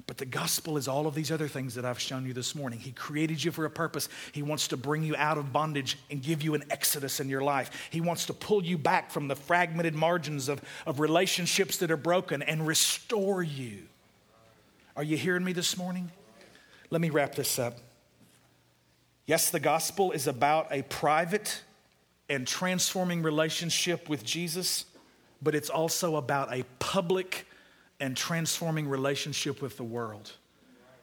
but 0.06 0.18
the 0.18 0.26
gospel 0.26 0.76
is 0.76 0.88
all 0.88 1.08
of 1.08 1.16
these 1.16 1.32
other 1.32 1.48
things 1.48 1.76
that 1.76 1.86
I've 1.86 2.00
shown 2.00 2.26
you 2.26 2.34
this 2.34 2.56
morning. 2.56 2.80
He 2.80 2.92
created 2.92 3.44
you 3.44 3.52
for 3.52 3.66
a 3.66 3.70
purpose. 3.70 4.10
He 4.34 4.42
wants 4.42 4.68
to 4.70 4.78
bring 4.78 5.04
you 5.04 5.16
out 5.16 5.38
of 5.38 5.54
bondage 5.54 5.98
and 6.12 6.22
give 6.22 6.42
you 6.42 6.56
an 6.56 6.64
exodus 6.70 7.20
in 7.20 7.30
your 7.30 7.42
life. 7.42 7.90
He 7.90 8.02
wants 8.02 8.26
to 8.26 8.34
pull 8.34 8.64
you 8.64 8.78
back 8.78 9.12
from 9.12 9.28
the 9.30 9.36
fragmented 9.36 9.96
margins 9.96 10.50
of, 10.50 10.62
of 10.86 11.00
relationships 11.00 11.78
that 11.78 11.90
are 11.90 11.98
broken 11.98 12.42
and 12.42 12.68
restore 12.68 13.42
you. 13.42 13.84
Are 14.96 15.04
you 15.04 15.16
hearing 15.16 15.44
me 15.44 15.54
this 15.54 15.78
morning? 15.78 16.12
Let 16.90 17.02
me 17.02 17.10
wrap 17.10 17.36
this 17.36 17.58
up. 17.58 17.78
Yes, 19.26 19.50
the 19.52 19.60
gospel 19.60 20.12
is 20.12 20.28
about 20.28 20.68
a 20.70 20.82
private 20.84 21.62
and 22.30 22.46
transforming 22.46 23.24
relationship 23.24 24.10
with 24.10 24.26
Jesus, 24.26 24.86
but 25.42 25.56
it's 25.56 25.70
also 25.70 26.18
about 26.18 26.54
a 26.54 26.66
public 26.80 27.48
and 28.04 28.18
transforming 28.18 28.90
relationship 28.90 29.62
with 29.62 29.78
the 29.78 29.84
world. 29.84 30.34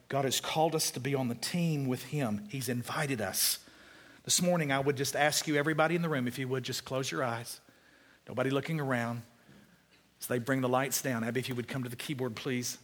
God 0.07 0.23
has 0.23 0.39
called 0.39 0.75
us 0.75 0.91
to 0.91 0.99
be 0.99 1.15
on 1.15 1.29
the 1.29 1.35
team 1.35 1.87
with 1.87 2.03
Him, 2.03 2.43
He's 2.49 2.69
invited 2.69 3.19
us. 3.19 3.57
This 4.23 4.39
morning, 4.39 4.71
I 4.71 4.79
would 4.79 4.97
just 4.97 5.15
ask 5.15 5.47
you, 5.47 5.55
everybody 5.55 5.95
in 5.95 6.03
the 6.03 6.09
room, 6.09 6.27
if 6.27 6.37
you 6.37 6.47
would 6.47 6.63
just 6.63 6.85
close 6.85 7.09
your 7.09 7.23
eyes, 7.23 7.59
nobody 8.27 8.51
looking 8.51 8.79
around, 8.79 9.23
as 10.19 10.27
they 10.27 10.37
bring 10.37 10.61
the 10.61 10.69
lights 10.69 11.01
down. 11.01 11.23
Abby, 11.23 11.39
if 11.39 11.49
you 11.49 11.55
would 11.55 11.67
come 11.67 11.81
to 11.81 11.89
the 11.89 11.95
keyboard, 11.95 12.35
please. 12.35 12.77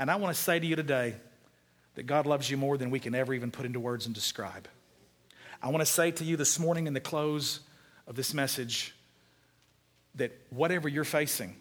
And 0.00 0.10
I 0.10 0.16
want 0.16 0.34
to 0.34 0.42
say 0.42 0.58
to 0.58 0.66
you 0.66 0.74
today, 0.74 1.14
that 1.94 2.02
God 2.02 2.26
loves 2.26 2.50
you 2.50 2.56
more 2.56 2.76
than 2.76 2.90
we 2.90 2.98
can 2.98 3.14
ever 3.14 3.32
even 3.32 3.52
put 3.52 3.64
into 3.64 3.78
words 3.78 4.06
and 4.06 4.14
describe. 4.14 4.66
I 5.62 5.68
want 5.68 5.82
to 5.82 5.86
say 5.86 6.10
to 6.10 6.24
you 6.24 6.36
this 6.36 6.58
morning 6.58 6.88
in 6.88 6.94
the 6.94 7.00
close 7.00 7.60
of 8.08 8.16
this 8.16 8.34
message 8.34 8.92
that 10.16 10.32
whatever 10.50 10.88
you're 10.88 11.04
facing, 11.04 11.54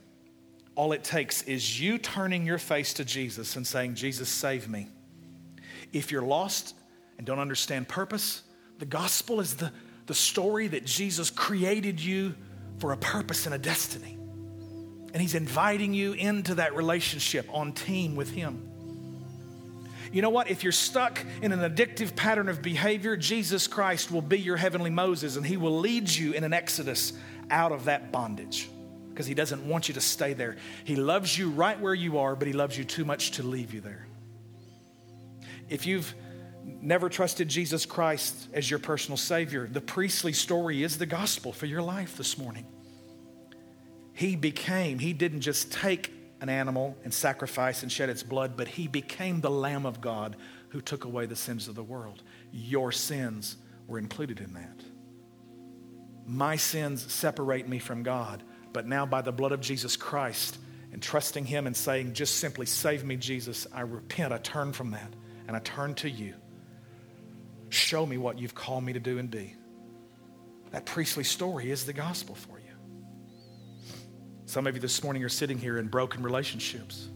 all 0.76 0.92
it 0.92 1.04
takes 1.04 1.42
is 1.44 1.80
you 1.80 1.98
turning 1.98 2.46
your 2.46 2.58
face 2.58 2.94
to 2.96 3.06
Jesus 3.06 3.56
and 3.56 3.66
saying, 3.66 3.96
Jesus, 3.96 4.28
save 4.28 4.68
me. 4.68 4.88
If 5.94 6.12
you're 6.12 6.22
lost 6.22 6.76
and 7.18 7.26
don't 7.26 7.40
understand 7.40 7.88
purpose, 7.88 8.44
the 8.80 8.86
gospel 8.86 9.40
is 9.40 9.56
the, 9.56 9.72
the 10.06 10.14
story 10.14 10.68
that 10.68 10.86
Jesus 10.86 11.30
created 11.30 12.00
you 12.00 12.36
for 12.80 12.92
a 12.92 12.98
purpose 12.98 13.46
and 13.46 13.56
a 13.56 13.58
destiny. 13.58 14.18
And 15.14 15.22
He's 15.22 15.36
inviting 15.36 15.94
you 15.94 16.12
into 16.12 16.56
that 16.56 16.76
relationship 16.76 17.48
on 17.54 17.72
team 17.72 18.18
with 18.18 18.32
Him. 18.32 18.70
You 20.12 20.22
know 20.22 20.30
what? 20.30 20.50
If 20.50 20.64
you're 20.64 20.74
stuck 20.74 21.24
in 21.42 21.54
an 21.54 21.60
addictive 21.60 22.16
pattern 22.18 22.50
of 22.50 22.62
behavior, 22.62 23.16
Jesus 23.16 23.68
Christ 23.68 24.12
will 24.12 24.22
be 24.22 24.40
your 24.40 24.58
heavenly 24.58 24.90
Moses 24.90 25.36
and 25.36 25.46
he 25.46 25.58
will 25.58 25.80
lead 25.80 26.10
you 26.10 26.32
in 26.34 26.44
an 26.44 26.54
exodus 26.54 27.14
out 27.50 27.72
of 27.72 27.86
that 27.86 28.12
bondage 28.14 28.70
because 29.16 29.28
he 29.28 29.34
doesn't 29.34 29.66
want 29.66 29.88
you 29.88 29.94
to 29.94 30.02
stay 30.02 30.34
there. 30.34 30.58
He 30.84 30.98
loves 30.98 31.38
you 31.38 31.50
right 31.50 31.80
where 31.80 31.94
you 31.94 32.18
are, 32.18 32.36
but 32.36 32.48
he 32.48 32.54
loves 32.54 32.78
you 32.78 32.84
too 32.84 33.06
much 33.06 33.32
to 33.32 33.44
leave 33.44 33.74
you 33.74 33.80
there. 33.80 34.06
If 35.70 35.86
you've 35.86 36.14
never 36.82 37.08
trusted 37.08 37.48
Jesus 37.48 37.86
Christ 37.86 38.50
as 38.52 38.70
your 38.70 38.78
personal 38.78 39.16
Savior, 39.16 39.68
the 39.72 39.80
priestly 39.80 40.34
story 40.34 40.84
is 40.84 40.98
the 40.98 41.06
gospel 41.06 41.54
for 41.54 41.66
your 41.66 41.82
life 41.82 42.18
this 42.18 42.38
morning. 42.38 42.66
He 44.14 44.36
became, 44.36 45.00
he 45.00 45.14
didn't 45.14 45.42
just 45.42 45.72
take 45.72 46.12
an 46.42 46.50
animal 46.50 46.98
and 47.06 47.14
sacrifice 47.14 47.84
and 47.84 47.92
shed 47.92 48.10
its 48.10 48.22
blood, 48.22 48.58
but 48.58 48.68
he 48.68 48.90
became 48.90 49.40
the 49.40 49.50
Lamb 49.50 49.86
of 49.86 50.02
God 50.02 50.36
who 50.70 50.82
took 50.82 51.06
away 51.06 51.26
the 51.26 51.38
sins 51.38 51.70
of 51.70 51.76
the 51.76 51.84
world. 51.84 52.22
Your 52.52 52.92
sins 52.92 53.56
were 53.88 53.98
included 53.98 54.42
in 54.42 54.54
that. 54.56 54.82
My 56.28 56.58
sins 56.58 57.10
separate 57.14 57.70
me 57.70 57.80
from 57.80 58.04
God, 58.04 58.44
but 58.76 58.86
now 58.86 59.06
by 59.06 59.22
the 59.22 59.32
blood 59.32 59.54
of 59.54 59.62
Jesus 59.62 59.96
Christ 59.96 60.58
and 60.92 61.02
trusting 61.02 61.46
him 61.46 61.66
and 61.66 61.74
saying, 61.74 62.12
just 62.12 62.40
simply, 62.40 62.66
save 62.66 63.06
me, 63.06 63.16
Jesus, 63.16 63.66
I 63.74 63.82
repent, 63.82 64.34
I 64.34 64.38
turn 64.38 64.74
from 64.74 64.92
that, 64.92 65.14
and 65.48 65.56
I 65.56 65.60
turn 65.60 65.96
to 65.96 66.10
you. 66.10 66.34
Show 67.70 68.06
me 68.06 68.18
what 68.18 68.38
you've 68.38 68.54
called 68.54 68.84
me 68.84 68.92
to 68.92 69.00
do 69.00 69.18
and 69.18 69.32
be. 69.32 69.56
That 70.72 70.86
priestly 70.86 71.24
story 71.24 71.72
is 71.72 71.86
the 71.86 71.94
gospel 71.94 72.36
for 72.36 72.60
you. 72.60 72.74
Some 74.46 74.68
of 74.68 74.76
you 74.76 74.82
this 74.82 75.02
morning 75.02 75.24
are 75.24 75.30
sitting 75.30 75.58
here 75.58 75.78
in 75.78 75.88
broken 75.88 76.22
relationships. 76.22 77.08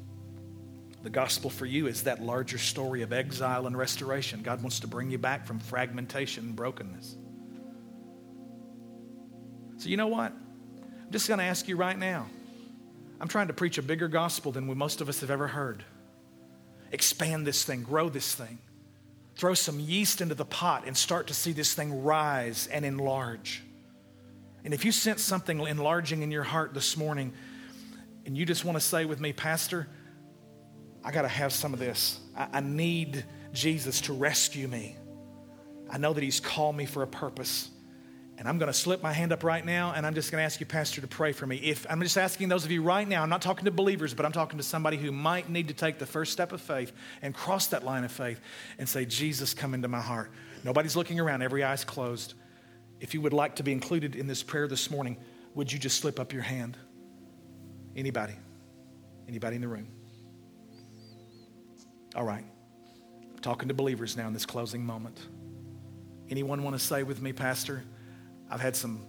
The 1.03 1.09
gospel 1.09 1.49
for 1.49 1.65
you 1.65 1.87
is 1.87 2.03
that 2.03 2.21
larger 2.21 2.57
story 2.57 3.01
of 3.01 3.11
exile 3.11 3.67
and 3.67 3.77
restoration. 3.77 4.43
God 4.43 4.61
wants 4.61 4.79
to 4.79 4.87
bring 4.87 5.09
you 5.11 5.17
back 5.17 5.45
from 5.45 5.59
fragmentation 5.59 6.45
and 6.45 6.55
brokenness. 6.55 7.17
So, 9.75 9.89
you 9.89 9.97
know 9.97 10.07
what? 10.07 10.31
I'm 11.09 11.13
just 11.13 11.27
going 11.27 11.39
to 11.39 11.43
ask 11.43 11.67
you 11.67 11.75
right 11.75 11.97
now. 11.97 12.27
I'm 13.19 13.27
trying 13.27 13.47
to 13.47 13.53
preach 13.53 13.79
a 13.79 13.81
bigger 13.81 14.07
gospel 14.07 14.51
than 14.51 14.67
we 14.67 14.75
most 14.75 15.01
of 15.01 15.09
us 15.09 15.21
have 15.21 15.31
ever 15.31 15.47
heard. 15.47 15.83
Expand 16.91 17.47
this 17.47 17.63
thing, 17.63 17.81
grow 17.81 18.09
this 18.09 18.35
thing. 18.35 18.59
Throw 19.33 19.55
some 19.55 19.79
yeast 19.79 20.21
into 20.21 20.35
the 20.35 20.45
pot 20.45 20.83
and 20.85 20.95
start 20.95 21.25
to 21.25 21.33
see 21.33 21.51
this 21.51 21.73
thing 21.73 22.03
rise 22.03 22.67
and 22.67 22.85
enlarge. 22.85 23.63
And 24.63 24.71
if 24.71 24.85
you 24.85 24.91
sense 24.91 25.23
something 25.23 25.59
enlarging 25.61 26.21
in 26.21 26.29
your 26.29 26.43
heart 26.43 26.75
this 26.75 26.95
morning, 26.95 27.33
and 28.27 28.37
you 28.37 28.45
just 28.45 28.63
want 28.63 28.75
to 28.75 28.79
say 28.79 29.05
with 29.05 29.19
me, 29.19 29.33
Pastor, 29.33 29.87
I 31.03 31.09
got 31.09 31.23
to 31.23 31.27
have 31.27 31.51
some 31.53 31.73
of 31.73 31.79
this. 31.79 32.19
I, 32.37 32.49
I, 32.53 32.59
need 32.59 33.25
Jesus 33.51 34.01
to 34.01 34.13
rescue 34.13 34.67
me. 34.67 34.95
I 35.89 35.97
know 35.97 36.13
that 36.13 36.23
He's 36.23 36.39
called 36.39 36.75
me 36.75 36.85
for 36.85 37.01
a 37.01 37.07
purpose. 37.07 37.71
And 38.39 38.47
I'm 38.47 38.57
going 38.57 38.71
to 38.71 38.73
slip 38.73 39.03
my 39.03 39.11
hand 39.11 39.33
up 39.33 39.43
right 39.43 39.65
now, 39.65 39.91
and 39.93 40.07
I'm 40.07 40.15
just 40.15 40.31
going 40.31 40.39
to 40.39 40.45
ask 40.45 40.61
you, 40.61 40.65
Pastor, 40.65 41.01
to 41.01 41.07
pray 41.07 41.33
for 41.33 41.45
me. 41.45 41.57
If 41.57 41.85
I'm 41.89 42.01
just 42.01 42.17
asking 42.17 42.47
those 42.47 42.63
of 42.63 42.71
you 42.71 42.81
right 42.81 43.05
now, 43.05 43.21
I'm 43.21 43.27
not 43.27 43.41
talking 43.41 43.65
to 43.65 43.71
believers, 43.71 44.13
but 44.13 44.25
I'm 44.25 44.31
talking 44.31 44.57
to 44.57 44.63
somebody 44.63 44.95
who 44.95 45.11
might 45.11 45.49
need 45.49 45.67
to 45.67 45.73
take 45.73 45.99
the 45.99 46.05
first 46.05 46.31
step 46.31 46.53
of 46.53 46.61
faith 46.61 46.93
and 47.21 47.35
cross 47.35 47.67
that 47.67 47.83
line 47.83 48.05
of 48.05 48.13
faith 48.13 48.39
and 48.77 48.87
say, 48.87 49.03
Jesus, 49.03 49.53
come 49.53 49.73
into 49.73 49.89
my 49.89 49.99
heart. 49.99 50.31
Nobody's 50.63 50.95
looking 50.95 51.19
around, 51.19 51.41
every 51.41 51.65
eye's 51.65 51.83
closed. 51.83 52.35
If 53.01 53.13
you 53.13 53.19
would 53.19 53.33
like 53.33 53.57
to 53.57 53.63
be 53.63 53.73
included 53.73 54.15
in 54.15 54.25
this 54.25 54.41
prayer 54.41 54.69
this 54.69 54.89
morning, 54.89 55.17
would 55.53 55.69
you 55.69 55.77
just 55.77 55.99
slip 55.99 56.17
up 56.17 56.31
your 56.31 56.43
hand? 56.43 56.77
Anybody? 57.93 58.35
Anybody 59.27 59.57
in 59.57 59.61
the 59.61 59.67
room? 59.67 59.89
All 62.15 62.23
right. 62.23 62.45
I'm 63.33 63.39
talking 63.39 63.67
to 63.67 63.73
believers 63.73 64.15
now 64.15 64.27
in 64.27 64.33
this 64.33 64.45
closing 64.45 64.85
moment. 64.85 65.19
Anyone 66.29 66.63
want 66.63 66.79
to 66.79 66.83
say 66.83 67.03
with 67.03 67.21
me, 67.21 67.33
Pastor? 67.33 67.83
I've 68.49 68.61
had 68.61 68.75
some 68.75 69.05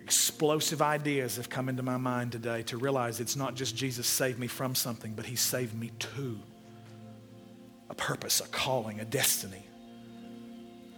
explosive 0.00 0.80
ideas 0.80 1.36
have 1.36 1.50
come 1.50 1.68
into 1.68 1.82
my 1.82 1.98
mind 1.98 2.32
today 2.32 2.62
to 2.62 2.78
realize 2.78 3.20
it's 3.20 3.36
not 3.36 3.54
just 3.54 3.76
Jesus 3.76 4.06
saved 4.06 4.38
me 4.38 4.46
from 4.46 4.74
something, 4.74 5.12
but 5.12 5.26
he 5.26 5.36
saved 5.36 5.78
me 5.78 5.90
to 5.98 6.38
a 7.90 7.94
purpose, 7.94 8.40
a 8.40 8.48
calling, 8.48 9.00
a 9.00 9.04
destiny. 9.04 9.62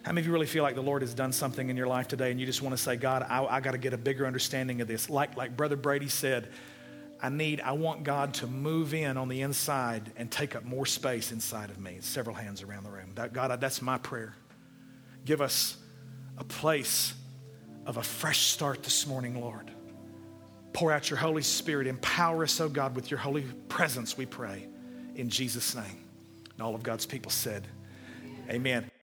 How 0.02 0.12
many 0.12 0.20
of 0.20 0.26
you 0.26 0.32
really 0.32 0.46
feel 0.46 0.62
like 0.62 0.76
the 0.76 0.82
Lord 0.82 1.02
has 1.02 1.12
done 1.12 1.32
something 1.32 1.68
in 1.68 1.76
your 1.76 1.88
life 1.88 2.06
today 2.06 2.30
and 2.30 2.38
you 2.38 2.46
just 2.46 2.62
want 2.62 2.76
to 2.76 2.82
say, 2.82 2.96
God, 2.96 3.26
I, 3.28 3.44
I 3.44 3.60
got 3.60 3.72
to 3.72 3.78
get 3.78 3.92
a 3.92 3.98
bigger 3.98 4.26
understanding 4.26 4.80
of 4.80 4.86
this? 4.86 5.10
Like, 5.10 5.36
like 5.36 5.56
Brother 5.56 5.76
Brady 5.76 6.08
said, 6.08 6.48
I 7.20 7.28
need, 7.28 7.60
I 7.60 7.72
want 7.72 8.04
God 8.04 8.32
to 8.34 8.46
move 8.46 8.94
in 8.94 9.16
on 9.16 9.28
the 9.28 9.42
inside 9.42 10.12
and 10.16 10.30
take 10.30 10.56
up 10.56 10.64
more 10.64 10.86
space 10.86 11.32
inside 11.32 11.68
of 11.70 11.78
me. 11.78 11.98
Several 12.00 12.34
hands 12.34 12.62
around 12.62 12.84
the 12.84 12.90
room. 12.90 13.10
That, 13.16 13.32
God, 13.32 13.60
that's 13.60 13.82
my 13.82 13.98
prayer. 13.98 14.34
Give 15.24 15.40
us 15.40 15.76
a 16.38 16.44
place 16.44 17.12
of 17.90 17.96
a 17.96 18.02
fresh 18.04 18.46
start 18.46 18.84
this 18.84 19.04
morning, 19.04 19.40
Lord. 19.40 19.68
Pour 20.72 20.92
out 20.92 21.10
your 21.10 21.18
Holy 21.18 21.42
Spirit. 21.42 21.88
Empower 21.88 22.44
us, 22.44 22.60
oh 22.60 22.68
God, 22.68 22.94
with 22.94 23.10
your 23.10 23.18
holy 23.18 23.42
presence, 23.68 24.16
we 24.16 24.26
pray. 24.26 24.68
In 25.16 25.28
Jesus' 25.28 25.74
name. 25.74 26.04
And 26.52 26.62
all 26.62 26.76
of 26.76 26.84
God's 26.84 27.04
people 27.04 27.32
said, 27.32 27.66
Amen. 28.48 28.90